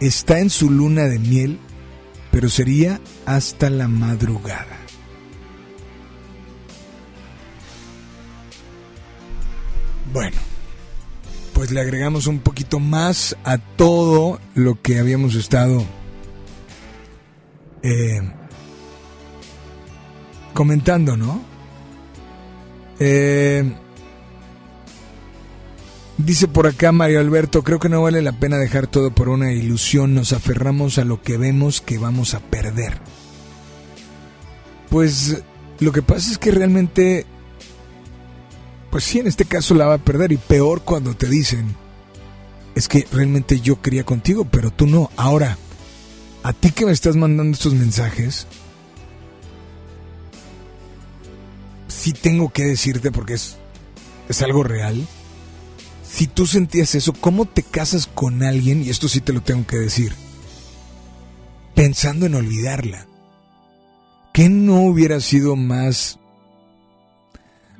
Está 0.00 0.38
en 0.40 0.48
su 0.48 0.70
luna 0.70 1.02
de 1.02 1.18
miel, 1.18 1.58
pero 2.30 2.48
sería 2.48 2.98
hasta 3.26 3.68
la 3.68 3.86
madrugada. 3.86 4.78
Bueno, 10.14 10.38
pues 11.52 11.70
le 11.72 11.80
agregamos 11.82 12.26
un 12.26 12.38
poquito 12.38 12.80
más 12.80 13.36
a 13.44 13.58
todo 13.58 14.40
lo 14.54 14.80
que 14.80 14.98
habíamos 14.98 15.34
estado 15.34 15.84
eh, 17.86 18.20
comentando, 20.52 21.16
¿no? 21.16 21.40
Eh, 22.98 23.72
dice 26.18 26.48
por 26.48 26.66
acá 26.66 26.90
Mario 26.92 27.20
Alberto, 27.20 27.62
creo 27.62 27.78
que 27.78 27.88
no 27.88 28.02
vale 28.02 28.22
la 28.22 28.32
pena 28.32 28.56
dejar 28.56 28.86
todo 28.86 29.14
por 29.14 29.28
una 29.28 29.52
ilusión, 29.52 30.14
nos 30.14 30.32
aferramos 30.32 30.98
a 30.98 31.04
lo 31.04 31.22
que 31.22 31.36
vemos 31.36 31.80
que 31.80 31.98
vamos 31.98 32.34
a 32.34 32.40
perder. 32.40 32.98
Pues 34.88 35.42
lo 35.78 35.92
que 35.92 36.02
pasa 36.02 36.32
es 36.32 36.38
que 36.38 36.50
realmente 36.50 37.26
pues 38.90 39.04
sí, 39.04 39.18
en 39.18 39.26
este 39.26 39.44
caso 39.44 39.74
la 39.74 39.86
va 39.86 39.94
a 39.94 39.98
perder 39.98 40.32
y 40.32 40.38
peor 40.38 40.82
cuando 40.82 41.14
te 41.14 41.28
dicen, 41.28 41.76
es 42.74 42.88
que 42.88 43.06
realmente 43.12 43.60
yo 43.60 43.82
quería 43.82 44.04
contigo, 44.04 44.46
pero 44.50 44.70
tú 44.70 44.86
no. 44.86 45.10
Ahora, 45.16 45.58
a 46.42 46.52
ti 46.52 46.70
que 46.70 46.86
me 46.86 46.92
estás 46.92 47.16
mandando 47.16 47.52
estos 47.52 47.74
mensajes, 47.74 48.46
sí 51.88 52.12
tengo 52.12 52.52
que 52.52 52.64
decirte 52.64 53.10
porque 53.10 53.34
es, 53.34 53.56
es 54.28 54.42
algo 54.42 54.62
real. 54.62 55.06
Si 56.08 56.26
tú 56.26 56.46
sentías 56.46 56.94
eso, 56.94 57.12
¿cómo 57.12 57.46
te 57.46 57.62
casas 57.62 58.06
con 58.06 58.42
alguien? 58.42 58.82
Y 58.82 58.90
esto 58.90 59.08
sí 59.08 59.20
te 59.20 59.32
lo 59.32 59.42
tengo 59.42 59.66
que 59.66 59.76
decir. 59.76 60.14
Pensando 61.74 62.26
en 62.26 62.34
olvidarla. 62.34 63.06
¿Qué 64.32 64.48
no 64.48 64.82
hubiera 64.82 65.20
sido 65.20 65.56
más 65.56 66.18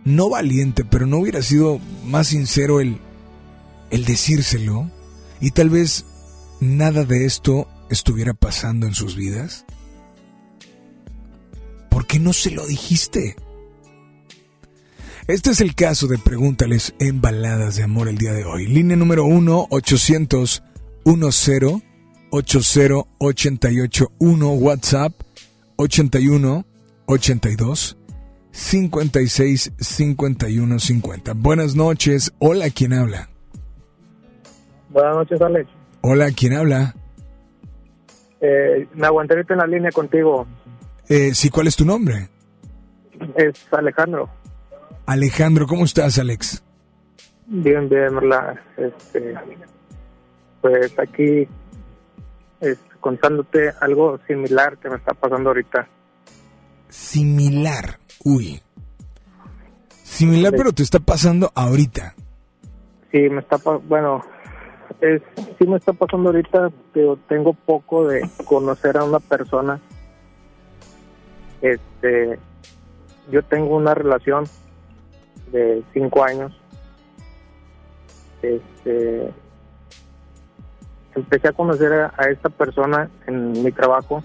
no 0.07 0.31
valiente, 0.31 0.85
pero 0.85 1.05
no 1.07 1.19
hubiera 1.19 1.43
sido 1.43 1.81
más 2.05 2.29
sincero 2.29 2.81
el, 2.81 2.99
el 3.91 4.05
decírselo 4.05 4.89
y 5.41 5.51
tal 5.51 5.69
vez 5.69 6.05
nada 6.61 7.05
de 7.05 7.27
esto 7.27 7.67
estuviera 7.91 8.35
pasando 8.35 8.87
en 8.87 8.95
sus 8.95 9.17
vidas? 9.17 9.65
¿Por 11.91 12.07
qué 12.07 12.19
no 12.19 12.33
se 12.33 12.51
lo 12.51 12.67
dijiste? 12.67 13.37
Este 15.27 15.51
es 15.51 15.61
el 15.61 15.75
caso 15.75 16.07
de 16.07 16.19
Pregúntales 16.19 16.95
en 17.01 17.21
Baladas 17.21 17.77
de 17.77 17.83
Amor 17.83 18.09
el 18.09 18.19
día 18.19 18.33
de 18.33 18.45
hoy. 18.45 18.67
Línea 18.67 18.97
número 18.97 19.25
1 19.25 19.67
800 19.71 20.63
10 21.05 21.83
80 22.31 23.09
88 23.19 24.13
1 24.19 24.51
WhatsApp 24.51 25.13
81 25.77 26.67
82 27.07 27.97
56 28.53 29.73
51 29.79 30.79
50. 30.79 31.33
Buenas 31.35 31.75
noches. 31.75 32.33
Hola, 32.39 32.71
¿quién 32.71 32.93
habla? 32.93 33.29
Buenas 34.91 35.17
noches, 35.17 35.41
Alex. 35.41 35.71
Hola, 36.03 36.31
¿quién 36.31 36.55
habla? 36.55 36.95
Eh, 38.47 38.89
me 38.95 39.07
aguanté 39.07 39.35
ahorita 39.35 39.55
en 39.55 39.59
la 39.61 39.67
línea 39.67 39.91
contigo. 39.91 40.47
Eh, 41.09 41.35
sí, 41.35 41.51
¿cuál 41.51 41.67
es 41.67 41.77
tu 41.77 41.85
nombre? 41.85 42.29
Es 43.37 43.67
Alejandro. 43.73 44.29
Alejandro, 45.07 45.67
¿cómo 45.67 45.85
estás, 45.85 46.19
Alex? 46.19 46.63
Bien, 47.47 47.89
bien, 47.89 48.15
Merla. 48.15 48.61
Este, 48.77 49.35
pues 50.61 50.99
aquí 50.99 51.49
contándote 53.01 53.73
algo 53.81 54.19
similar 54.27 54.79
que 54.79 54.91
me 54.91 54.97
está 54.97 55.15
pasando 55.15 55.51
ahorita. 55.51 55.89
Similar. 56.89 58.01
Uy. 58.25 58.61
Similar, 60.03 60.53
pero 60.57 60.73
te 60.73 60.83
está 60.83 60.99
pasando 60.99 61.53
ahorita. 61.55 62.15
Sí, 63.13 63.29
me 63.31 63.41
está 63.41 63.59
bueno, 63.87 64.25
es, 65.15 65.23
sí 65.59 65.67
me 65.67 65.77
está 65.77 65.93
pasando 65.93 66.31
ahorita, 66.31 66.71
pero 66.93 67.17
tengo 67.29 67.53
poco 67.53 68.09
de 68.09 68.29
conocer 68.45 68.97
a 68.97 69.05
una 69.05 69.21
persona. 69.21 69.81
Este, 71.63 72.39
yo 73.31 73.43
tengo 73.43 73.77
una 73.77 73.95
relación 73.95 74.45
de 75.53 75.83
cinco 75.93 76.23
años 76.25 76.53
este, 78.43 79.33
empecé 81.15 81.49
a 81.49 81.53
conocer 81.53 81.93
a, 81.93 82.31
esta 82.31 82.49
persona 82.49 83.11
en 83.27 83.53
mi 83.63 83.73
trabajo 83.73 84.23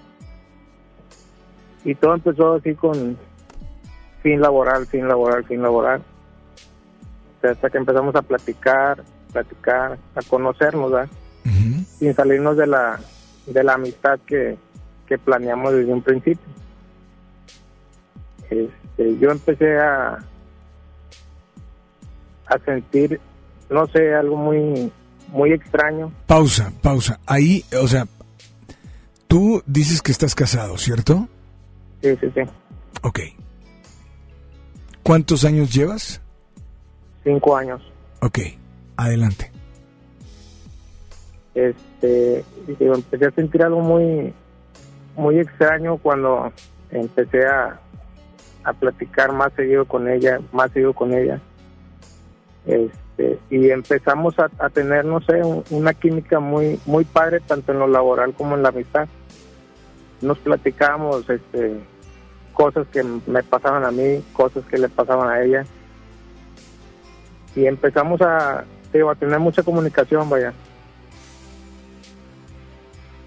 y 1.83 1.95
todo 1.95 2.13
empezó 2.13 2.53
así 2.55 2.75
con 2.75 3.17
fin 4.21 4.41
laboral, 4.41 4.85
fin 4.85 5.07
laboral, 5.07 5.43
fin 5.45 5.61
laboral. 5.61 6.03
Hasta 7.41 7.71
que 7.71 7.77
empezamos 7.79 8.13
a 8.15 8.21
platicar, 8.21 9.03
platicar, 9.31 9.97
a 10.15 10.21
conocernos, 10.27 10.91
¿verdad? 10.91 11.09
Sin 11.97 12.13
salirnos 12.13 12.57
de 12.57 12.67
la, 12.67 12.99
de 13.45 13.63
la 13.63 13.73
amistad 13.73 14.19
que, 14.25 14.57
que 15.07 15.17
planeamos 15.17 15.73
desde 15.73 15.93
un 15.93 16.01
principio. 16.01 16.45
Este, 18.49 19.17
yo 19.19 19.31
empecé 19.31 19.77
a, 19.79 20.19
a 22.47 22.59
sentir, 22.65 23.19
no 23.69 23.87
sé, 23.87 24.13
algo 24.13 24.35
muy, 24.35 24.91
muy 25.29 25.53
extraño. 25.53 26.11
Pausa, 26.27 26.71
pausa. 26.81 27.19
Ahí, 27.25 27.63
o 27.81 27.87
sea, 27.87 28.05
tú 29.27 29.63
dices 29.65 30.01
que 30.01 30.11
estás 30.11 30.35
casado, 30.35 30.77
¿cierto? 30.77 31.27
Sí, 32.01 32.15
sí, 32.19 32.31
sí. 32.35 32.41
Ok. 33.03 33.19
¿Cuántos 35.03 35.45
años 35.45 35.73
llevas? 35.73 36.21
Cinco 37.23 37.55
años. 37.55 37.81
Ok, 38.21 38.39
adelante. 39.03 39.51
Este, 41.53 42.43
digo, 42.79 42.95
empecé 42.95 43.25
a 43.25 43.31
sentir 43.31 43.63
algo 43.63 43.81
muy, 43.81 44.33
muy 45.15 45.39
extraño 45.39 45.97
cuando 45.97 46.51
empecé 46.91 47.45
a, 47.45 47.79
a 48.63 48.73
platicar 48.73 49.31
más 49.33 49.51
seguido 49.53 49.85
con 49.85 50.07
ella, 50.07 50.39
más 50.51 50.71
seguido 50.71 50.93
con 50.93 51.13
ella. 51.13 51.39
Este, 52.65 53.37
y 53.49 53.69
empezamos 53.69 54.37
a, 54.39 54.49
a 54.59 54.69
tener, 54.69 55.03
no 55.05 55.19
sé, 55.21 55.43
un- 55.43 55.63
una 55.71 55.93
química 55.93 56.39
muy, 56.39 56.79
muy 56.85 57.03
padre 57.03 57.39
tanto 57.41 57.71
en 57.73 57.79
lo 57.79 57.87
laboral 57.87 58.33
como 58.33 58.55
en 58.55 58.63
la 58.63 58.69
amistad. 58.69 59.07
Nos 60.21 60.37
platicábamos, 60.39 61.27
este, 61.29 61.79
cosas 62.53 62.85
que 62.93 63.03
me 63.03 63.43
pasaban 63.43 63.83
a 63.83 63.91
mí, 63.91 64.23
cosas 64.33 64.63
que 64.65 64.77
le 64.77 64.87
pasaban 64.87 65.29
a 65.29 65.41
ella. 65.41 65.65
Y 67.55 67.65
empezamos 67.65 68.21
a, 68.21 68.63
digo, 68.93 69.09
a 69.09 69.15
tener 69.15 69.39
mucha 69.39 69.63
comunicación, 69.63 70.29
vaya. 70.29 70.53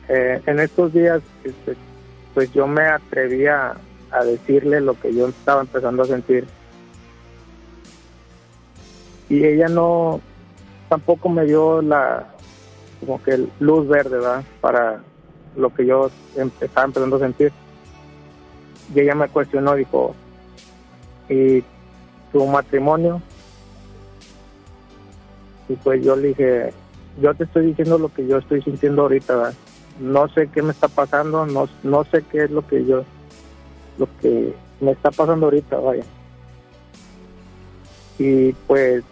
Eh, 0.08 0.42
en 0.46 0.60
estos 0.60 0.92
días, 0.92 1.22
este, 1.44 1.76
pues 2.34 2.52
yo 2.52 2.66
me 2.66 2.82
atreví 2.82 3.46
a, 3.46 3.76
decirle 4.24 4.80
lo 4.80 4.94
que 5.00 5.12
yo 5.12 5.26
estaba 5.26 5.62
empezando 5.62 6.04
a 6.04 6.06
sentir. 6.06 6.46
Y 9.28 9.44
ella 9.44 9.66
no, 9.68 10.20
tampoco 10.88 11.28
me 11.28 11.44
dio 11.44 11.82
la, 11.82 12.28
como 13.00 13.20
que 13.20 13.44
luz 13.58 13.88
verde, 13.88 14.18
¿verdad? 14.18 14.44
Para 14.60 15.00
lo 15.56 15.74
que 15.74 15.84
yo 15.84 16.12
estaba 16.60 16.86
empezando 16.86 17.16
a 17.16 17.20
sentir. 17.20 17.52
Y 18.94 19.00
ella 19.00 19.16
me 19.16 19.28
cuestionó, 19.28 19.74
dijo, 19.74 20.14
¿y 21.28 21.64
tu 22.32 22.46
matrimonio? 22.46 23.20
Y 25.68 25.74
pues 25.76 26.04
yo 26.04 26.16
le 26.16 26.28
dije, 26.28 26.72
yo 27.20 27.34
te 27.34 27.44
estoy 27.44 27.66
diciendo 27.66 27.98
lo 27.98 28.12
que 28.12 28.26
yo 28.26 28.38
estoy 28.38 28.62
sintiendo 28.62 29.02
ahorita, 29.02 29.36
¿verdad? 29.36 29.54
no 29.98 30.28
sé 30.28 30.48
qué 30.48 30.62
me 30.62 30.72
está 30.72 30.88
pasando, 30.88 31.46
no, 31.46 31.68
no 31.82 32.04
sé 32.04 32.22
qué 32.30 32.44
es 32.44 32.50
lo 32.50 32.66
que 32.66 32.84
yo, 32.84 33.04
lo 33.98 34.08
que 34.20 34.54
me 34.80 34.92
está 34.92 35.10
pasando 35.10 35.46
ahorita, 35.46 35.76
vaya. 35.78 36.04
Y 38.18 38.52
pues 38.66 39.04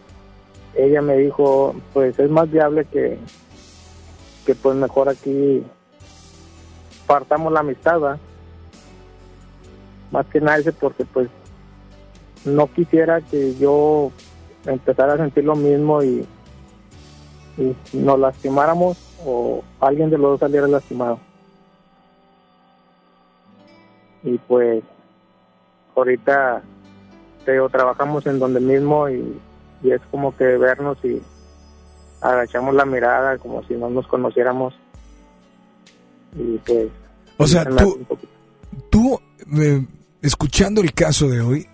ella 0.75 1.03
me 1.03 1.17
dijo, 1.17 1.75
pues 1.93 2.19
es 2.19 2.31
más 2.31 2.51
viable 2.51 2.85
que, 2.87 3.19
que 4.47 4.55
pues 4.55 4.77
mejor 4.77 5.09
aquí 5.09 5.63
partamos 7.07 7.53
la 7.53 7.61
amistad, 7.61 8.01
¿va? 8.01 8.19
Más 10.11 10.27
que 10.27 10.41
nada 10.41 10.59
ese 10.59 10.73
porque 10.73 11.05
pues 11.05 11.29
no 12.45 12.67
quisiera 12.67 13.21
que 13.21 13.55
yo 13.57 14.11
empezara 14.67 15.15
a 15.15 15.19
sentir 15.19 15.45
lo 15.45 15.57
mismo 15.57 16.03
y, 16.03 16.27
y 17.59 17.75
nos 17.93 18.19
lastimáramos 18.19 18.99
o 19.25 19.63
alguien 19.81 20.11
de 20.11 20.19
los 20.19 20.33
dos 20.33 20.41
saliera 20.41 20.67
lastimado. 20.67 21.19
Y 24.23 24.39
pues 24.39 24.83
ahorita 25.95 26.63
te 27.45 27.53
digo, 27.53 27.69
trabajamos 27.69 28.27
en 28.27 28.39
donde 28.39 28.61
mismo 28.61 29.09
y, 29.09 29.41
y 29.83 29.91
es 29.91 30.01
como 30.11 30.35
que 30.37 30.45
vernos 30.45 30.99
y 31.05 31.21
agachamos 32.21 32.75
la 32.75 32.85
mirada 32.85 33.37
como 33.39 33.63
si 33.65 33.75
no 33.75 33.91
nos 33.91 34.07
conociéramos. 34.07 34.75
Y 36.37 36.59
pues... 36.59 36.89
O 37.39 37.47
sea, 37.47 37.65
tú, 37.65 38.07
tú, 38.91 39.21
eh, 39.61 39.85
escuchando 40.23 40.81
el 40.81 40.93
caso 40.93 41.29
de 41.29 41.41
hoy, 41.41 41.67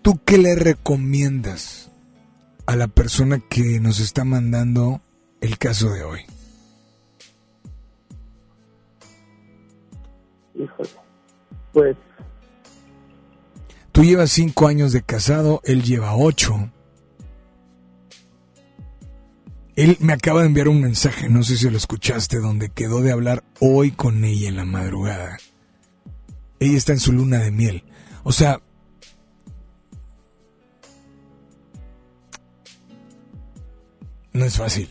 ¿tú 0.00 0.18
qué 0.24 0.38
le 0.38 0.54
recomiendas 0.54 1.89
a 2.66 2.76
la 2.76 2.88
persona 2.88 3.38
que 3.38 3.80
nos 3.80 4.00
está 4.00 4.24
mandando 4.24 5.00
el 5.40 5.58
caso 5.58 5.90
de 5.90 6.02
hoy? 6.04 6.20
híjole, 10.54 10.90
pues 11.72 11.96
Tú 13.92 14.04
llevas 14.04 14.30
cinco 14.30 14.68
años 14.68 14.92
de 14.92 15.02
casado, 15.02 15.60
él 15.64 15.82
lleva 15.82 16.16
ocho. 16.16 16.70
Él 19.74 19.96
me 20.00 20.12
acaba 20.12 20.40
de 20.40 20.46
enviar 20.46 20.68
un 20.68 20.80
mensaje, 20.80 21.28
no 21.28 21.42
sé 21.42 21.56
si 21.56 21.68
lo 21.68 21.76
escuchaste, 21.76 22.38
donde 22.38 22.70
quedó 22.70 23.00
de 23.00 23.12
hablar 23.12 23.42
hoy 23.60 23.90
con 23.90 24.24
ella 24.24 24.48
en 24.48 24.56
la 24.56 24.64
madrugada. 24.64 25.38
Ella 26.60 26.76
está 26.76 26.92
en 26.92 27.00
su 27.00 27.12
luna 27.12 27.38
de 27.38 27.50
miel. 27.50 27.84
O 28.22 28.32
sea, 28.32 28.60
no 34.32 34.44
es 34.44 34.56
fácil. 34.56 34.88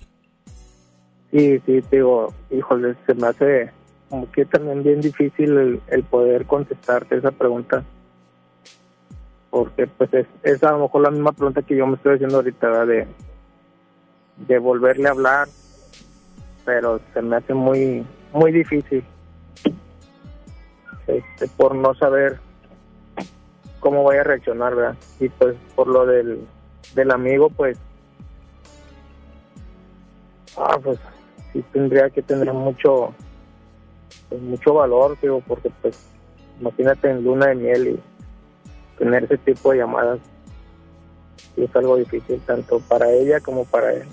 Sí, 1.31 1.59
sí, 1.65 1.81
digo, 1.91 2.33
híjole, 2.49 2.95
se 3.05 3.13
me 3.13 3.27
hace 3.27 3.71
como 4.09 4.31
que 4.31 4.45
también 4.45 4.81
bien 4.81 5.01
difícil 5.01 5.57
el, 5.57 5.81
el 5.87 6.03
poder 6.03 6.45
contestarte 6.45 7.17
esa 7.17 7.31
pregunta. 7.31 7.83
Porque 9.51 9.87
pues 9.87 10.13
es, 10.13 10.27
es 10.43 10.63
a 10.63 10.71
lo 10.71 10.79
mejor 10.79 11.03
la 11.03 11.11
misma 11.11 11.31
pregunta 11.31 11.61
que 11.61 11.75
yo 11.75 11.85
me 11.87 11.95
estoy 11.95 12.15
haciendo 12.15 12.37
ahorita, 12.37 12.67
¿verdad? 12.67 12.87
De, 12.87 13.07
de 14.47 14.59
volverle 14.59 15.07
a 15.07 15.11
hablar, 15.11 15.47
pero 16.65 16.99
se 17.13 17.21
me 17.21 17.35
hace 17.35 17.53
muy, 17.53 18.05
muy 18.33 18.51
difícil. 18.51 19.03
Este, 21.07 21.47
por 21.57 21.75
no 21.75 21.93
saber 21.95 22.39
cómo 23.79 24.03
voy 24.03 24.17
a 24.17 24.23
reaccionar, 24.23 24.75
¿verdad? 24.75 24.95
Y 25.19 25.29
pues 25.29 25.55
por 25.75 25.87
lo 25.87 26.05
del, 26.05 26.39
del 26.95 27.11
amigo, 27.11 27.49
pues 27.49 27.77
Ah, 30.59 30.77
pues 30.83 30.99
sí 31.53 31.63
tendría 31.71 32.09
que 32.09 32.21
tener 32.21 32.53
mucho, 32.53 33.13
pues, 34.27 34.41
mucho 34.41 34.73
valor, 34.73 35.17
digo, 35.21 35.41
porque 35.47 35.71
pues 35.81 35.97
imagínate 36.59 37.09
en 37.09 37.23
luna 37.23 37.47
de 37.47 37.55
miel 37.55 37.87
y 37.87 37.99
tener 38.97 39.23
ese 39.23 39.37
tipo 39.37 39.71
de 39.71 39.77
llamadas 39.77 40.19
es 41.63 41.75
algo 41.75 41.97
difícil 41.97 42.39
tanto 42.45 42.79
para 42.81 43.11
ella 43.11 43.39
como 43.39 43.65
para 43.65 43.93
él. 43.93 44.03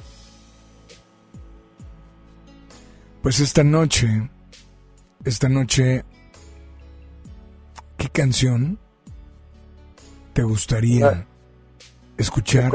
Pues 3.23 3.41
esta 3.41 3.65
noche, 3.65 4.31
esta 5.25 5.49
noche, 5.49 6.05
¿qué 7.97 8.09
canción 8.09 8.79
te 10.33 10.43
gustaría 10.43 11.27
escuchar? 12.17 12.71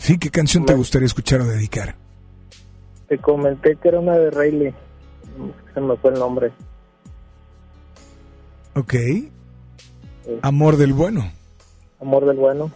Sí, 0.00 0.18
¿qué 0.18 0.30
canción 0.30 0.64
te 0.64 0.72
gustaría 0.72 1.04
escuchar 1.04 1.42
o 1.42 1.44
dedicar? 1.44 1.94
Te 3.06 3.18
comenté 3.18 3.76
que 3.76 3.88
era 3.88 4.00
una 4.00 4.16
de 4.16 4.30
Rayleigh, 4.30 4.74
se 5.74 5.80
me 5.80 5.94
fue 5.98 6.12
el 6.12 6.18
nombre. 6.18 6.50
Ok. 8.74 8.94
Amor 10.40 10.78
del 10.78 10.94
bueno. 10.94 11.30
Amor 12.00 12.24
del 12.24 12.38
bueno. 12.38 12.70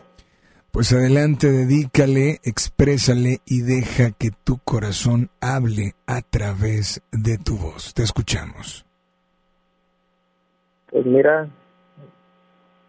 Pues 0.70 0.92
adelante, 0.92 1.50
dedícale, 1.50 2.40
exprésale 2.44 3.40
y 3.46 3.62
deja 3.62 4.10
que 4.10 4.30
tu 4.44 4.58
corazón 4.58 5.30
hable 5.40 5.94
a 6.06 6.20
través 6.20 7.00
de 7.10 7.38
tu 7.38 7.56
voz. 7.56 7.94
Te 7.94 8.02
escuchamos. 8.02 8.84
Pues 10.90 11.06
mira, 11.06 11.48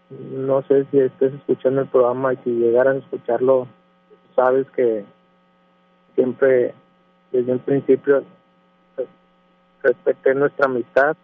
no 0.09 0.61
sé 0.63 0.85
si 0.91 0.99
estés 0.99 1.33
escuchando 1.35 1.83
el 1.83 1.87
programa 1.87 2.33
y 2.33 2.37
si 2.43 2.49
llegaras 2.49 2.95
a 2.97 2.99
escucharlo, 2.99 3.69
sabes 4.35 4.69
que 4.71 5.05
siempre 6.15 6.73
desde 7.31 7.51
un 7.51 7.59
principio 7.59 8.23
pues, 8.95 9.07
respeté 9.83 10.35
nuestra 10.35 10.65
amistad 10.65 11.15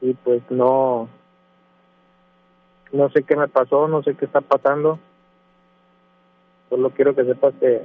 y 0.00 0.14
pues 0.14 0.42
no 0.50 1.08
no 2.92 3.08
sé 3.10 3.22
qué 3.22 3.36
me 3.36 3.46
pasó, 3.46 3.86
no 3.86 4.02
sé 4.02 4.16
qué 4.16 4.24
está 4.24 4.40
pasando. 4.40 4.98
Solo 6.68 6.90
quiero 6.90 7.14
que 7.14 7.24
sepas 7.24 7.54
que 7.60 7.82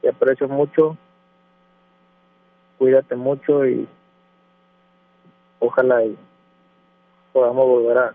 te 0.00 0.08
aprecio 0.08 0.48
mucho. 0.48 0.96
Cuídate 2.78 3.14
mucho 3.14 3.66
y 3.66 3.86
ojalá 5.60 6.04
y 6.04 6.16
podamos 7.32 7.66
volver 7.66 7.98
a, 7.98 8.14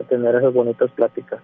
a 0.00 0.04
tener 0.08 0.34
esas 0.34 0.52
bonitas 0.52 0.90
pláticas. 0.90 1.40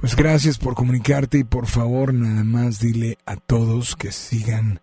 Pues 0.00 0.16
gracias 0.16 0.58
por 0.58 0.74
comunicarte 0.74 1.38
y 1.38 1.44
por 1.44 1.66
favor 1.66 2.14
nada 2.14 2.42
más 2.42 2.80
dile 2.80 3.18
a 3.26 3.36
todos 3.36 3.96
que 3.96 4.12
sigan 4.12 4.80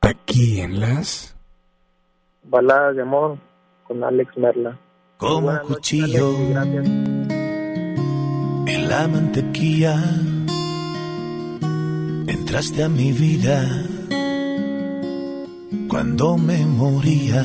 aquí 0.00 0.60
en 0.60 0.80
las 0.80 1.36
baladas 2.42 2.96
de 2.96 3.02
amor 3.02 3.38
con 3.86 4.02
Alex 4.02 4.36
Merla. 4.36 4.76
Como 5.16 5.56
cuchillo 5.60 6.36
en 8.66 8.88
la 8.88 9.06
mantequilla 9.06 9.94
entraste 12.26 12.82
a 12.82 12.88
mi 12.88 13.12
vida 13.12 13.64
cuando 15.88 16.36
me 16.36 16.66
moría 16.66 17.44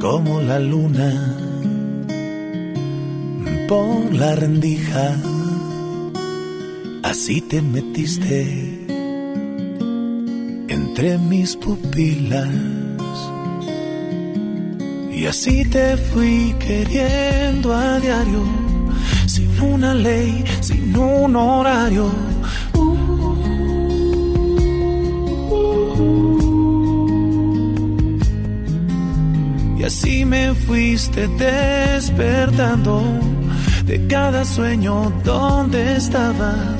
como 0.00 0.40
la 0.40 0.58
luna 0.58 1.41
por 3.72 4.12
la 4.12 4.34
rendija. 4.34 5.06
Así 7.02 7.40
te 7.40 7.62
metiste 7.62 8.40
entre 10.68 11.16
mis 11.30 11.56
pupilas. 11.56 12.50
Y 15.10 15.24
así 15.24 15.64
te 15.64 15.96
fui 16.08 16.54
queriendo 16.66 17.72
a 17.72 17.98
diario, 17.98 18.42
sin 19.26 19.50
una 19.62 19.94
ley, 19.94 20.44
sin 20.60 20.94
un 20.94 21.34
horario. 21.34 22.10
Y 29.78 29.84
así 29.84 30.26
me 30.26 30.54
fuiste 30.66 31.26
despertando 31.46 33.31
de 33.84 34.06
cada 34.06 34.44
sueño 34.44 35.12
donde 35.24 35.96
estabas 35.96 36.71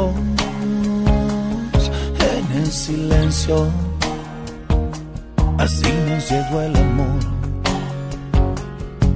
en 0.00 0.38
el 2.56 2.66
silencio. 2.72 3.70
Así 5.58 5.86
nos 6.08 6.30
llegó 6.30 6.62
el 6.62 6.76
amor, 6.76 7.20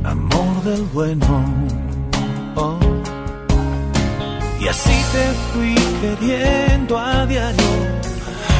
amor 0.05 0.63
del 0.65 0.83
bueno. 0.93 1.45
Oh. 2.57 2.79
Y 4.61 4.69
así 4.69 4.97
te 5.13 5.33
fui 5.53 5.75
queriendo 6.03 6.99
a 6.99 7.25
diario, 7.25 7.73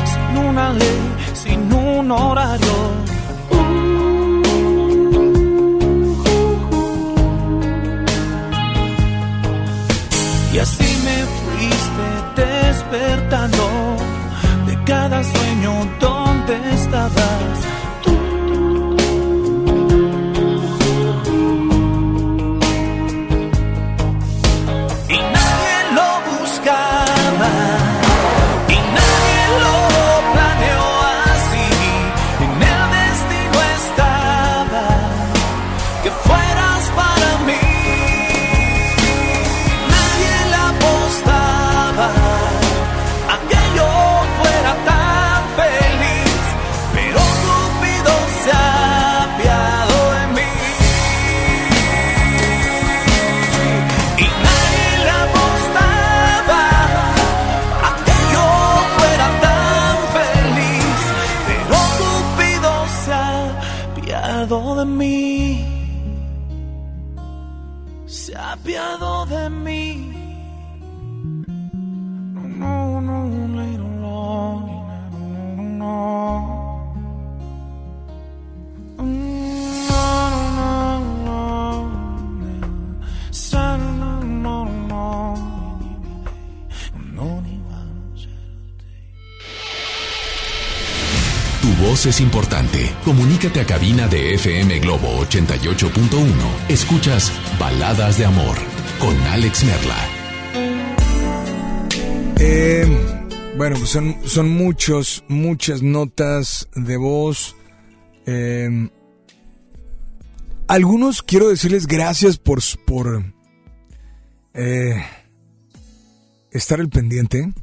sin 0.05 0.45
una 0.45 0.73
ley, 0.73 1.01
sin 1.35 1.73
un 1.73 2.11
horario. 2.11 2.77
Y 10.55 10.59
así 10.59 10.85
me 11.05 11.36
despertando 12.91 13.97
de 14.67 14.85
cada 14.85 15.23
sueño 15.23 15.73
donde 16.01 16.75
estaba. 16.75 17.36
Es 92.05 92.21
importante. 92.21 92.95
Comunícate 93.05 93.61
a 93.61 93.65
cabina 93.65 94.07
de 94.07 94.35
FM 94.35 94.81
Globo 94.81 95.25
88.1. 95.25 96.27
Escuchas 96.69 97.33
Baladas 97.59 98.19
de 98.19 98.27
Amor 98.27 98.57
con 98.99 99.19
Alex 99.29 99.65
Merla. 99.65 99.97
Eh, 102.39 102.87
bueno, 103.57 103.77
pues 103.79 103.89
son, 103.89 104.17
son 104.27 104.51
muchos, 104.51 105.25
muchas 105.29 105.81
notas 105.83 106.69
de 106.75 106.99
voz. 106.99 107.57
Eh, 108.27 108.91
algunos 110.69 111.23
quiero 111.23 111.49
decirles 111.49 111.87
gracias 111.87 112.37
por, 112.37 112.61
por 112.85 113.25
eh, 114.53 115.03
estar 116.51 116.79
el 116.79 116.91
pendiente. 116.91 117.55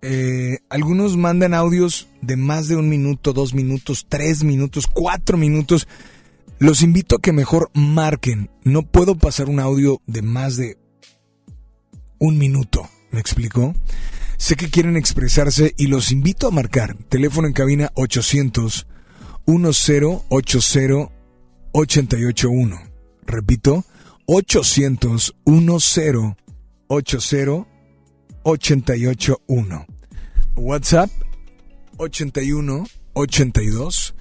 Eh, 0.00 0.58
algunos 0.68 1.16
mandan 1.16 1.54
audios 1.54 2.08
de 2.22 2.36
más 2.36 2.68
de 2.68 2.76
un 2.76 2.88
minuto, 2.88 3.32
dos 3.32 3.54
minutos, 3.54 4.06
tres 4.08 4.44
minutos, 4.44 4.86
cuatro 4.86 5.36
minutos. 5.36 5.88
Los 6.58 6.82
invito 6.82 7.16
a 7.16 7.20
que 7.20 7.32
mejor 7.32 7.70
marquen. 7.74 8.50
No 8.64 8.82
puedo 8.82 9.16
pasar 9.16 9.48
un 9.48 9.60
audio 9.60 10.00
de 10.06 10.22
más 10.22 10.56
de 10.56 10.78
un 12.18 12.38
minuto. 12.38 12.88
¿Me 13.10 13.20
explicó? 13.20 13.74
Sé 14.36 14.54
que 14.56 14.70
quieren 14.70 14.96
expresarse 14.96 15.74
y 15.76 15.88
los 15.88 16.12
invito 16.12 16.46
a 16.46 16.52
marcar. 16.52 16.96
Teléfono 17.08 17.48
en 17.48 17.54
cabina 17.54 17.90
800 17.94 18.86
1080 19.46 20.22
881. 21.72 22.80
Repito, 23.26 23.84
800 24.26 25.36
1080 25.44 26.36
881. 28.48 29.86
WhatsApp 30.56 31.10
81 31.98 32.86
82 33.12 34.14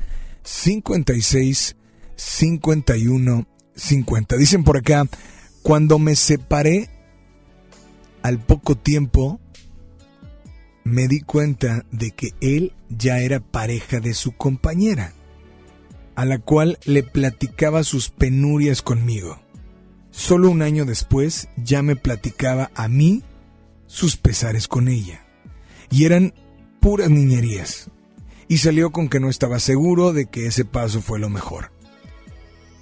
56 0.43 1.75
51 2.15 3.47
50. 3.73 4.35
Dicen 4.35 4.63
por 4.65 4.77
acá, 4.77 5.07
cuando 5.63 5.97
me 5.97 6.15
separé 6.15 6.89
al 8.21 8.39
poco 8.39 8.75
tiempo 8.75 9.39
me 10.83 11.07
di 11.07 11.21
cuenta 11.21 11.85
de 11.91 12.11
que 12.11 12.33
él 12.41 12.73
ya 12.89 13.19
era 13.19 13.39
pareja 13.39 14.01
de 14.01 14.13
su 14.13 14.33
compañera, 14.33 15.13
a 16.15 16.25
la 16.25 16.39
cual 16.39 16.79
le 16.83 17.03
platicaba 17.03 17.83
sus 17.83 18.09
penurias 18.09 18.81
conmigo. 18.81 19.39
Solo 20.11 20.49
un 20.49 20.61
año 20.61 20.83
después 20.83 21.47
ya 21.55 21.81
me 21.81 21.95
platicaba 21.95 22.71
a 22.75 22.89
mí 22.89 23.23
sus 23.87 24.17
pesares 24.17 24.67
con 24.67 24.87
ella. 24.87 25.25
Y 25.89 26.05
eran 26.05 26.33
puras 26.79 27.09
niñerías. 27.09 27.89
Y 28.47 28.59
salió 28.59 28.91
con 28.91 29.09
que 29.09 29.19
no 29.19 29.29
estaba 29.29 29.59
seguro 29.59 30.13
de 30.13 30.27
que 30.27 30.45
ese 30.45 30.63
paso 30.63 31.01
fue 31.01 31.19
lo 31.19 31.29
mejor. 31.29 31.71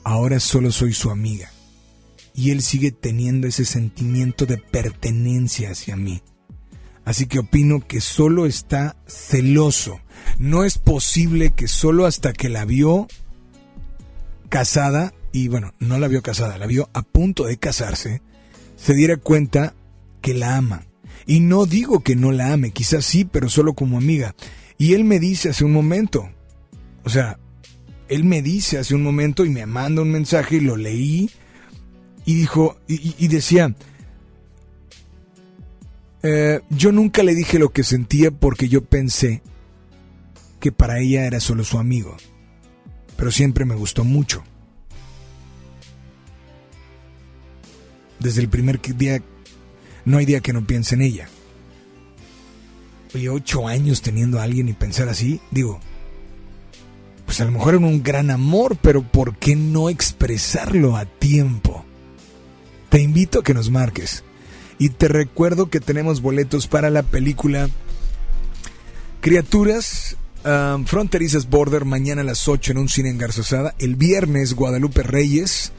Ahora 0.03 0.39
solo 0.39 0.71
soy 0.71 0.93
su 0.93 1.09
amiga. 1.09 1.51
Y 2.33 2.51
él 2.51 2.61
sigue 2.61 2.91
teniendo 2.91 3.47
ese 3.47 3.65
sentimiento 3.65 4.45
de 4.45 4.57
pertenencia 4.57 5.71
hacia 5.71 5.95
mí. 5.95 6.21
Así 7.05 7.27
que 7.27 7.39
opino 7.39 7.87
que 7.87 8.01
solo 8.01 8.45
está 8.45 8.97
celoso. 9.07 10.01
No 10.39 10.63
es 10.63 10.77
posible 10.77 11.51
que 11.51 11.67
solo 11.67 12.05
hasta 12.05 12.33
que 12.33 12.49
la 12.49 12.65
vio 12.65 13.07
casada, 14.49 15.13
y 15.31 15.47
bueno, 15.47 15.73
no 15.79 15.99
la 15.99 16.07
vio 16.07 16.21
casada, 16.21 16.57
la 16.57 16.65
vio 16.65 16.89
a 16.93 17.03
punto 17.03 17.45
de 17.45 17.57
casarse, 17.57 18.21
se 18.75 18.93
diera 18.93 19.17
cuenta 19.17 19.75
que 20.21 20.33
la 20.33 20.57
ama. 20.57 20.85
Y 21.25 21.39
no 21.39 21.65
digo 21.65 22.01
que 22.01 22.15
no 22.15 22.31
la 22.31 22.53
ame, 22.53 22.71
quizás 22.71 23.05
sí, 23.05 23.25
pero 23.25 23.49
solo 23.49 23.73
como 23.73 23.97
amiga. 23.97 24.35
Y 24.77 24.93
él 24.93 25.03
me 25.03 25.19
dice 25.19 25.49
hace 25.49 25.63
un 25.65 25.71
momento, 25.71 26.29
o 27.03 27.09
sea, 27.09 27.39
él 28.07 28.23
me 28.23 28.41
dice 28.41 28.77
hace 28.77 28.93
un 28.93 29.03
momento 29.03 29.45
y 29.45 29.49
me 29.49 29.65
manda 29.65 30.01
un 30.01 30.11
mensaje 30.11 30.57
y 30.57 30.61
lo 30.61 30.75
leí 30.75 31.29
y 32.25 32.35
dijo, 32.35 32.77
y, 32.87 33.27
decía, 33.27 33.75
eh, 36.23 36.61
yo 36.69 36.91
nunca 36.91 37.23
le 37.23 37.35
dije 37.35 37.59
lo 37.59 37.69
que 37.69 37.83
sentía 37.83 38.31
porque 38.31 38.67
yo 38.67 38.83
pensé 38.83 39.41
que 40.59 40.71
para 40.71 40.99
ella 40.99 41.25
era 41.25 41.39
solo 41.39 41.63
su 41.63 41.77
amigo, 41.77 42.17
pero 43.15 43.31
siempre 43.31 43.65
me 43.65 43.75
gustó 43.75 44.03
mucho. 44.03 44.43
Desde 48.19 48.41
el 48.41 48.49
primer 48.49 48.81
día 48.81 49.21
no 50.05 50.17
hay 50.17 50.25
día 50.25 50.39
que 50.39 50.53
no 50.53 50.65
piense 50.65 50.95
en 50.95 51.01
ella. 51.01 51.27
Oye, 53.13 53.29
ocho 53.29 53.67
años 53.67 54.01
teniendo 54.01 54.39
a 54.39 54.43
alguien 54.43 54.69
y 54.69 54.73
pensar 54.73 55.09
así, 55.09 55.39
digo, 55.51 55.79
pues 57.25 57.41
a 57.41 57.45
lo 57.45 57.51
mejor 57.51 57.75
era 57.75 57.85
un 57.85 58.03
gran 58.03 58.29
amor, 58.29 58.77
pero 58.81 59.03
¿por 59.03 59.35
qué 59.37 59.55
no 59.55 59.89
expresarlo 59.89 60.95
a 60.95 61.05
tiempo? 61.05 61.85
Te 62.89 63.01
invito 63.01 63.39
a 63.39 63.43
que 63.43 63.53
nos 63.53 63.69
marques. 63.69 64.23
Y 64.77 64.89
te 64.89 65.07
recuerdo 65.07 65.69
que 65.69 65.79
tenemos 65.79 66.21
boletos 66.21 66.67
para 66.67 66.89
la 66.89 67.03
película 67.03 67.69
Criaturas 69.21 70.17
um, 70.45 70.85
Fronterizas 70.85 71.49
Border 71.49 71.85
mañana 71.85 72.21
a 72.21 72.25
las 72.25 72.47
8 72.47 72.73
en 72.73 72.77
un 72.77 72.89
cine 72.89 73.09
en 73.09 73.17
Garzosada. 73.17 73.73
El 73.79 73.95
viernes 73.95 74.53
Guadalupe 74.53 75.01
Reyes 75.01 75.71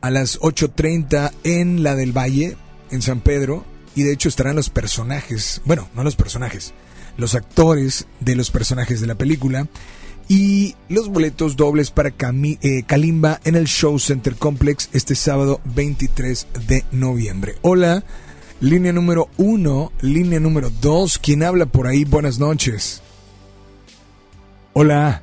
a 0.00 0.10
las 0.10 0.38
8.30 0.40 1.32
en 1.44 1.82
la 1.82 1.94
del 1.94 2.12
Valle 2.12 2.56
en 2.90 3.02
San 3.02 3.20
Pedro 3.20 3.64
y 3.94 4.02
de 4.02 4.12
hecho 4.12 4.28
estarán 4.28 4.56
los 4.56 4.70
personajes, 4.70 5.62
bueno, 5.64 5.88
no 5.94 6.04
los 6.04 6.16
personajes, 6.16 6.74
los 7.16 7.34
actores 7.34 8.06
de 8.20 8.36
los 8.36 8.50
personajes 8.50 9.00
de 9.00 9.06
la 9.06 9.14
película 9.14 9.66
y 10.28 10.74
los 10.88 11.08
boletos 11.08 11.56
dobles 11.56 11.90
para 11.90 12.10
eh, 12.10 12.82
Kalimba 12.86 13.40
en 13.44 13.54
el 13.56 13.66
Show 13.66 13.98
Center 13.98 14.34
Complex 14.36 14.90
este 14.92 15.14
sábado 15.14 15.60
23 15.64 16.46
de 16.66 16.84
noviembre. 16.90 17.56
Hola, 17.62 18.04
línea 18.60 18.92
número 18.92 19.28
uno, 19.36 19.92
línea 20.00 20.40
número 20.40 20.70
dos, 20.80 21.18
¿quién 21.18 21.42
habla 21.42 21.66
por 21.66 21.86
ahí? 21.86 22.04
Buenas 22.04 22.38
noches. 22.38 23.02
Hola. 24.72 25.22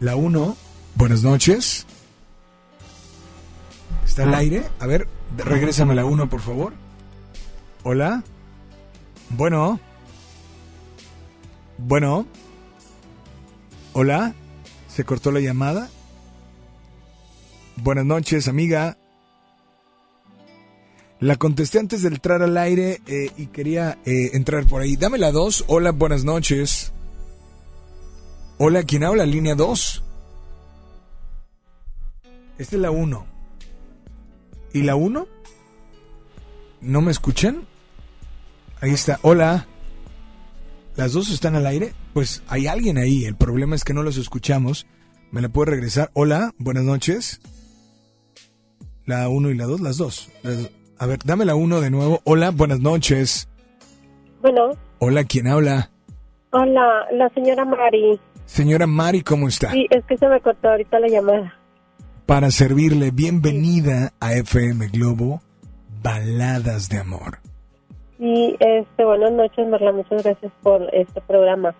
La 0.00 0.16
uno, 0.16 0.56
buenas 0.96 1.22
noches. 1.22 1.86
¿Está 4.04 4.24
al 4.24 4.34
aire? 4.34 4.64
A 4.80 4.86
ver, 4.86 5.06
Regrésame 5.36 5.94
la 5.94 6.04
1, 6.04 6.28
por 6.28 6.40
favor. 6.40 6.74
Hola. 7.82 8.22
Bueno. 9.30 9.80
Bueno. 11.78 12.26
Hola. 13.92 14.34
¿Se 14.88 15.04
cortó 15.04 15.32
la 15.32 15.40
llamada? 15.40 15.88
Buenas 17.76 18.04
noches, 18.04 18.46
amiga. 18.46 18.98
La 21.18 21.36
contesté 21.36 21.78
antes 21.78 22.02
de 22.02 22.08
entrar 22.08 22.42
al 22.42 22.56
aire 22.58 23.00
eh, 23.06 23.30
y 23.36 23.46
quería 23.46 23.98
eh, 24.04 24.30
entrar 24.34 24.66
por 24.66 24.82
ahí. 24.82 24.96
Dame 24.96 25.18
la 25.18 25.32
2. 25.32 25.64
Hola, 25.68 25.92
buenas 25.92 26.24
noches. 26.24 26.92
Hola, 28.58 28.82
¿quién 28.82 29.04
habla? 29.04 29.24
Línea 29.24 29.54
2. 29.54 30.02
Esta 32.58 32.76
es 32.76 32.82
la 32.82 32.90
1. 32.90 33.31
¿Y 34.72 34.82
la 34.82 34.94
1? 34.96 35.26
¿No 36.80 37.00
me 37.02 37.10
escuchan? 37.10 37.64
Ahí 38.80 38.90
está. 38.90 39.18
Hola. 39.22 39.66
¿Las 40.96 41.12
dos 41.12 41.30
están 41.30 41.54
al 41.56 41.66
aire? 41.66 41.92
Pues 42.14 42.42
hay 42.48 42.66
alguien 42.66 42.98
ahí. 42.98 43.24
El 43.24 43.36
problema 43.36 43.74
es 43.74 43.84
que 43.84 43.94
no 43.94 44.02
los 44.02 44.16
escuchamos. 44.16 44.86
¿Me 45.30 45.40
la 45.40 45.48
puede 45.48 45.72
regresar? 45.72 46.10
Hola, 46.14 46.52
buenas 46.58 46.84
noches. 46.84 47.40
La 49.04 49.28
1 49.28 49.50
y 49.50 49.54
la 49.54 49.64
2, 49.64 49.80
las 49.80 49.96
dos. 49.96 50.30
A 50.98 51.06
ver, 51.06 51.18
dame 51.24 51.44
la 51.44 51.54
1 51.54 51.80
de 51.80 51.90
nuevo. 51.90 52.20
Hola, 52.24 52.50
buenas 52.50 52.80
noches. 52.80 53.48
Bueno. 54.40 54.70
Hola, 54.98 55.24
¿quién 55.24 55.48
habla? 55.48 55.90
Hola, 56.50 57.06
la 57.12 57.28
señora 57.30 57.64
Mari. 57.64 58.20
Señora 58.44 58.86
Mari, 58.86 59.22
¿cómo 59.22 59.48
está? 59.48 59.70
Sí, 59.70 59.86
es 59.90 60.04
que 60.04 60.16
se 60.16 60.28
me 60.28 60.40
cortó 60.40 60.68
ahorita 60.68 60.98
la 61.00 61.08
llamada 61.08 61.61
para 62.32 62.50
servirle. 62.50 63.10
Bienvenida 63.10 64.14
a 64.18 64.32
FM 64.32 64.88
Globo, 64.88 65.42
Baladas 66.02 66.88
de 66.88 66.96
Amor. 66.96 67.40
Y 68.18 68.56
este, 68.58 69.04
buenas 69.04 69.32
noches, 69.32 69.68
Marla, 69.68 69.92
muchas 69.92 70.22
gracias 70.22 70.50
por 70.62 70.82
este 70.94 71.20
programa. 71.20 71.74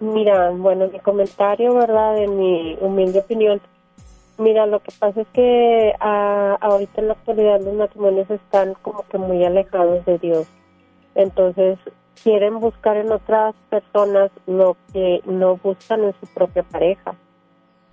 Mira, 0.00 0.48
bueno, 0.48 0.88
mi 0.90 0.98
comentario, 1.00 1.74
¿verdad? 1.74 2.16
En 2.16 2.38
mi 2.38 2.78
humilde 2.80 3.18
opinión. 3.18 3.60
Mira, 4.38 4.64
lo 4.64 4.80
que 4.80 4.92
pasa 4.98 5.20
es 5.20 5.28
que 5.34 5.92
a, 6.00 6.56
ahorita 6.58 7.02
en 7.02 7.08
la 7.08 7.12
actualidad 7.12 7.60
los 7.60 7.74
matrimonios 7.74 8.30
están 8.30 8.72
como 8.80 9.06
que 9.10 9.18
muy 9.18 9.44
alejados 9.44 10.06
de 10.06 10.16
Dios. 10.16 10.46
Entonces, 11.14 11.78
quieren 12.22 12.60
buscar 12.60 12.96
en 12.96 13.12
otras 13.12 13.54
personas 13.68 14.30
lo 14.46 14.74
que 14.94 15.20
no 15.26 15.58
buscan 15.58 16.02
en 16.02 16.14
su 16.18 16.26
propia 16.28 16.62
pareja, 16.62 17.14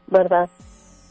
¿verdad? 0.07 0.47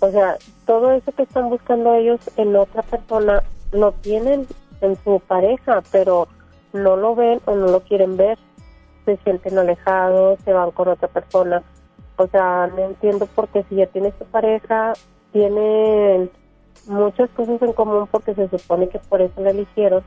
O 0.03 0.11
sea, 0.11 0.37
todo 0.67 0.91
eso 0.91 1.13
que 1.13 1.23
están 1.23 1.49
buscando 1.49 1.95
ellos 1.95 2.19
en 2.37 2.57
otra 2.57 2.83
persona 2.83 3.41
lo 3.71 3.93
tienen 3.93 4.49
en 4.81 4.97
su 5.05 5.21
pareja, 5.21 5.81
pero 5.93 6.27
no 6.73 6.97
lo 6.97 7.15
ven 7.15 7.41
o 7.45 7.55
no 7.55 7.69
lo 7.69 7.81
quieren 7.85 8.17
ver. 8.17 8.37
Se 9.05 9.17
sienten 9.19 9.59
alejados, 9.59 10.41
se 10.45 10.53
van 10.53 10.73
con 10.73 10.89
otra 10.89 11.07
persona. 11.07 11.63
O 12.17 12.27
sea, 12.27 12.67
no 12.67 12.81
entiendo 12.81 13.27
por 13.27 13.47
qué 13.47 13.65
si 13.69 13.77
ya 13.77 13.87
tienes 13.87 14.13
tu 14.19 14.25
pareja, 14.25 14.95
tienen 15.31 16.33
muchas 16.87 17.31
cosas 17.31 17.63
en 17.63 17.73
común 17.73 18.09
porque 18.11 18.35
se 18.35 18.49
supone 18.49 18.89
que 18.89 18.99
por 18.99 19.23
eso 19.23 19.41
la 19.41 19.51
eligieron. 19.51 20.03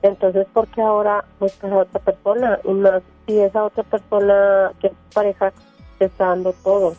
Entonces, 0.00 0.46
¿por 0.54 0.68
qué 0.68 0.80
ahora 0.80 1.26
buscas 1.38 1.70
a 1.70 1.76
otra 1.76 2.00
persona? 2.00 2.60
Y 2.64 2.70
más 2.70 3.02
si 3.26 3.38
esa 3.38 3.62
otra 3.62 3.82
persona 3.82 4.72
que 4.80 4.86
es 4.86 4.92
pareja 5.12 5.52
te 5.98 6.06
está 6.06 6.28
dando 6.28 6.54
todo. 6.64 6.94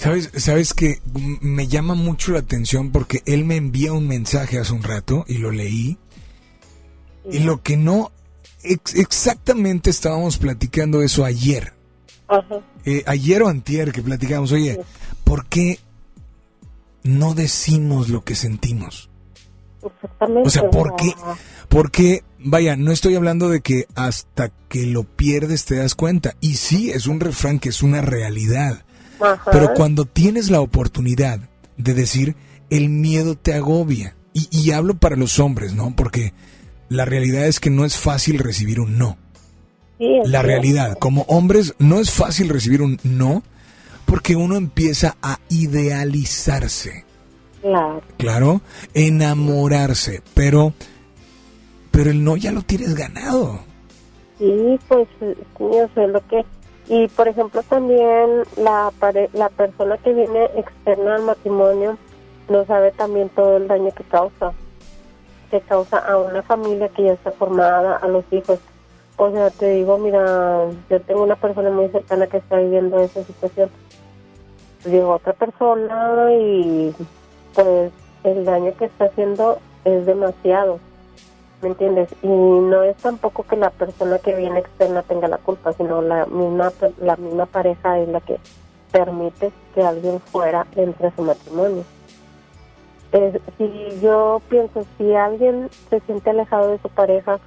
Sabes, 0.00 0.30
sabes 0.34 0.72
que 0.72 1.02
me 1.42 1.66
llama 1.68 1.94
mucho 1.94 2.32
la 2.32 2.38
atención 2.38 2.90
porque 2.90 3.22
él 3.26 3.44
me 3.44 3.56
envía 3.56 3.92
un 3.92 4.08
mensaje 4.08 4.58
hace 4.58 4.72
un 4.72 4.82
rato 4.82 5.26
y 5.28 5.36
lo 5.36 5.50
leí. 5.50 5.98
Y 7.30 7.40
lo 7.40 7.62
que 7.62 7.76
no, 7.76 8.10
ex- 8.62 8.94
exactamente 8.94 9.90
estábamos 9.90 10.38
platicando 10.38 11.02
eso 11.02 11.26
ayer. 11.26 11.74
Ajá. 12.28 12.60
Eh, 12.86 13.02
ayer 13.06 13.42
o 13.42 13.48
antier 13.48 13.92
que 13.92 14.00
platicamos, 14.00 14.52
oye, 14.52 14.80
¿por 15.22 15.44
qué 15.48 15.78
no 17.02 17.34
decimos 17.34 18.08
lo 18.08 18.24
que 18.24 18.36
sentimos? 18.36 19.10
Exactamente. 19.84 20.48
O 20.48 20.50
sea, 20.50 20.70
¿por 20.70 20.96
qué? 20.96 21.12
Porque, 21.68 22.24
vaya, 22.38 22.74
no 22.74 22.90
estoy 22.90 23.16
hablando 23.16 23.50
de 23.50 23.60
que 23.60 23.86
hasta 23.94 24.48
que 24.70 24.86
lo 24.86 25.04
pierdes 25.04 25.66
te 25.66 25.76
das 25.76 25.94
cuenta. 25.94 26.36
Y 26.40 26.54
sí, 26.54 26.90
es 26.90 27.06
un 27.06 27.20
refrán 27.20 27.58
que 27.58 27.68
es 27.68 27.82
una 27.82 28.00
realidad. 28.00 28.82
Ajá. 29.20 29.50
Pero 29.50 29.74
cuando 29.74 30.04
tienes 30.04 30.50
la 30.50 30.60
oportunidad 30.60 31.40
de 31.76 31.94
decir, 31.94 32.36
el 32.70 32.88
miedo 32.88 33.36
te 33.36 33.54
agobia. 33.54 34.16
Y, 34.32 34.48
y 34.50 34.70
hablo 34.72 34.94
para 34.94 35.16
los 35.16 35.40
hombres, 35.40 35.74
¿no? 35.74 35.94
Porque 35.96 36.32
la 36.88 37.04
realidad 37.04 37.46
es 37.46 37.60
que 37.60 37.70
no 37.70 37.84
es 37.84 37.96
fácil 37.96 38.38
recibir 38.38 38.80
un 38.80 38.98
no. 38.98 39.16
Sí, 39.98 40.20
La 40.24 40.42
realidad, 40.42 40.96
como 40.98 41.22
hombres, 41.22 41.74
no 41.78 42.00
es 42.00 42.10
fácil 42.10 42.48
recibir 42.48 42.80
un 42.80 42.98
no 43.02 43.42
porque 44.06 44.34
uno 44.34 44.56
empieza 44.56 45.16
a 45.22 45.38
idealizarse. 45.50 47.04
Claro. 47.60 48.02
Claro, 48.16 48.60
enamorarse, 48.94 50.22
pero 50.34 50.72
pero 51.90 52.10
el 52.10 52.24
no 52.24 52.36
ya 52.36 52.52
lo 52.52 52.62
tienes 52.62 52.94
ganado. 52.94 53.60
Sí, 54.38 54.78
pues 54.88 55.08
eh, 55.20 55.36
sí, 55.36 55.64
o 55.64 55.90
sea, 55.94 56.06
lo 56.06 56.26
que... 56.26 56.44
Y 56.92 57.06
por 57.06 57.28
ejemplo 57.28 57.62
también 57.62 58.42
la, 58.56 58.90
pare- 58.98 59.30
la 59.32 59.48
persona 59.48 59.96
que 59.98 60.12
viene 60.12 60.46
externa 60.56 61.14
al 61.14 61.22
matrimonio 61.22 61.96
no 62.48 62.64
sabe 62.64 62.90
también 62.90 63.28
todo 63.28 63.58
el 63.58 63.68
daño 63.68 63.92
que 63.94 64.02
causa. 64.02 64.52
Que 65.52 65.60
causa 65.60 65.98
a 65.98 66.18
una 66.18 66.42
familia 66.42 66.88
que 66.88 67.04
ya 67.04 67.12
está 67.12 67.30
formada, 67.30 67.96
a 67.96 68.08
los 68.08 68.24
hijos. 68.32 68.58
O 69.16 69.30
sea, 69.30 69.50
te 69.50 69.70
digo, 69.70 69.98
mira, 69.98 70.66
yo 70.88 71.00
tengo 71.02 71.22
una 71.22 71.36
persona 71.36 71.70
muy 71.70 71.88
cercana 71.90 72.26
que 72.26 72.38
está 72.38 72.56
viviendo 72.56 72.98
esa 72.98 73.22
situación. 73.22 73.70
Llegó 74.84 75.14
otra 75.14 75.34
persona 75.34 76.32
y 76.32 76.92
pues 77.54 77.92
el 78.24 78.44
daño 78.44 78.72
que 78.76 78.86
está 78.86 79.04
haciendo 79.04 79.60
es 79.84 80.06
demasiado. 80.06 80.80
¿Me 81.62 81.68
entiendes? 81.68 82.08
Y 82.22 82.28
no 82.28 82.82
es 82.82 82.96
tampoco 82.96 83.42
que 83.44 83.56
la 83.56 83.70
persona 83.70 84.18
que 84.18 84.34
viene 84.34 84.60
externa 84.60 85.02
tenga 85.02 85.28
la 85.28 85.38
culpa, 85.38 85.72
sino 85.72 86.02
la 86.02 86.26
misma 86.26 86.72
la 87.00 87.16
misma 87.16 87.46
pareja 87.46 87.98
es 87.98 88.08
la 88.08 88.20
que 88.20 88.38
permite 88.90 89.52
que 89.74 89.82
alguien 89.82 90.20
fuera 90.20 90.66
entre 90.76 91.10
su 91.12 91.22
matrimonio. 91.22 91.84
Si 93.58 94.00
yo 94.00 94.40
pienso, 94.48 94.84
si 94.96 95.14
alguien 95.14 95.68
se 95.88 96.00
siente 96.00 96.30
alejado 96.30 96.70
de 96.70 96.78
su 96.78 96.88
pareja, 96.88 97.40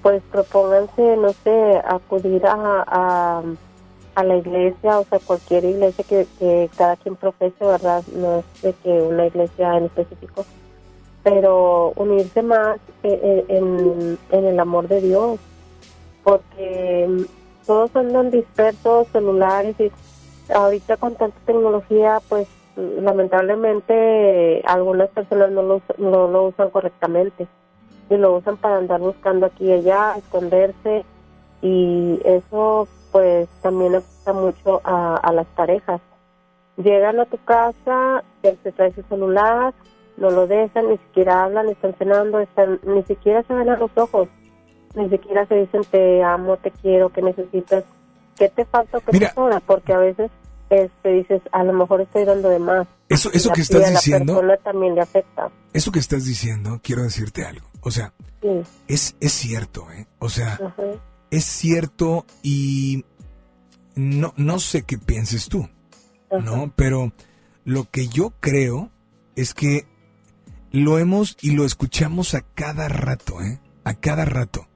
pues 0.00 0.22
propónganse, 0.30 1.16
no 1.16 1.32
sé, 1.32 1.82
acudir 1.84 2.46
a, 2.46 2.84
a, 2.86 3.42
a 4.14 4.24
la 4.24 4.36
iglesia, 4.36 4.98
o 5.00 5.04
sea, 5.04 5.18
cualquier 5.18 5.64
iglesia 5.64 6.04
que, 6.08 6.26
que 6.38 6.70
cada 6.76 6.96
quien 6.96 7.16
profese, 7.16 7.64
¿verdad? 7.64 8.02
No 8.14 8.38
es 8.38 8.62
de 8.62 8.72
que 8.74 8.90
una 8.90 9.26
iglesia 9.26 9.76
en 9.76 9.84
específico, 9.86 10.44
pero 11.22 11.92
unirse 11.96 12.42
más 12.42 12.76
eh, 13.02 13.46
eh, 13.48 14.18
en, 14.30 14.44
el 14.44 14.60
amor 14.60 14.88
de 14.88 15.00
Dios, 15.00 15.38
porque 16.24 17.06
mm, 17.08 17.66
todos 17.66 17.94
andan 17.94 18.30
dispersos, 18.30 19.08
celulares 19.08 19.76
y 19.78 19.90
ahorita 20.52 20.96
con 20.96 21.14
tanta 21.14 21.38
tecnología, 21.46 22.20
pues 22.28 22.48
lamentablemente 22.76 23.94
eh, 24.58 24.62
algunas 24.64 25.10
personas 25.10 25.50
no 25.50 25.62
lo, 25.62 25.82
no 25.98 26.28
lo 26.28 26.44
usan 26.44 26.70
correctamente 26.70 27.46
y 28.10 28.16
lo 28.16 28.34
usan 28.36 28.56
para 28.56 28.78
andar 28.78 29.00
buscando 29.00 29.46
aquí 29.46 29.66
y 29.66 29.72
allá, 29.72 30.14
esconderse 30.16 31.04
y 31.60 32.20
eso 32.24 32.88
pues 33.12 33.48
también 33.60 33.94
afecta 33.94 34.32
mucho 34.32 34.80
a, 34.84 35.16
a 35.16 35.32
las 35.32 35.46
parejas. 35.48 36.00
Llegan 36.76 37.20
a 37.20 37.26
tu 37.26 37.36
casa, 37.44 38.24
se 38.42 38.72
trae 38.72 38.92
su 38.94 39.02
celular, 39.02 39.74
no 40.16 40.30
lo 40.30 40.46
dejan, 40.46 40.88
ni 40.90 40.98
siquiera 40.98 41.44
hablan, 41.44 41.68
están 41.68 41.94
cenando, 41.98 42.40
están, 42.40 42.80
ni 42.84 43.02
siquiera 43.04 43.42
se 43.44 43.54
ven 43.54 43.68
a 43.70 43.76
los 43.76 43.90
ojos, 43.96 44.28
ni 44.94 45.08
siquiera 45.08 45.46
se 45.46 45.54
dicen 45.56 45.82
te 45.90 46.22
amo, 46.22 46.56
te 46.58 46.70
quiero, 46.70 47.08
que 47.10 47.22
necesitas, 47.22 47.84
qué 48.36 48.48
te 48.48 48.64
falta, 48.64 49.00
qué 49.00 49.12
Mira. 49.12 49.28
te 49.28 49.34
sobra, 49.34 49.60
porque 49.60 49.92
a 49.92 49.98
veces 49.98 50.30
este, 50.70 51.10
dices, 51.10 51.42
a 51.52 51.64
lo 51.64 51.72
mejor 51.74 52.00
estoy 52.00 52.24
dando 52.24 52.48
de 52.48 52.58
más. 52.58 52.86
Eso, 53.08 53.30
eso 53.32 53.50
la- 53.50 53.54
que 53.54 53.60
estás 53.60 53.80
la 53.82 53.90
diciendo, 53.90 54.40
también 54.64 54.94
le 54.94 55.02
afecta. 55.02 55.50
eso 55.74 55.92
que 55.92 55.98
estás 55.98 56.24
diciendo, 56.24 56.80
quiero 56.82 57.02
decirte 57.02 57.44
algo. 57.44 57.66
O 57.82 57.90
sea, 57.90 58.12
Sí. 58.40 58.48
es, 58.88 59.16
es 59.20 59.32
cierto, 59.32 59.90
¿eh? 59.92 60.06
O 60.18 60.28
sea, 60.30 60.58
es 61.30 61.44
cierto 61.44 62.24
y 62.42 63.04
no, 63.94 64.32
no 64.36 64.58
sé 64.58 64.82
qué 64.84 64.96
pienses 64.98 65.48
tú, 65.48 65.68
¿no? 66.30 66.72
Pero 66.74 67.12
lo 67.64 67.84
que 67.90 68.08
yo 68.08 68.32
creo 68.40 68.88
es 69.36 69.52
que 69.54 69.86
lo 70.72 70.98
hemos 70.98 71.36
y 71.40 71.52
lo 71.52 71.64
escuchamos 71.64 72.34
a 72.34 72.40
cada 72.40 72.88
rato, 72.88 73.40
¿eh? 73.42 73.60
A 73.84 73.94
cada 73.94 74.24
rato. 74.24 74.66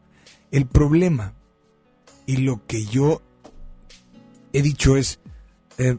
El 0.51 0.66
problema 0.66 1.35
y 2.27 2.39
lo 2.39 2.66
que 2.66 2.85
yo 2.85 3.23
he 4.52 4.62
dicho 4.62 4.97
es, 4.97 5.20
eh, 5.78 5.97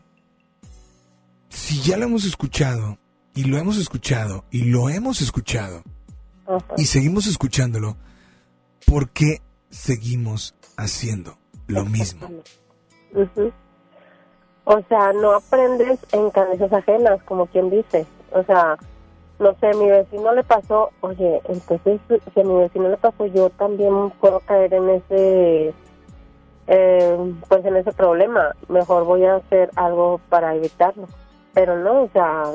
si 1.50 1.82
ya 1.82 1.98
lo 1.98 2.06
hemos 2.06 2.26
escuchado 2.26 2.98
y 3.34 3.46
lo 3.46 3.58
hemos 3.58 3.78
escuchado 3.78 4.46
y 4.52 4.66
lo 4.66 4.90
hemos 4.90 5.22
escuchado 5.22 5.84
y 6.78 6.86
seguimos 6.86 7.28
escuchándolo, 7.28 7.98
¿por 8.86 9.10
qué 9.10 9.42
seguimos 9.70 10.56
haciendo 10.78 11.38
lo 11.68 11.86
mismo? 11.86 12.30
O 14.64 14.82
sea, 14.90 15.14
no 15.14 15.32
aprendes 15.32 16.00
en 16.12 16.30
cabezas 16.32 16.72
ajenas, 16.72 17.22
como 17.24 17.48
quien 17.48 17.70
dice. 17.70 18.06
O 18.32 18.44
sea, 18.44 18.78
no 19.40 19.54
sé, 19.60 19.74
mi 19.76 19.88
vecino 19.88 20.34
le 20.34 20.44
pasó, 20.44 20.90
oye, 21.02 21.42
entonces 21.46 22.00
si 22.34 22.40
a 22.40 22.44
mi 22.44 22.56
vecino 22.56 22.90
le 22.90 22.98
pasó, 22.98 23.26
yo 23.28 23.50
también 23.52 24.10
puedo 24.20 24.40
caer 24.42 24.74
en 24.74 24.90
ese, 24.90 25.74
eh, 26.68 27.34
pues 27.48 27.66
en 27.66 27.76
ese 27.76 27.92
problema. 27.92 28.56
Mejor 28.68 29.06
voy 29.06 29.26
a 29.26 29.36
hacer 29.36 29.70
algo 29.76 30.20
para 30.30 30.56
evitarlo. 30.56 31.08
Pero 31.54 31.78
no, 31.78 32.04
o 32.04 32.10
sea, 32.14 32.46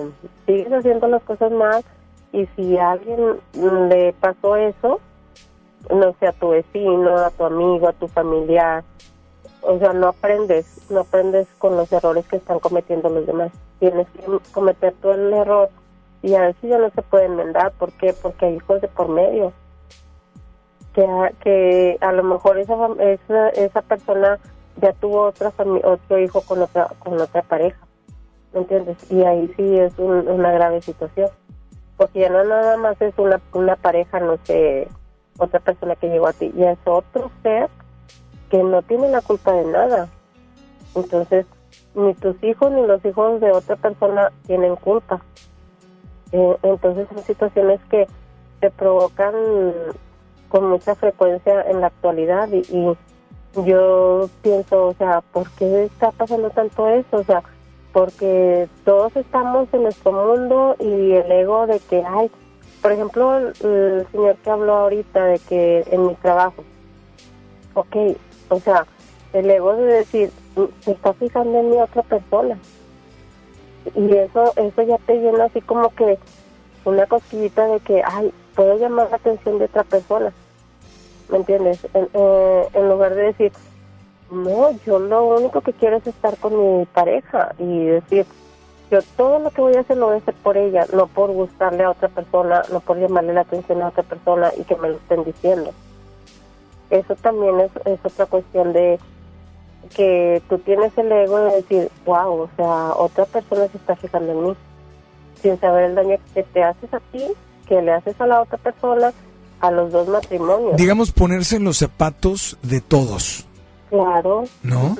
sigues 0.46 0.72
haciendo 0.72 1.06
las 1.08 1.22
cosas 1.22 1.52
mal 1.52 1.84
y 2.32 2.46
si 2.56 2.76
a 2.78 2.92
alguien 2.92 3.40
le 3.88 4.12
pasó 4.14 4.56
eso, 4.56 5.00
no 5.90 6.14
sé, 6.18 6.28
a 6.28 6.32
tu 6.32 6.50
vecino, 6.50 7.16
a 7.16 7.30
tu 7.30 7.44
amigo, 7.44 7.88
a 7.88 7.92
tu 7.92 8.08
familiar, 8.08 8.84
o 9.62 9.78
sea, 9.78 9.92
no 9.92 10.08
aprendes, 10.08 10.90
no 10.90 11.00
aprendes 11.00 11.46
con 11.58 11.76
los 11.76 11.92
errores 11.92 12.26
que 12.26 12.36
están 12.36 12.58
cometiendo 12.58 13.08
los 13.08 13.26
demás. 13.26 13.52
Tienes 13.78 14.06
que 14.10 14.24
cometer 14.52 14.94
tú 15.00 15.10
el 15.10 15.32
error 15.32 15.70
y 16.22 16.34
a 16.34 16.42
veces 16.42 16.70
ya 16.70 16.78
no 16.78 16.90
se 16.90 17.02
puede 17.02 17.26
enmendar. 17.26 17.72
¿Por 17.72 17.92
qué? 17.92 18.14
Porque 18.20 18.46
hay 18.46 18.54
hijos 18.56 18.80
de 18.80 18.88
por 18.88 19.08
medio. 19.08 19.52
Que 20.94 21.04
a, 21.04 21.30
que 21.42 21.96
a 22.00 22.12
lo 22.12 22.22
mejor 22.22 22.58
esa, 22.58 22.74
esa, 23.00 23.48
esa 23.50 23.82
persona 23.82 24.38
ya 24.80 24.92
tuvo 24.92 25.22
otra 25.28 25.52
otro 25.84 26.18
hijo 26.18 26.42
con 26.42 26.62
otra, 26.62 26.88
con 26.98 27.20
otra 27.20 27.42
pareja. 27.42 27.78
¿Me 28.52 28.60
entiendes? 28.60 29.10
Y 29.10 29.22
ahí 29.24 29.52
sí 29.56 29.78
es 29.78 29.98
un- 29.98 30.28
una 30.28 30.52
grave 30.52 30.82
situación. 30.82 31.30
Porque 31.96 32.20
ya 32.20 32.28
no 32.30 32.44
nada 32.44 32.76
más 32.76 33.00
es 33.00 33.14
una, 33.18 33.40
una 33.54 33.76
pareja, 33.76 34.20
no 34.20 34.36
sé, 34.44 34.88
otra 35.38 35.60
persona 35.60 35.96
que 35.96 36.08
llegó 36.08 36.26
a 36.26 36.32
ti, 36.32 36.52
ya 36.56 36.72
es 36.72 36.78
otro 36.84 37.30
ser 37.42 37.68
que 38.50 38.62
no 38.62 38.82
tiene 38.82 39.08
la 39.08 39.20
culpa 39.22 39.52
de 39.52 39.64
nada. 39.64 40.08
Entonces, 40.94 41.46
ni 41.94 42.12
tus 42.14 42.42
hijos 42.42 42.70
ni 42.72 42.86
los 42.86 43.02
hijos 43.04 43.40
de 43.40 43.50
otra 43.52 43.76
persona 43.76 44.30
tienen 44.46 44.76
culpa. 44.76 45.22
Entonces, 46.32 47.06
son 47.08 47.22
situaciones 47.24 47.80
que 47.90 48.06
se 48.60 48.70
provocan 48.70 49.34
con 50.48 50.68
mucha 50.68 50.94
frecuencia 50.94 51.62
en 51.62 51.80
la 51.80 51.88
actualidad 51.88 52.48
y, 52.50 52.58
y 52.70 52.96
yo 53.66 54.28
pienso, 54.42 54.88
o 54.88 54.94
sea, 54.94 55.20
¿por 55.32 55.48
qué 55.52 55.84
está 55.84 56.10
pasando 56.10 56.50
tanto 56.50 56.88
eso? 56.88 57.18
O 57.18 57.24
sea, 57.24 57.42
porque 57.92 58.68
todos 58.84 59.14
estamos 59.16 59.68
en 59.72 59.82
nuestro 59.82 60.12
mundo 60.12 60.76
y 60.78 61.12
el 61.12 61.30
ego 61.30 61.66
de 61.66 61.78
que, 61.80 62.02
ay, 62.06 62.30
por 62.80 62.92
ejemplo, 62.92 63.36
el, 63.36 63.46
el 63.62 64.06
señor 64.10 64.36
que 64.36 64.50
habló 64.50 64.74
ahorita 64.74 65.24
de 65.26 65.38
que 65.38 65.84
en 65.90 66.06
mi 66.06 66.14
trabajo, 66.16 66.64
ok, 67.74 67.96
o 68.48 68.58
sea, 68.60 68.86
el 69.32 69.50
ego 69.50 69.76
de 69.76 69.84
decir, 69.84 70.30
"Mm, 70.56 70.64
se 70.80 70.92
está 70.92 71.12
fijando 71.14 71.58
en 71.58 71.70
mi 71.70 71.76
otra 71.78 72.02
persona. 72.02 72.58
Y 73.94 74.14
eso, 74.16 74.52
eso 74.56 74.82
ya 74.82 74.98
te 74.98 75.16
llena 75.16 75.44
así 75.44 75.60
como 75.60 75.90
que 75.94 76.18
una 76.84 77.06
cosquillita 77.06 77.66
de 77.66 77.80
que, 77.80 78.02
ay, 78.04 78.32
puedo 78.54 78.78
llamar 78.78 79.10
la 79.10 79.16
atención 79.16 79.58
de 79.58 79.66
otra 79.66 79.84
persona. 79.84 80.32
¿Me 81.28 81.38
entiendes? 81.38 81.86
En, 81.94 82.08
eh, 82.12 82.68
en 82.74 82.88
lugar 82.88 83.14
de 83.14 83.22
decir, 83.22 83.52
no, 84.30 84.70
yo 84.86 84.98
lo 84.98 85.26
único 85.26 85.60
que 85.60 85.72
quiero 85.72 85.96
es 85.96 86.06
estar 86.06 86.36
con 86.38 86.78
mi 86.78 86.86
pareja 86.86 87.54
y 87.58 87.84
decir, 87.84 88.26
yo 88.90 89.00
todo 89.16 89.38
lo 89.38 89.50
que 89.50 89.60
voy 89.62 89.74
a 89.74 89.80
hacer 89.80 89.96
lo 89.96 90.06
voy 90.06 90.16
a 90.16 90.18
hacer 90.18 90.34
por 90.42 90.56
ella, 90.56 90.86
no 90.92 91.06
por 91.06 91.30
gustarle 91.30 91.84
a 91.84 91.90
otra 91.90 92.08
persona, 92.08 92.62
no 92.70 92.80
por 92.80 92.98
llamarle 92.98 93.32
la 93.32 93.42
atención 93.42 93.82
a 93.82 93.88
otra 93.88 94.02
persona 94.02 94.50
y 94.56 94.64
que 94.64 94.76
me 94.76 94.90
lo 94.90 94.96
estén 94.96 95.24
diciendo. 95.24 95.72
eso 96.90 97.14
también 97.16 97.60
es, 97.60 97.70
es 97.86 97.98
otra 98.04 98.26
cuestión 98.26 98.72
de 98.72 98.98
que 99.94 100.42
tú 100.48 100.58
tienes 100.58 100.96
el 100.96 101.10
ego 101.10 101.38
de 101.38 101.56
decir, 101.56 101.90
wow, 102.04 102.42
o 102.42 102.50
sea, 102.56 102.92
otra 102.96 103.24
persona 103.26 103.66
se 103.68 103.78
está 103.78 103.96
fijando 103.96 104.32
en 104.32 104.44
mí, 104.44 104.56
sin 105.42 105.60
saber 105.60 105.84
el 105.84 105.94
daño 105.94 106.16
que 106.34 106.42
te 106.42 106.62
haces 106.62 106.92
a 106.92 107.00
ti, 107.12 107.24
que 107.66 107.82
le 107.82 107.92
haces 107.92 108.20
a 108.20 108.26
la 108.26 108.42
otra 108.42 108.58
persona, 108.58 109.12
a 109.60 109.70
los 109.70 109.92
dos 109.92 110.08
matrimonios. 110.08 110.76
Digamos, 110.76 111.12
ponerse 111.12 111.56
en 111.56 111.64
los 111.64 111.78
zapatos 111.78 112.58
de 112.62 112.80
todos. 112.80 113.46
Claro. 113.90 114.44
¿No? 114.62 114.96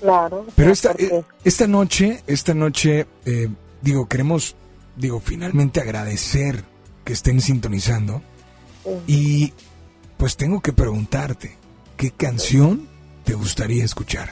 Claro. 0.00 0.46
Pero 0.54 0.70
esta, 0.70 0.92
eh, 0.92 1.22
esta 1.44 1.66
noche, 1.66 2.22
esta 2.26 2.54
noche, 2.54 3.06
eh, 3.24 3.48
digo, 3.82 4.06
queremos, 4.06 4.56
digo, 4.96 5.20
finalmente 5.20 5.80
agradecer 5.80 6.64
que 7.04 7.12
estén 7.12 7.40
sintonizando. 7.40 8.22
Y 9.06 9.54
pues 10.18 10.36
tengo 10.36 10.60
que 10.60 10.72
preguntarte, 10.72 11.56
¿qué 11.96 12.10
canción 12.10 12.88
te 13.24 13.34
gustaría 13.34 13.84
escuchar? 13.84 14.28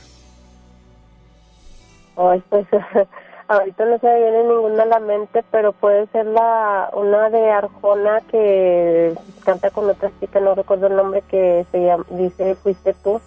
Ay, 2.17 2.43
pues 2.49 2.67
ahorita 3.49 3.85
no 3.85 3.99
se 3.99 4.07
me 4.07 4.21
viene 4.21 4.45
ninguna 4.45 4.83
a 4.83 4.87
la 4.87 5.01
mente, 5.01 5.45
pero 5.51 5.73
puede 5.73 6.07
ser 6.09 6.27
la 6.27 6.91
una 6.93 7.31
de 7.31 7.51
Arjona 7.51 8.21
que 8.31 9.15
canta 9.45 9.71
con 9.71 9.89
otra 9.89 10.11
chica, 10.21 10.41
no 10.41 10.55
recuerdo 10.55 10.87
el 10.87 10.97
nombre, 10.97 11.23
que 11.29 11.67
se 11.71 11.85
llama, 11.85 12.05
dice 12.11 12.55
Fuiste 12.57 12.95
tú. 13.03 13.21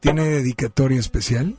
¿Tiene 0.00 0.24
dedicatoria 0.24 1.00
especial? 1.00 1.56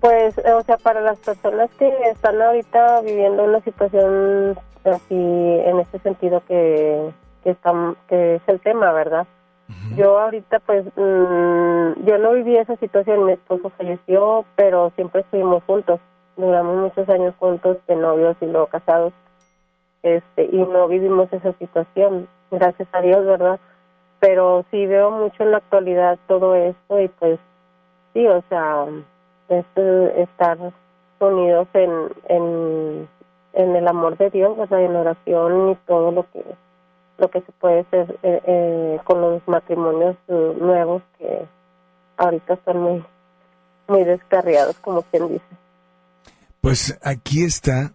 Pues, 0.00 0.34
o 0.38 0.62
sea, 0.64 0.78
para 0.78 1.00
las 1.00 1.18
personas 1.18 1.70
que 1.78 1.88
están 2.10 2.40
ahorita 2.40 3.02
viviendo 3.02 3.44
una 3.44 3.60
situación 3.60 4.58
así, 4.84 5.14
en 5.14 5.78
este 5.78 6.00
sentido 6.00 6.42
que, 6.48 7.12
que, 7.44 7.50
están, 7.50 7.96
que 8.08 8.36
es 8.36 8.42
el 8.48 8.60
tema, 8.60 8.90
¿verdad? 8.92 9.26
Yo 9.96 10.18
ahorita, 10.18 10.60
pues, 10.60 10.84
mm, 10.96 12.04
yo 12.06 12.18
no 12.18 12.32
viví 12.32 12.56
esa 12.56 12.76
situación, 12.76 13.26
mi 13.26 13.32
esposo 13.32 13.70
falleció, 13.76 14.44
pero 14.56 14.90
siempre 14.96 15.20
estuvimos 15.20 15.62
juntos, 15.64 16.00
duramos 16.36 16.76
muchos 16.76 17.08
años 17.08 17.34
juntos, 17.38 17.76
de 17.86 17.96
novios 17.96 18.36
y 18.40 18.46
luego 18.46 18.66
casados, 18.68 19.12
este, 20.02 20.44
y 20.50 20.56
no 20.56 20.88
vivimos 20.88 21.32
esa 21.32 21.52
situación, 21.54 22.26
gracias 22.50 22.88
a 22.92 23.00
Dios, 23.02 23.24
¿verdad? 23.26 23.60
Pero 24.18 24.64
sí 24.70 24.86
veo 24.86 25.10
mucho 25.10 25.42
en 25.42 25.50
la 25.50 25.58
actualidad 25.58 26.18
todo 26.26 26.54
esto 26.54 27.00
y 27.00 27.08
pues, 27.08 27.38
sí, 28.14 28.26
o 28.26 28.42
sea, 28.48 28.86
es, 29.48 29.66
estar 30.16 30.58
unidos 31.20 31.68
en, 31.74 33.08
en, 33.54 33.76
el 33.76 33.88
amor 33.88 34.16
de 34.16 34.30
Dios, 34.30 34.56
¿verdad? 34.56 34.82
En 34.82 34.96
oración 34.96 35.70
y 35.70 35.74
todo 35.86 36.10
lo 36.10 36.24
que 36.32 36.42
lo 37.18 37.30
que 37.30 37.40
se 37.40 37.52
puede 37.52 37.80
hacer 37.80 38.18
eh, 38.22 38.40
eh, 38.46 39.00
con 39.04 39.20
los 39.20 39.46
matrimonios 39.46 40.16
eh, 40.28 40.56
nuevos 40.60 41.02
que 41.18 41.46
ahorita 42.16 42.54
están 42.54 42.78
muy 42.78 43.04
muy 43.88 44.04
descarriados 44.04 44.76
como 44.78 45.02
quien 45.02 45.28
dice. 45.28 45.44
Pues 46.60 46.98
aquí 47.02 47.44
está 47.44 47.92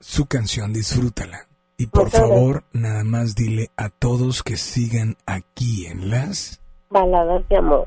su 0.00 0.26
canción 0.26 0.72
disfrútala. 0.72 1.46
Y 1.78 1.88
por 1.88 2.08
favor 2.08 2.64
nada 2.72 3.04
más 3.04 3.34
dile 3.34 3.70
a 3.76 3.90
todos 3.90 4.42
que 4.42 4.56
sigan 4.56 5.16
aquí 5.26 5.86
en 5.86 6.10
las 6.10 6.60
baladas 6.88 7.46
de 7.48 7.56
amor 7.56 7.86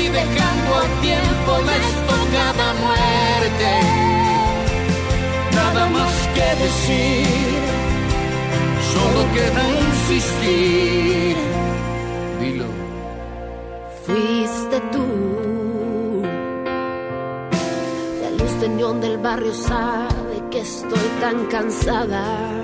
Y 0.00 0.08
dejando 0.08 0.74
al 0.82 1.00
tiempo 1.00 1.50
la 1.68 1.76
estocada 1.76 2.66
muerte. 2.84 3.70
Nada 5.54 5.88
más 5.90 6.14
que 6.34 6.48
decir, 6.64 7.58
solo 8.92 9.20
queda 9.36 9.62
insistir. 9.86 11.36
Dilo. 12.40 12.66
Fuiste 14.04 14.80
tú. 14.92 16.22
La 18.22 18.30
luz 18.38 18.60
de 18.60 18.68
neón 18.68 19.00
del 19.00 19.18
barrio 19.18 19.54
sabe 19.54 20.42
que 20.50 20.60
estoy 20.60 21.08
tan 21.20 21.46
cansada 21.46 22.63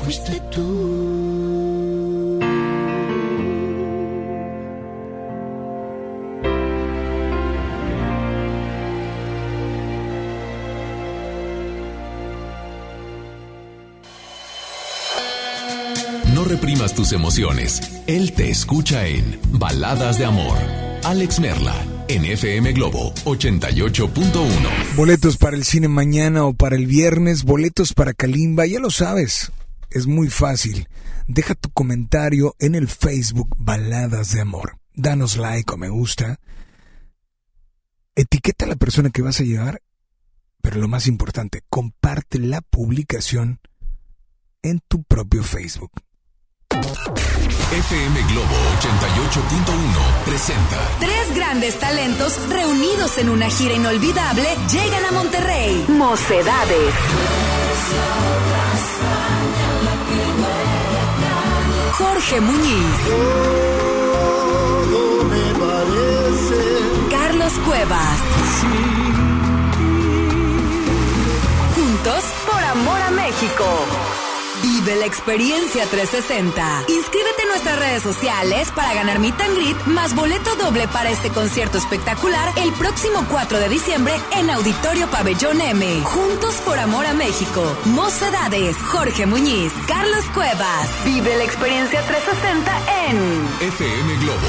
Fuiste 0.00 0.40
tú. 0.50 0.94
No 16.34 16.44
reprimas 16.44 16.94
tus 16.94 17.12
emociones. 17.12 18.02
Él 18.06 18.32
te 18.32 18.50
escucha 18.50 19.06
en 19.06 19.38
Baladas 19.52 20.18
de 20.18 20.26
Amor. 20.26 20.58
Alex 21.04 21.40
Merla, 21.40 21.74
en 22.08 22.24
FM 22.24 22.72
Globo 22.72 23.14
88.1. 23.24 24.83
Boletos 24.96 25.38
para 25.38 25.56
el 25.56 25.64
cine 25.64 25.88
mañana 25.88 26.44
o 26.44 26.54
para 26.54 26.76
el 26.76 26.86
viernes, 26.86 27.42
boletos 27.42 27.94
para 27.94 28.14
Kalimba, 28.14 28.64
ya 28.64 28.78
lo 28.78 28.90
sabes. 28.90 29.50
Es 29.90 30.06
muy 30.06 30.28
fácil. 30.28 30.88
Deja 31.26 31.56
tu 31.56 31.68
comentario 31.70 32.54
en 32.60 32.76
el 32.76 32.86
Facebook 32.86 33.56
Baladas 33.58 34.30
de 34.32 34.40
Amor. 34.40 34.78
Danos 34.94 35.36
like 35.36 35.72
o 35.72 35.76
me 35.76 35.88
gusta. 35.88 36.38
Etiqueta 38.14 38.66
a 38.66 38.68
la 38.68 38.76
persona 38.76 39.10
que 39.10 39.22
vas 39.22 39.40
a 39.40 39.44
llevar. 39.44 39.82
Pero 40.62 40.80
lo 40.80 40.86
más 40.86 41.08
importante, 41.08 41.62
comparte 41.68 42.38
la 42.38 42.60
publicación 42.60 43.58
en 44.62 44.80
tu 44.86 45.02
propio 45.02 45.42
Facebook. 45.42 45.90
FM 46.74 48.22
Globo 48.32 48.54
88.1 48.80 50.24
presenta 50.24 50.76
Tres 50.98 51.32
grandes 51.32 51.78
talentos 51.78 52.48
reunidos 52.48 53.16
en 53.18 53.30
una 53.30 53.48
gira 53.48 53.74
inolvidable 53.74 54.44
llegan 54.72 55.04
a 55.04 55.12
Monterrey. 55.12 55.84
Mocedades. 55.86 56.94
Jorge 61.92 62.40
Muñiz. 62.40 62.96
Carlos 67.08 67.52
Cuevas. 67.66 68.18
Juntos 71.76 72.24
por 72.50 72.64
amor 72.64 73.00
a 73.00 73.10
México. 73.12 73.64
Vive 74.84 74.96
la 74.96 75.06
experiencia 75.06 75.86
360. 75.86 76.84
Inscríbete 76.88 77.42
en 77.42 77.48
nuestras 77.48 77.78
redes 77.78 78.02
sociales 78.02 78.70
para 78.72 78.92
ganar 78.92 79.18
Meet 79.18 79.40
and 79.40 79.86
más 79.86 80.14
boleto 80.14 80.54
doble 80.56 80.86
para 80.88 81.08
este 81.08 81.30
concierto 81.30 81.78
espectacular 81.78 82.52
el 82.56 82.70
próximo 82.74 83.24
4 83.30 83.60
de 83.60 83.70
diciembre 83.70 84.12
en 84.32 84.50
Auditorio 84.50 85.08
Pabellón 85.08 85.58
M. 85.62 86.02
Juntos 86.02 86.56
por 86.66 86.78
amor 86.78 87.06
a 87.06 87.14
México. 87.14 87.64
Mocedades, 87.86 88.76
Jorge 88.76 89.24
Muñiz, 89.24 89.72
Carlos 89.88 90.24
Cuevas. 90.34 90.90
Vive 91.06 91.34
la 91.34 91.44
experiencia 91.44 92.02
360 92.02 92.72
en 93.08 93.48
FM 93.68 94.16
Globo 94.18 94.48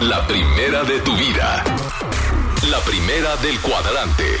88.1. 0.00 0.08
La 0.08 0.26
primera 0.26 0.82
de 0.82 0.98
tu 0.98 1.16
vida. 1.16 1.62
La 2.70 2.80
primera 2.80 3.36
del 3.36 3.60
cuadrante. 3.60 4.40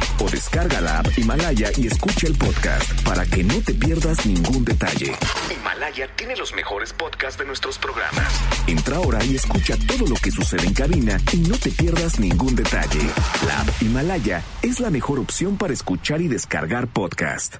o 0.21 0.29
descarga 0.29 0.81
la 0.81 0.99
app 0.99 1.07
Himalaya 1.17 1.71
y 1.77 1.87
escucha 1.87 2.27
el 2.27 2.35
podcast 2.35 3.03
para 3.03 3.25
que 3.25 3.43
no 3.43 3.55
te 3.61 3.73
pierdas 3.73 4.25
ningún 4.25 4.63
detalle. 4.63 5.13
Himalaya 5.49 6.07
tiene 6.15 6.35
los 6.35 6.53
mejores 6.53 6.93
podcasts 6.93 7.39
de 7.39 7.45
nuestros 7.45 7.77
programas. 7.77 8.31
Entra 8.67 8.97
ahora 8.97 9.23
y 9.25 9.35
escucha 9.35 9.75
todo 9.87 10.07
lo 10.07 10.15
que 10.15 10.31
sucede 10.31 10.67
en 10.67 10.73
cabina 10.73 11.17
y 11.33 11.37
no 11.37 11.57
te 11.57 11.71
pierdas 11.71 12.19
ningún 12.19 12.55
detalle. 12.55 13.01
La 13.47 13.61
app 13.61 13.81
Himalaya 13.81 14.43
es 14.61 14.79
la 14.79 14.89
mejor 14.89 15.19
opción 15.19 15.57
para 15.57 15.73
escuchar 15.73 16.21
y 16.21 16.27
descargar 16.27 16.87
podcast. 16.87 17.55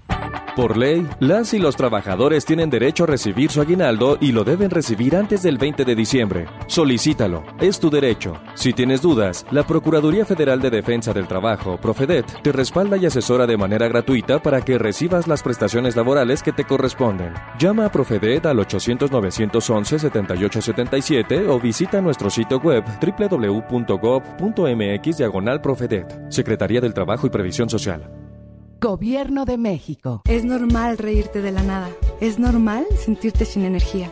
Por 0.55 0.75
ley, 0.75 1.07
las 1.21 1.53
y 1.53 1.59
los 1.59 1.77
trabajadores 1.77 2.45
tienen 2.45 2.69
derecho 2.69 3.05
a 3.05 3.07
recibir 3.07 3.49
su 3.49 3.61
aguinaldo 3.61 4.17
y 4.19 4.33
lo 4.33 4.43
deben 4.43 4.69
recibir 4.69 5.15
antes 5.15 5.43
del 5.43 5.57
20 5.57 5.85
de 5.85 5.95
diciembre. 5.95 6.45
Solicítalo, 6.67 7.43
es 7.61 7.79
tu 7.79 7.89
derecho. 7.89 8.33
Si 8.55 8.73
tienes 8.73 9.01
dudas, 9.01 9.45
la 9.51 9.65
Procuraduría 9.65 10.25
Federal 10.25 10.59
de 10.59 10.69
Defensa 10.69 11.13
del 11.13 11.27
Trabajo, 11.27 11.77
Profedet, 11.77 12.25
te 12.43 12.50
respalda 12.51 12.97
y 12.97 13.05
asesora 13.05 13.47
de 13.47 13.55
manera 13.57 13.87
gratuita 13.87 14.41
para 14.41 14.61
que 14.61 14.77
recibas 14.77 15.27
las 15.27 15.41
prestaciones 15.43 15.95
laborales 15.95 16.43
que 16.43 16.51
te 16.51 16.65
corresponden. 16.65 17.33
Llama 17.59 17.85
a 17.85 17.91
Profedet 17.91 18.45
al 18.45 18.57
800-911-7877 18.59 21.49
o 21.49 21.59
visita 21.59 22.01
nuestro 22.01 22.29
sitio 22.29 22.59
web 22.59 22.83
www.gov.mx 23.01 23.71
diagonal 25.17 25.61
Profedet, 25.61 26.29
Secretaría 26.29 26.81
del 26.81 26.93
Trabajo 26.93 27.27
y 27.27 27.29
Previsión 27.29 27.69
Social. 27.69 28.11
Gobierno 28.79 29.45
de 29.45 29.57
México. 29.57 30.21
Es 30.27 30.43
normal 30.43 30.97
reírte 30.97 31.41
de 31.41 31.51
la 31.51 31.61
nada. 31.61 31.89
Es 32.19 32.39
normal 32.39 32.85
sentirte 32.97 33.45
sin 33.45 33.63
energía. 33.63 34.11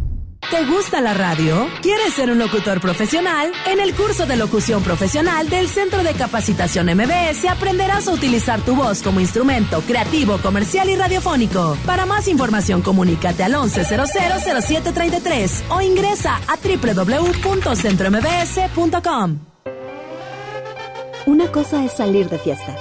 ¿Te 0.51 0.65
gusta 0.65 0.99
la 0.99 1.13
radio? 1.13 1.69
¿Quieres 1.81 2.13
ser 2.13 2.29
un 2.29 2.37
locutor 2.37 2.81
profesional? 2.81 3.53
En 3.67 3.79
el 3.79 3.95
curso 3.95 4.25
de 4.25 4.35
locución 4.35 4.83
profesional 4.83 5.49
del 5.49 5.69
Centro 5.69 6.03
de 6.03 6.13
Capacitación 6.13 6.87
MBS 6.87 7.45
aprenderás 7.49 8.09
a 8.09 8.11
utilizar 8.11 8.59
tu 8.59 8.75
voz 8.75 9.01
como 9.01 9.21
instrumento 9.21 9.79
creativo, 9.79 10.39
comercial 10.39 10.89
y 10.89 10.97
radiofónico. 10.97 11.77
Para 11.85 12.05
más 12.05 12.27
información, 12.27 12.81
comunícate 12.81 13.45
al 13.45 13.53
11000733 13.53 15.63
o 15.69 15.79
ingresa 15.79 16.41
a 16.45 16.57
www.centrombs.com. 16.57 19.39
Una 21.27 21.49
cosa 21.49 21.85
es 21.85 21.93
salir 21.93 22.27
de 22.27 22.39
fiesta. 22.39 22.75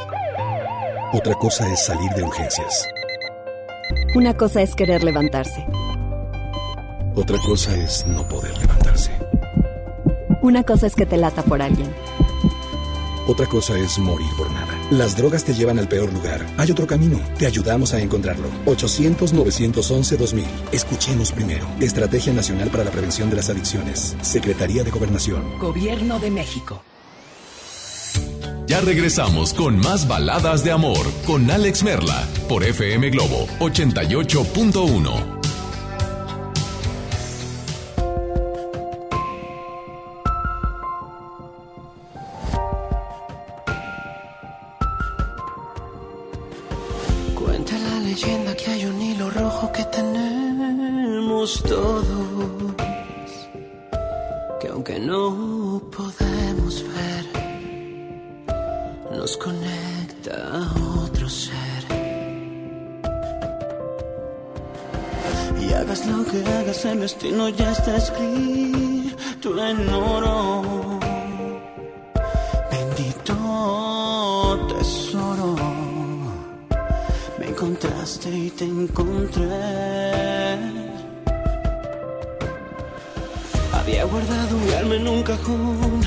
Otra 1.13 1.35
cosa 1.35 1.73
es 1.73 1.85
salir 1.85 2.11
de 2.17 2.25
urgencias. 2.25 2.89
Una 4.17 4.37
cosa 4.37 4.61
es 4.61 4.75
querer 4.75 5.05
levantarse. 5.05 5.65
Otra 7.15 7.39
cosa 7.39 7.77
es 7.77 8.07
no 8.07 8.27
poder 8.29 8.57
levantarse. 8.59 9.11
Una 10.43 10.63
cosa 10.63 10.87
es 10.87 10.95
que 10.95 11.07
te 11.07 11.17
lata 11.17 11.43
por 11.43 11.61
alguien. 11.61 11.89
Otra 13.27 13.47
cosa 13.47 13.79
es 13.79 13.99
morir 13.99 14.29
por 14.37 14.51
nada. 14.51 14.77
Las 14.91 15.17
drogas 15.17 15.45
te 15.45 15.55
llevan 15.55 15.79
al 15.79 15.87
peor 15.89 16.13
lugar. 16.13 16.45
Hay 16.57 16.71
otro 16.71 16.87
camino. 16.87 17.21
Te 17.39 17.47
ayudamos 17.47 17.95
a 17.95 18.01
encontrarlo. 18.01 18.49
800-911-2000. 18.67 20.45
Escuchemos 20.73 21.31
primero. 21.31 21.67
Estrategia 21.81 22.33
Nacional 22.33 22.71
para 22.71 22.85
la 22.85 22.91
Prevención 22.91 23.31
de 23.31 23.37
las 23.37 23.51
Adicciones. 23.51 24.17
Secretaría 24.23 24.83
de 24.83 24.91
Gobernación. 24.91 25.59
Gobierno 25.59 26.19
de 26.19 26.31
México. 26.31 26.83
Ya 28.67 28.81
regresamos 28.81 29.53
con 29.53 29.79
más 29.79 30.07
baladas 30.09 30.65
de 30.65 30.71
amor 30.71 31.05
con 31.27 31.51
Alex 31.51 31.83
Merla 31.83 32.27
por 32.49 32.65
FM 32.65 33.11
Globo 33.11 33.47
88.1. 33.59 35.40
todos, 51.41 52.05
que 54.61 54.69
aunque 54.69 54.99
no 54.99 55.81
podemos 55.97 56.85
ver, 56.95 57.25
nos 59.11 59.39
conecta 59.39 60.35
a 60.53 60.71
otro 61.03 61.27
ser. 61.31 61.83
Y 65.63 65.73
hagas 65.73 66.07
lo 66.07 66.27
que 66.27 66.45
hagas, 66.45 66.85
el 66.85 67.01
destino 67.01 67.49
ya 67.49 67.73
está 67.73 67.97
escrito 67.97 69.67
en 69.67 69.89
oro. 69.89 71.01
Bendito 72.71 73.35
tesoro. 74.69 75.57
Me 77.39 77.49
encontraste 77.49 78.31
y 78.31 78.51
te 78.51 78.67
encontré. 78.67 80.70
Había 84.01 84.13
guardado 84.13 84.57
mi 84.57 84.73
alma 84.73 84.95
en 84.95 85.09
un 85.09 85.23
cajón 85.23 86.01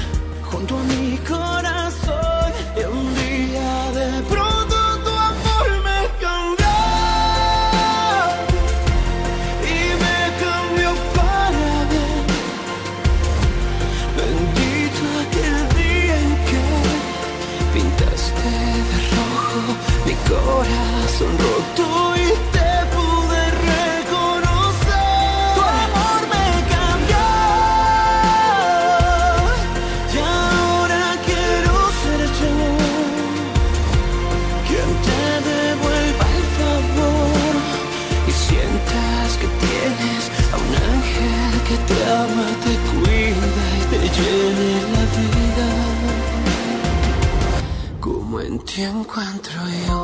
ti 48.74 48.82
encuentro 48.82 49.60
yo. 49.88 50.00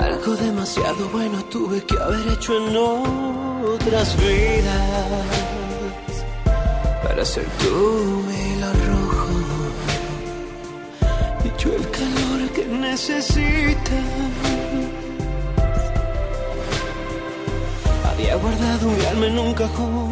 Algo 0.00 0.36
demasiado 0.36 1.08
bueno 1.10 1.44
tuve 1.50 1.84
que 1.84 1.98
haber 1.98 2.26
hecho 2.32 2.52
en 2.56 2.76
otras 3.74 4.16
vidas 4.16 5.34
para 7.02 7.22
ser 7.24 7.46
tú 7.60 8.24
mi 8.26 8.38
hilo 8.52 8.70
rojo 8.86 9.26
y 11.44 11.62
yo 11.62 11.74
el 11.74 11.90
calor 11.90 12.40
que 12.54 12.64
necesitas. 12.64 14.06
Había 18.10 18.36
guardado 18.36 18.88
mi 18.88 19.04
alma 19.04 19.26
en 19.26 19.38
un 19.38 19.54
cajón 19.54 20.11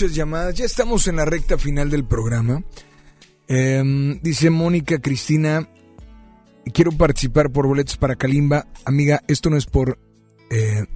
muchas 0.00 0.16
llamadas. 0.16 0.54
Ya 0.54 0.64
estamos 0.64 1.06
en 1.08 1.16
la 1.16 1.26
recta 1.26 1.58
final 1.58 1.90
del 1.90 2.06
programa. 2.06 2.64
Em, 3.48 4.18
dice 4.22 4.48
Mónica 4.48 4.98
Cristina, 4.98 5.68
quiero 6.72 6.90
participar 6.92 7.50
por 7.50 7.66
boletos 7.66 7.98
para 7.98 8.16
Kalimba. 8.16 8.66
Amiga, 8.86 9.20
esto 9.28 9.50
no 9.50 9.58
es 9.58 9.66
por 9.66 9.98
eh, 10.50 10.86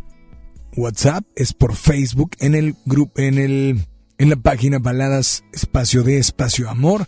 WhatsApp, 0.75 1.23
es 1.37 1.53
por 1.53 1.75
Facebook, 1.75 2.31
en 2.39 2.55
el 2.55 2.77
grupo, 2.87 3.21
en 3.21 3.37
el, 3.37 3.85
en 4.17 4.31
la 4.31 4.37
página 4.37 4.79
Baladas 4.79 5.45
Espacio 5.53 6.03
de 6.03 6.17
Espacio 6.17 6.71
Amor. 6.71 7.07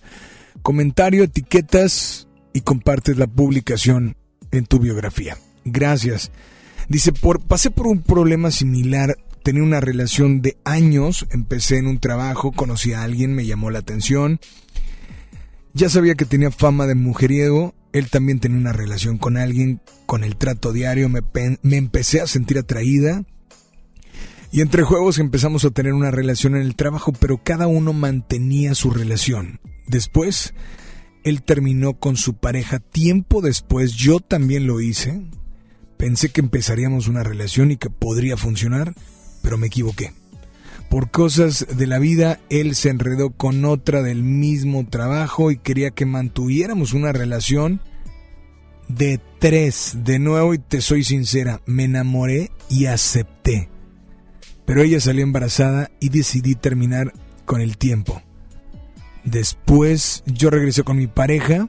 Comentario, 0.61 1.25
etiquetas 1.25 2.29
y 2.53 2.61
compartes 2.61 3.17
la 3.17 3.27
publicación 3.27 4.19
en 4.51 4.67
tu 4.67 4.81
biografía. 4.81 5.39
Gracias. 5.65 6.31
Dice, 6.91 7.13
por, 7.13 7.41
pasé 7.41 7.71
por 7.71 7.87
un 7.87 8.03
problema 8.03 8.51
similar, 8.51 9.17
tenía 9.47 9.63
una 9.63 9.79
relación 9.79 10.43
de 10.43 10.59
años, 10.65 11.25
empecé 11.31 11.79
en 11.79 11.87
un 11.87 12.01
trabajo, 12.01 12.51
conocí 12.51 12.95
a 12.95 13.05
alguien, 13.05 13.33
me 13.33 13.47
llamó 13.47 13.71
la 13.71 13.79
atención. 13.79 14.41
Ya 15.73 15.89
sabía 15.89 16.17
que 16.17 16.25
tenía 16.25 16.51
fama 16.51 16.89
de 16.89 16.97
mujeriego, 16.97 17.73
él 17.93 18.11
también 18.11 18.41
tenía 18.41 18.59
una 18.59 18.73
relación 18.73 19.19
con 19.19 19.37
alguien, 19.37 19.81
con 20.05 20.25
el 20.25 20.35
trato 20.35 20.73
diario, 20.73 21.09
me, 21.09 21.23
me 21.63 21.77
empecé 21.77 22.21
a 22.21 22.27
sentir 22.27 22.59
atraída. 22.59 23.23
Y 24.51 24.63
entre 24.63 24.83
juegos 24.83 25.21
empezamos 25.21 25.65
a 25.65 25.71
tener 25.71 25.93
una 25.93 26.11
relación 26.11 26.57
en 26.57 26.63
el 26.63 26.75
trabajo, 26.75 27.13
pero 27.13 27.41
cada 27.41 27.69
uno 27.69 27.93
mantenía 27.93 28.75
su 28.75 28.91
relación. 28.91 29.61
Después, 29.87 30.55
él 31.23 31.45
terminó 31.45 32.01
con 32.01 32.17
su 32.17 32.35
pareja 32.35 32.81
tiempo 32.81 33.43
después, 33.43 33.93
yo 33.93 34.19
también 34.19 34.67
lo 34.67 34.81
hice. 34.81 35.23
Pensé 35.99 36.31
que 36.31 36.41
empezaríamos 36.41 37.07
una 37.07 37.23
relación 37.23 37.71
y 37.71 37.77
que 37.77 37.91
podría 37.91 38.37
funcionar, 38.37 38.93
pero 39.47 39.59
me 39.59 39.69
equivoqué. 39.69 40.13
Por 40.91 41.13
cosas 41.13 41.69
de 41.71 41.87
la 41.87 42.01
vida, 42.01 42.41
él 42.51 42.75
se 42.75 42.89
enredó 42.89 43.31
con 43.31 43.65
otra 43.65 44.03
del 44.03 44.25
mismo 44.25 44.85
trabajo 44.89 45.53
y 45.53 45.57
quería 45.57 45.93
que 45.93 46.05
mantuviéramos 46.05 46.95
una 46.95 47.13
relación 47.13 47.81
de 48.89 49.21
tres. 49.39 49.99
De 50.03 50.19
nuevo, 50.19 50.53
y 50.53 50.59
te 50.59 50.81
soy 50.81 51.05
sincera, 51.05 51.61
me 51.65 51.85
enamoré 51.85 52.51
y 52.69 52.87
acepté. 52.87 53.69
Pero 54.65 54.83
ella 54.83 54.99
salió 54.99 55.23
embarazada 55.23 55.93
y 56.01 56.09
decidí 56.09 56.57
terminar 56.57 57.13
con 57.45 57.61
el 57.61 57.79
tiempo. 57.79 58.23
Después 59.23 60.25
yo 60.27 60.51
regresé 60.51 60.83
con 60.83 60.97
mi 60.97 61.07
pareja. 61.07 61.69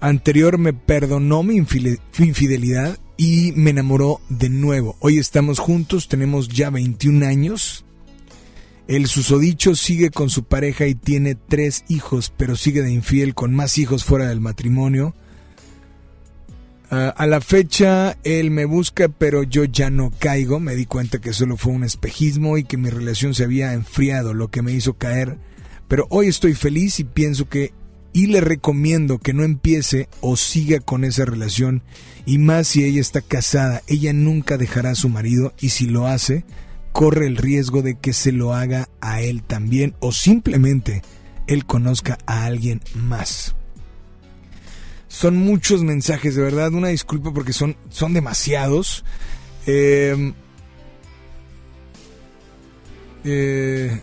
Anterior 0.00 0.58
me 0.58 0.72
perdonó 0.72 1.44
mi 1.44 1.58
infidelidad 1.58 2.98
y 3.18 3.52
me 3.56 3.70
enamoró 3.70 4.20
de 4.30 4.48
nuevo. 4.48 4.96
Hoy 5.00 5.18
estamos 5.18 5.58
juntos, 5.58 6.08
tenemos 6.08 6.48
ya 6.48 6.70
21 6.70 7.26
años. 7.26 7.84
El 8.86 9.08
susodicho 9.08 9.74
sigue 9.74 10.10
con 10.10 10.30
su 10.30 10.44
pareja 10.44 10.86
y 10.86 10.94
tiene 10.94 11.34
tres 11.34 11.84
hijos, 11.88 12.32
pero 12.34 12.56
sigue 12.56 12.80
de 12.80 12.92
infiel 12.92 13.34
con 13.34 13.54
más 13.54 13.76
hijos 13.76 14.04
fuera 14.04 14.28
del 14.28 14.40
matrimonio. 14.40 15.14
Uh, 16.90 17.12
a 17.14 17.26
la 17.26 17.42
fecha 17.42 18.16
él 18.22 18.50
me 18.50 18.64
busca, 18.64 19.08
pero 19.08 19.42
yo 19.42 19.64
ya 19.64 19.90
no 19.90 20.10
caigo. 20.16 20.60
Me 20.60 20.76
di 20.76 20.86
cuenta 20.86 21.20
que 21.20 21.32
solo 21.32 21.56
fue 21.56 21.72
un 21.72 21.84
espejismo 21.84 22.56
y 22.56 22.64
que 22.64 22.78
mi 22.78 22.88
relación 22.88 23.34
se 23.34 23.44
había 23.44 23.74
enfriado, 23.74 24.32
lo 24.32 24.48
que 24.48 24.62
me 24.62 24.72
hizo 24.72 24.94
caer. 24.94 25.38
Pero 25.88 26.06
hoy 26.10 26.28
estoy 26.28 26.54
feliz 26.54 27.00
y 27.00 27.04
pienso 27.04 27.48
que 27.48 27.72
y 28.18 28.26
le 28.26 28.40
recomiendo 28.40 29.18
que 29.18 29.32
no 29.32 29.44
empiece 29.44 30.08
o 30.20 30.36
siga 30.36 30.80
con 30.80 31.04
esa 31.04 31.24
relación 31.24 31.84
y 32.26 32.38
más 32.38 32.66
si 32.66 32.82
ella 32.82 33.00
está 33.00 33.20
casada, 33.20 33.82
ella 33.86 34.12
nunca 34.12 34.58
dejará 34.58 34.90
a 34.90 34.96
su 34.96 35.08
marido 35.08 35.54
y 35.60 35.68
si 35.68 35.86
lo 35.86 36.08
hace, 36.08 36.44
corre 36.90 37.28
el 37.28 37.36
riesgo 37.36 37.80
de 37.80 37.96
que 37.96 38.12
se 38.12 38.32
lo 38.32 38.54
haga 38.54 38.88
a 39.00 39.20
él 39.20 39.44
también 39.44 39.94
o 40.00 40.10
simplemente 40.10 41.02
él 41.46 41.64
conozca 41.64 42.18
a 42.26 42.44
alguien 42.44 42.80
más. 42.92 43.54
Son 45.06 45.36
muchos 45.36 45.84
mensajes, 45.84 46.34
de 46.34 46.42
verdad, 46.42 46.72
una 46.72 46.88
disculpa 46.88 47.32
porque 47.32 47.52
son, 47.52 47.76
son 47.88 48.14
demasiados. 48.14 49.04
Eh, 49.64 50.32
eh, 53.22 54.02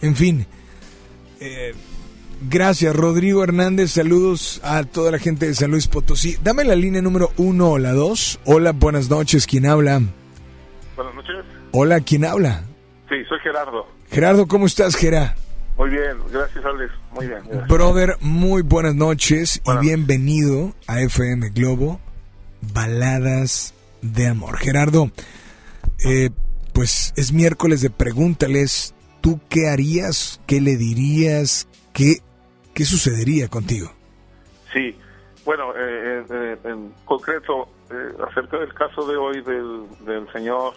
en 0.00 0.14
fin. 0.14 0.46
Eh, 1.40 1.74
Gracias, 2.48 2.94
Rodrigo 2.94 3.44
Hernández. 3.44 3.92
Saludos 3.92 4.60
a 4.64 4.82
toda 4.84 5.12
la 5.12 5.18
gente 5.18 5.46
de 5.46 5.54
San 5.54 5.70
Luis 5.70 5.86
Potosí. 5.86 6.36
Dame 6.42 6.64
la 6.64 6.74
línea 6.74 7.00
número 7.00 7.30
uno 7.36 7.70
o 7.70 7.78
la 7.78 7.92
dos. 7.92 8.40
Hola, 8.44 8.72
buenas 8.72 9.08
noches. 9.08 9.46
¿Quién 9.46 9.66
habla? 9.66 10.00
Buenas 10.96 11.14
noches. 11.14 11.36
Hola, 11.70 12.00
¿quién 12.00 12.24
habla? 12.24 12.64
Sí, 13.08 13.16
soy 13.28 13.38
Gerardo. 13.40 13.86
Gerardo, 14.10 14.48
¿cómo 14.48 14.66
estás, 14.66 14.96
Gera? 14.96 15.36
Muy 15.76 15.90
bien, 15.90 16.16
gracias, 16.32 16.64
Alex. 16.64 16.92
Muy 17.12 17.28
bien. 17.28 17.40
Brother, 17.68 18.16
muy 18.20 18.62
buenas 18.62 18.94
noches 18.94 19.62
y 19.64 19.78
bienvenido 19.78 20.74
a 20.86 21.00
FM 21.00 21.50
Globo, 21.50 22.00
Baladas 22.74 23.72
de 24.02 24.26
Amor. 24.26 24.58
Gerardo, 24.58 25.10
eh, 26.04 26.30
pues 26.72 27.14
es 27.16 27.32
miércoles 27.32 27.80
de 27.82 27.90
pregúntales. 27.90 28.94
¿Tú 29.20 29.40
qué 29.48 29.68
harías? 29.68 30.40
¿Qué 30.46 30.60
le 30.60 30.76
dirías? 30.76 31.68
¿Qué 31.92 32.16
¿qué 32.74 32.84
sucedería 32.84 33.48
contigo? 33.48 33.90
Sí, 34.72 34.96
bueno, 35.44 35.72
eh, 35.76 36.24
eh, 36.30 36.58
en 36.64 36.92
concreto, 37.04 37.68
eh, 37.90 38.12
acerca 38.28 38.58
del 38.58 38.72
caso 38.74 39.06
de 39.06 39.16
hoy 39.16 39.42
del, 39.42 39.86
del 40.04 40.32
señor, 40.32 40.74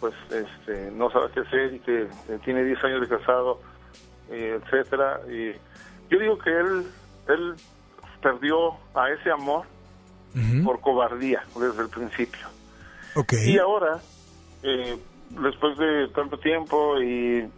pues 0.00 0.14
este, 0.30 0.90
no 0.92 1.10
sabe 1.10 1.30
qué 1.32 1.40
hacer 1.40 1.74
y 1.74 1.80
que 1.80 2.06
tiene 2.44 2.62
10 2.64 2.84
años 2.84 3.00
de 3.00 3.08
casado, 3.08 3.60
etcétera. 4.30 5.20
Y 5.28 5.52
yo 6.10 6.18
digo 6.20 6.38
que 6.38 6.50
él, 6.50 6.86
él 7.28 7.54
perdió 8.22 8.74
a 8.94 9.10
ese 9.10 9.30
amor 9.30 9.66
por 10.64 10.80
cobardía 10.80 11.42
desde 11.58 11.82
el 11.82 11.88
principio. 11.88 12.46
Okay. 13.16 13.54
Y 13.54 13.58
ahora, 13.58 14.00
después 14.62 15.76
de 15.78 16.08
tanto 16.14 16.38
tiempo 16.38 17.00
y 17.00 17.48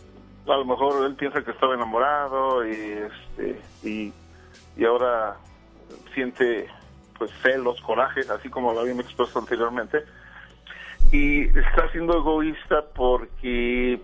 a 0.50 0.56
lo 0.56 0.64
mejor 0.64 1.04
él 1.04 1.14
piensa 1.14 1.42
que 1.42 1.52
estaba 1.52 1.74
enamorado 1.74 2.66
y 2.66 2.72
este 2.72 3.60
y, 3.82 4.12
y 4.76 4.84
ahora 4.84 5.36
siente 6.14 6.68
pues 7.18 7.30
celos, 7.42 7.80
coraje, 7.82 8.22
así 8.30 8.48
como 8.48 8.72
lo 8.72 8.80
habíamos 8.80 9.04
expuesto 9.04 9.38
anteriormente. 9.38 9.98
Y 11.12 11.46
está 11.58 11.90
siendo 11.92 12.16
egoísta 12.16 12.82
porque 12.94 14.00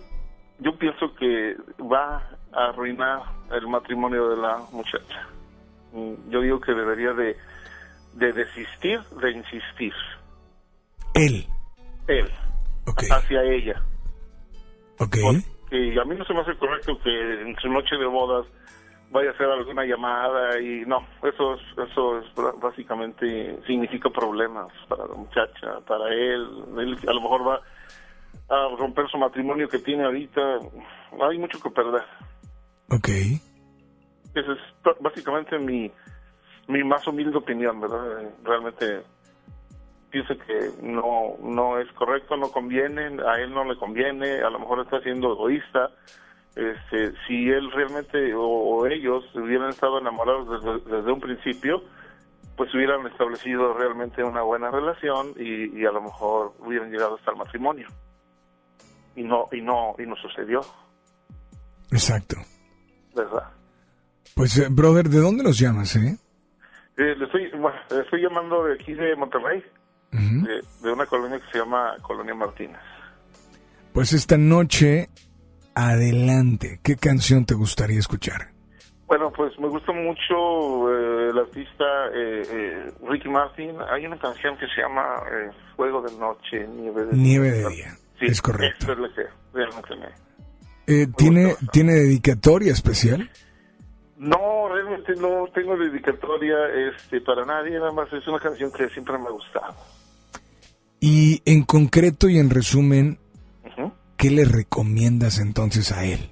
yo 0.59 0.77
pienso 0.77 1.13
que 1.15 1.55
va 1.79 2.17
a 2.51 2.69
arruinar 2.69 3.23
el 3.51 3.67
matrimonio 3.67 4.29
de 4.29 4.37
la 4.37 4.57
muchacha. 4.71 5.27
Mm, 5.93 6.29
yo 6.29 6.41
digo 6.41 6.61
que 6.61 6.73
debería 6.73 7.13
de, 7.13 7.35
de 8.13 8.33
desistir 8.33 9.01
de 9.21 9.31
insistir. 9.31 9.93
Él. 11.13 11.47
Él. 12.07 12.31
Hacia 13.09 13.43
ella. 13.43 13.81
Ok 14.99 15.17
que 15.69 15.99
a 15.99 16.05
mí 16.05 16.15
no 16.15 16.25
se 16.25 16.33
me 16.33 16.41
hace 16.41 16.55
correcto 16.57 16.99
que 17.03 17.41
en 17.41 17.55
su 17.57 17.69
noche 17.69 17.97
de 17.97 18.05
bodas 18.05 18.45
vaya 19.09 19.29
a 19.29 19.33
hacer 19.33 19.47
alguna 19.47 19.85
llamada 19.85 20.59
y 20.59 20.85
no, 20.85 21.05
eso 21.23 21.55
es, 21.55 21.89
eso 21.89 22.19
es 22.19 22.25
básicamente 22.59 23.57
significa 23.65 24.09
problemas 24.09 24.67
para 24.87 25.05
la 25.05 25.15
muchacha, 25.15 25.79
para 25.87 26.13
él, 26.13 26.45
él 26.77 26.97
a 27.07 27.13
lo 27.13 27.21
mejor 27.21 27.47
va 27.47 27.61
a 28.49 28.75
romper 28.77 29.07
su 29.09 29.17
matrimonio 29.17 29.67
que 29.67 29.79
tiene 29.79 30.05
ahorita, 30.05 30.41
hay 31.29 31.37
mucho 31.37 31.59
que 31.59 31.69
perder. 31.69 32.03
Ok. 32.89 33.09
Esa 34.33 34.53
es 34.53 34.99
básicamente 35.01 35.57
mi, 35.57 35.91
mi 36.67 36.83
más 36.83 37.05
humilde 37.07 37.37
opinión, 37.37 37.79
¿verdad? 37.79 38.29
Realmente 38.43 39.03
pienso 40.09 40.37
que 40.37 40.71
no 40.81 41.35
no 41.41 41.79
es 41.79 41.91
correcto, 41.93 42.37
no 42.37 42.51
conviene, 42.51 43.21
a 43.23 43.39
él 43.39 43.53
no 43.53 43.63
le 43.65 43.77
conviene, 43.77 44.41
a 44.41 44.49
lo 44.49 44.59
mejor 44.59 44.81
está 44.81 45.01
siendo 45.01 45.33
egoísta. 45.33 45.91
Este, 46.55 47.13
si 47.27 47.49
él 47.49 47.71
realmente 47.71 48.33
o, 48.35 48.87
ellos 48.87 49.23
hubieran 49.35 49.69
estado 49.69 49.99
enamorados 49.99 50.85
desde, 50.85 51.11
un 51.11 51.19
principio, 51.19 51.83
pues 52.55 52.73
hubieran 52.73 53.05
establecido 53.05 53.73
realmente 53.73 54.23
una 54.23 54.41
buena 54.41 54.71
relación 54.71 55.33
y, 55.37 55.85
a 55.85 55.91
lo 55.91 56.01
mejor 56.01 56.53
hubieran 56.59 56.89
llegado 56.89 57.15
hasta 57.15 57.31
el 57.31 57.37
matrimonio. 57.37 57.87
Y 59.15 59.23
no 59.23 59.45
y 59.51 59.61
no 59.61 59.95
y 59.99 60.07
no 60.07 60.15
sucedió. 60.15 60.61
Exacto. 61.91 62.37
¿Verdad? 63.15 63.51
Pues 64.35 64.57
eh, 64.57 64.67
brother, 64.69 65.09
¿de 65.09 65.19
dónde 65.19 65.43
los 65.43 65.59
llamas, 65.59 65.95
eh? 65.95 66.17
eh 66.97 67.15
le 67.15 67.25
estoy, 67.25 67.51
le 67.51 68.01
estoy 68.01 68.21
llamando 68.21 68.63
de 68.63 68.73
aquí 68.73 68.93
de 68.93 69.15
Monterrey 69.15 69.63
de, 70.11 70.91
una 70.91 71.05
colonia 71.05 71.39
que 71.39 71.51
se 71.51 71.59
llama 71.59 71.95
Colonia 72.01 72.33
Martínez. 72.33 72.79
Pues 73.93 74.13
esta 74.13 74.37
noche, 74.37 75.09
adelante, 75.75 76.79
¿qué 76.83 76.95
canción 76.95 77.45
te 77.45 77.55
gustaría 77.55 77.99
escuchar? 77.99 78.51
Bueno, 79.07 79.31
pues 79.31 79.57
me 79.57 79.69
gusta 79.69 79.93
mucho 79.93 80.91
eh, 80.91 81.29
el 81.29 81.37
artista 81.37 81.85
eh, 82.13 82.43
eh, 82.49 82.91
Ricky 83.07 83.29
Martin. 83.29 83.77
Hay 83.89 84.05
una 84.05 84.19
canción 84.19 84.57
que 84.57 84.67
se 84.67 84.81
llama 84.81 85.23
Fuego 85.77 86.01
de 86.01 86.11
Noche, 86.17 86.67
Nieve 86.67 87.05
de, 87.05 87.15
Nieve 87.15 87.51
de 87.51 87.69
Día. 87.69 87.97
Sí, 88.19 88.25
es 88.25 88.41
correcto. 88.41 88.91
Es 88.91 88.97
realmente 89.53 91.13
¿tiene, 91.15 91.55
¿Tiene 91.71 91.93
dedicatoria 91.93 92.73
especial? 92.73 93.29
No, 94.17 94.67
realmente 94.67 95.13
no 95.15 95.45
tengo 95.53 95.77
dedicatoria 95.77 96.55
este, 96.89 97.21
para 97.21 97.45
nadie, 97.45 97.77
nada 97.77 97.91
más 97.91 98.11
es 98.11 98.27
una 98.27 98.39
canción 98.39 98.71
que 98.71 98.89
siempre 98.89 99.17
me 99.17 99.27
ha 99.27 99.31
gustado. 99.31 99.75
Y 100.99 101.41
en 101.45 101.63
concreto 101.63 102.29
y 102.29 102.39
en 102.39 102.49
resumen, 102.49 103.19
¿qué 104.17 104.31
le 104.31 104.45
recomiendas 104.45 105.39
entonces 105.39 105.91
a 105.91 106.05
él? 106.05 106.31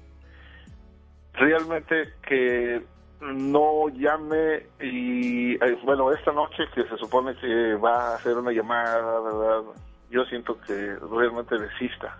Realmente 1.34 2.14
que 2.26 2.82
no 3.20 3.88
llame 3.88 4.66
y 4.80 5.54
eh, 5.54 5.78
bueno, 5.84 6.12
esta 6.12 6.32
noche 6.32 6.64
que 6.74 6.84
se 6.84 6.96
supone 6.96 7.34
que 7.36 7.74
va 7.74 8.12
a 8.12 8.14
hacer 8.16 8.36
una 8.36 8.52
llamada, 8.52 9.20
¿verdad? 9.20 9.62
Yo 10.10 10.24
siento 10.24 10.58
que 10.60 10.96
realmente 11.10 11.56
desista. 11.58 12.18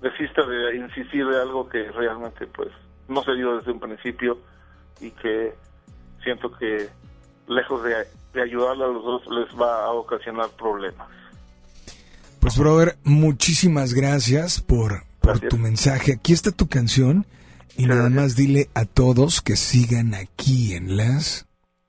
Desista 0.00 0.46
de 0.46 0.76
insistir 0.76 1.26
de 1.26 1.40
algo 1.40 1.68
que 1.68 1.90
realmente 1.92 2.46
pues 2.46 2.68
no 3.08 3.22
se 3.22 3.34
dio 3.34 3.56
desde 3.58 3.72
un 3.72 3.80
principio 3.80 4.38
y 5.00 5.10
que 5.10 5.54
siento 6.22 6.50
que 6.56 6.88
lejos 7.46 7.82
de, 7.82 8.06
de 8.32 8.42
ayudarle 8.42 8.84
a 8.84 8.88
los 8.88 9.04
dos 9.04 9.26
les 9.28 9.60
va 9.60 9.84
a 9.84 9.92
ocasionar 9.92 10.48
problemas. 10.58 11.08
Pues, 12.40 12.58
brother, 12.58 12.98
muchísimas 13.04 13.94
gracias 13.94 14.60
por, 14.60 15.04
por 15.20 15.40
tu 15.40 15.58
mensaje. 15.58 16.12
Aquí 16.12 16.32
está 16.32 16.50
tu 16.50 16.68
canción. 16.68 17.26
Y 17.76 17.86
nada 17.86 18.10
más 18.10 18.34
dile 18.34 18.70
a 18.74 18.86
todos 18.86 19.40
que 19.40 19.54
sigan 19.54 20.12
aquí 20.12 20.74
en 20.74 20.96
las... 20.96 21.46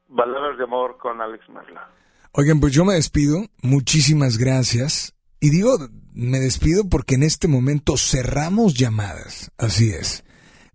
Baladas 0.07 0.57
de 0.59 0.65
amor 0.65 0.97
con 0.99 1.19
Alex 1.19 1.49
Merla. 1.49 1.89
Oigan, 2.31 2.59
pues 2.59 2.73
yo 2.73 2.85
me 2.85 2.93
despido. 2.93 3.47
Muchísimas 3.63 4.37
gracias. 4.37 5.15
Y 5.39 5.49
digo, 5.49 5.79
me 6.13 6.39
despido 6.39 6.87
porque 6.87 7.15
en 7.15 7.23
este 7.23 7.47
momento 7.47 7.97
cerramos 7.97 8.75
llamadas. 8.75 9.51
Así 9.57 9.89
es. 9.89 10.23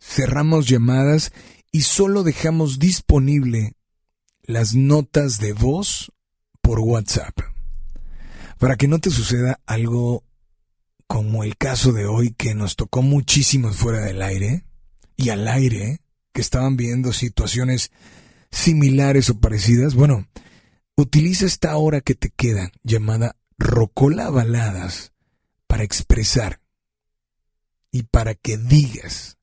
Cerramos 0.00 0.66
llamadas 0.66 1.32
y 1.70 1.82
solo 1.82 2.24
dejamos 2.24 2.80
disponible 2.80 3.74
las 4.42 4.74
notas 4.74 5.38
de 5.38 5.52
voz 5.52 6.10
por 6.60 6.80
WhatsApp. 6.80 7.38
Para 8.58 8.76
que 8.76 8.88
no 8.88 8.98
te 8.98 9.10
suceda 9.10 9.60
algo 9.66 10.24
como 11.06 11.44
el 11.44 11.56
caso 11.56 11.92
de 11.92 12.06
hoy 12.06 12.32
que 12.32 12.54
nos 12.54 12.76
tocó 12.76 13.02
muchísimo 13.02 13.72
fuera 13.72 14.00
del 14.00 14.22
aire 14.22 14.64
y 15.16 15.28
al 15.30 15.46
aire, 15.48 16.00
que 16.32 16.40
estaban 16.40 16.76
viendo 16.76 17.12
situaciones 17.12 17.92
similares 18.50 19.30
o 19.30 19.38
parecidas, 19.38 19.94
bueno, 19.94 20.26
utiliza 20.96 21.46
esta 21.46 21.76
hora 21.76 22.00
que 22.00 22.14
te 22.14 22.30
queda 22.30 22.72
llamada 22.82 23.36
Rocola 23.58 24.30
Baladas 24.30 25.12
para 25.66 25.84
expresar 25.84 26.60
y 27.90 28.04
para 28.04 28.34
que 28.34 28.56
digas 28.56 29.38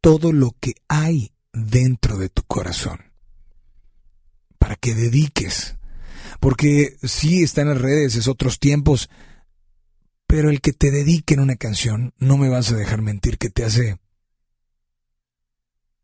todo 0.00 0.32
lo 0.32 0.54
que 0.60 0.74
hay 0.88 1.32
dentro 1.52 2.18
de 2.18 2.28
tu 2.28 2.42
corazón. 2.44 3.12
Para 4.58 4.76
que 4.76 4.94
dediques 4.94 5.76
porque 6.42 6.96
sí, 7.04 7.44
está 7.44 7.60
en 7.60 7.68
las 7.68 7.80
redes, 7.80 8.16
es 8.16 8.26
otros 8.26 8.58
tiempos, 8.58 9.08
pero 10.26 10.50
el 10.50 10.60
que 10.60 10.72
te 10.72 10.90
dedique 10.90 11.34
en 11.34 11.40
una 11.40 11.54
canción, 11.54 12.14
no 12.18 12.36
me 12.36 12.48
vas 12.48 12.72
a 12.72 12.76
dejar 12.76 13.00
mentir, 13.00 13.38
que 13.38 13.48
te 13.48 13.64
hace, 13.64 14.00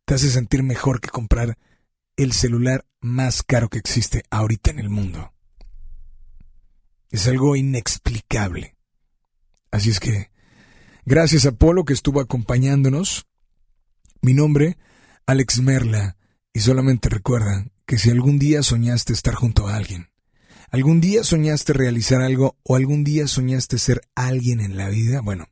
te 0.05 0.15
hace 0.15 0.31
sentir 0.31 0.63
mejor 0.63 1.01
que 1.01 1.09
comprar 1.09 1.59
el 2.17 2.33
celular 2.33 2.87
más 3.01 3.43
caro 3.43 3.69
que 3.69 3.79
existe 3.79 4.23
ahorita 4.31 4.71
en 4.71 4.79
el 4.79 4.91
mundo. 4.91 5.33
Es 7.11 7.27
algo 7.27 7.57
inexplicable. 7.57 8.77
Así 9.73 9.91
es 9.91 9.99
que, 9.99 10.31
gracias 11.05 11.47
a 11.47 11.53
Polo 11.53 11.85
que 11.85 11.95
estuvo 11.95 12.21
acompañándonos. 12.21 13.27
Mi 14.23 14.35
nombre, 14.35 14.79
Alex 15.27 15.61
Merla, 15.63 16.17
y 16.53 16.61
solamente 16.61 17.09
recuerda 17.09 17.67
que 17.87 17.99
si 17.99 18.11
algún 18.11 18.39
día 18.39 18.63
soñaste 18.63 19.13
estar 19.13 19.35
junto 19.35 19.67
a 19.67 19.75
alguien, 19.75 20.11
¿Algún 20.71 21.01
día 21.01 21.25
soñaste 21.25 21.73
realizar 21.73 22.21
algo 22.21 22.59
o 22.63 22.77
algún 22.77 23.03
día 23.03 23.27
soñaste 23.27 23.79
ser 23.79 24.03
alguien 24.15 24.61
en 24.61 24.77
la 24.77 24.91
vida? 24.91 25.23
Bueno, 25.23 25.49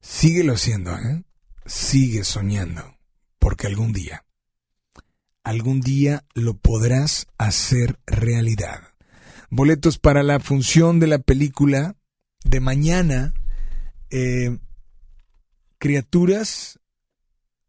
síguelo 0.00 0.54
haciendo, 0.54 0.96
¿eh? 0.96 1.22
Sigue 1.64 2.24
soñando, 2.24 2.96
porque 3.38 3.68
algún 3.68 3.92
día, 3.92 4.24
algún 5.44 5.80
día 5.80 6.24
lo 6.34 6.54
podrás 6.54 7.28
hacer 7.38 8.00
realidad. 8.04 8.80
Boletos 9.48 9.98
para 9.98 10.24
la 10.24 10.40
función 10.40 10.98
de 10.98 11.06
la 11.06 11.18
película 11.18 11.94
de 12.44 12.58
mañana, 12.58 13.34
eh, 14.10 14.58
Criaturas 15.78 16.80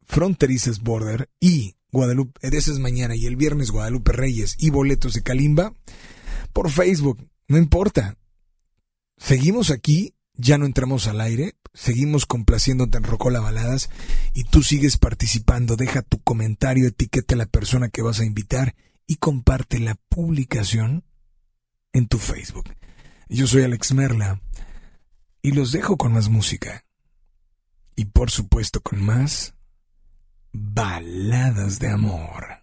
Fronterizas 0.05 0.79
Border 0.79 1.29
y 1.39 1.75
Guadalupe, 1.91 2.39
ese 2.41 2.71
es 2.71 2.79
mañana 2.79 3.15
y 3.15 3.27
el 3.27 3.35
viernes 3.35 3.69
Guadalupe 3.69 4.11
Reyes 4.11 4.55
y 4.57 4.71
boletos 4.71 5.13
de 5.13 5.21
Kalimba 5.21 5.73
por 6.53 6.69
Facebook, 6.69 7.27
no 7.47 7.57
importa. 7.57 8.17
Seguimos 9.17 9.71
aquí, 9.71 10.15
ya 10.35 10.57
no 10.57 10.65
entramos 10.65 11.07
al 11.07 11.21
aire, 11.21 11.55
seguimos 11.73 12.25
complaciéndote 12.25 12.97
en 12.97 13.03
Rocola 13.03 13.39
Baladas 13.39 13.89
y 14.33 14.45
tú 14.45 14.63
sigues 14.63 14.97
participando. 14.97 15.75
Deja 15.75 16.01
tu 16.01 16.21
comentario, 16.21 16.87
etiqueta 16.87 17.35
a 17.35 17.37
la 17.37 17.45
persona 17.45 17.89
que 17.89 18.01
vas 18.01 18.19
a 18.19 18.25
invitar 18.25 18.75
y 19.07 19.17
comparte 19.17 19.79
la 19.79 19.95
publicación 20.09 21.03
en 21.91 22.07
tu 22.07 22.17
Facebook. 22.17 22.75
Yo 23.29 23.47
soy 23.47 23.63
Alex 23.63 23.93
Merla 23.93 24.41
y 25.41 25.51
los 25.51 25.71
dejo 25.71 25.97
con 25.97 26.13
más 26.13 26.29
música. 26.29 26.85
Y 27.95 28.05
por 28.05 28.31
supuesto 28.31 28.81
con 28.81 29.03
más 29.03 29.53
baladas 30.51 31.79
de 31.79 31.89
amor. 31.89 32.62